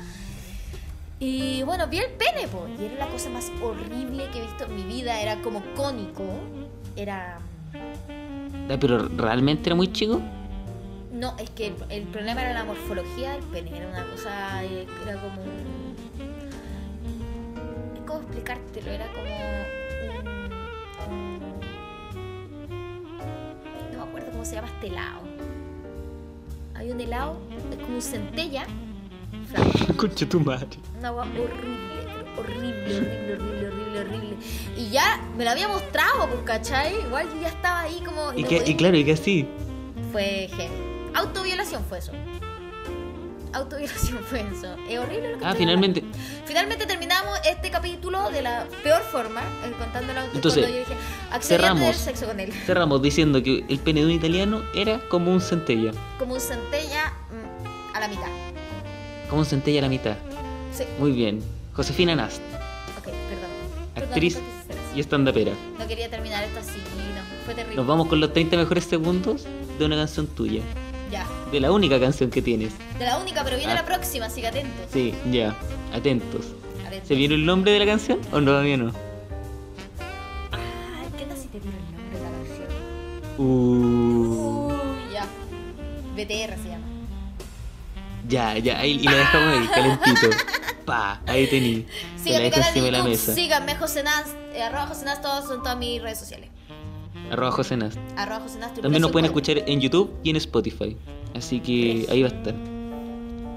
[1.20, 4.64] Y bueno, vi el pene, po, y era la cosa más horrible que he visto
[4.64, 6.24] en mi vida, era como cónico,
[6.96, 7.38] era...
[8.68, 10.20] Ah, Pero realmente era muy chico.
[11.12, 14.86] No, es que el, el problema era la morfología del pene, era una cosa, eh,
[15.04, 15.34] era como.
[18.06, 18.90] ¿Cómo explicártelo?
[18.90, 19.30] Era como un-
[23.92, 25.20] No me acuerdo cómo se llama este helado.
[26.74, 27.38] Hay un helado,
[27.70, 28.66] es como un centella,
[29.62, 30.66] flaco, Concha tu madre.
[30.98, 32.06] una agua horrible,
[32.38, 34.36] horrible, horrible, horrible, horrible, horrible.
[34.76, 36.94] Y ya me lo había mostrado, pues, ¿cachai?
[37.06, 38.32] Igual yo ya estaba ahí como...
[38.34, 39.48] Y, no que, podía- y claro, y que así.
[40.12, 40.74] fue heavy.
[41.14, 42.12] Autoviolación fue eso.
[43.52, 44.74] Autoviolación fue eso.
[44.88, 46.00] Es horrible lo que Ah, finalmente.
[46.00, 46.18] hablando.
[46.44, 50.94] Finalmente terminamos este capítulo de la peor forma, eh, contando la Entonces, yo dije,
[51.40, 51.80] cerramos.
[51.82, 52.52] tener sexo con él.
[52.66, 55.92] Cerramos diciendo que el pene de un italiano era como un centella.
[56.18, 58.26] Como un centella mm, a la mitad.
[59.34, 60.16] Un centella a la mitad.
[60.72, 61.40] Sí, Muy bien.
[61.74, 62.40] Josefina Nast,
[62.98, 63.50] ok, perdón.
[63.94, 64.44] Perdón, actriz eso.
[64.96, 65.52] y estandapera.
[65.78, 67.44] No quería terminar esto así, no.
[67.44, 67.76] Fue terrible.
[67.76, 69.44] Nos vamos con los 30 mejores segundos
[69.78, 70.62] de una canción tuya.
[71.10, 71.26] Ya.
[71.52, 72.72] De la única canción que tienes.
[72.98, 73.76] De la única, pero viene Ah.
[73.76, 74.86] la próxima, así que atentos.
[74.92, 75.54] Sí, ya.
[75.92, 76.46] Atentos.
[76.86, 77.08] Atentos.
[77.08, 78.92] ¿Se vieron el nombre de la canción o no, todavía no?
[80.52, 82.68] Ay, ¿qué tal si te el nombre de la canción?
[83.38, 85.26] Uh, Uy, ya.
[86.16, 86.73] BTR se.
[88.28, 90.30] Ya, ya, ahí, y lo dejamos ahí, calentito.
[90.84, 91.82] Pa, ahí tení.
[91.82, 93.34] Te Sigan la dejo encima de la mesa.
[93.34, 96.50] síganme José Nas, eh, arroba José Nas, todos son todas mis redes sociales.
[97.30, 97.96] Arroba José Nast.
[98.16, 100.96] Arroba José Nast, También nos pueden escuchar en YouTube y en Spotify.
[101.34, 102.54] Así que ahí va a estar.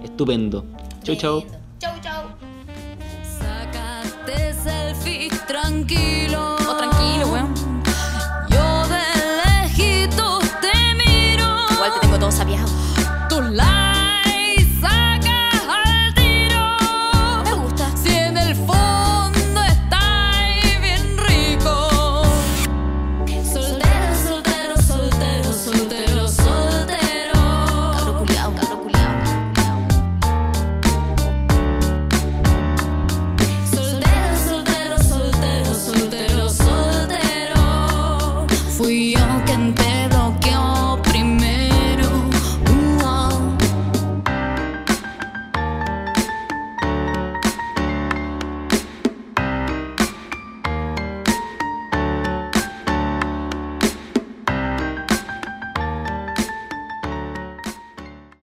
[0.04, 0.66] Estupendo.
[1.04, 1.44] Chau, chau.
[1.80, 2.24] Chau, chau.
[3.40, 6.27] Sacaste selfie tranquilo.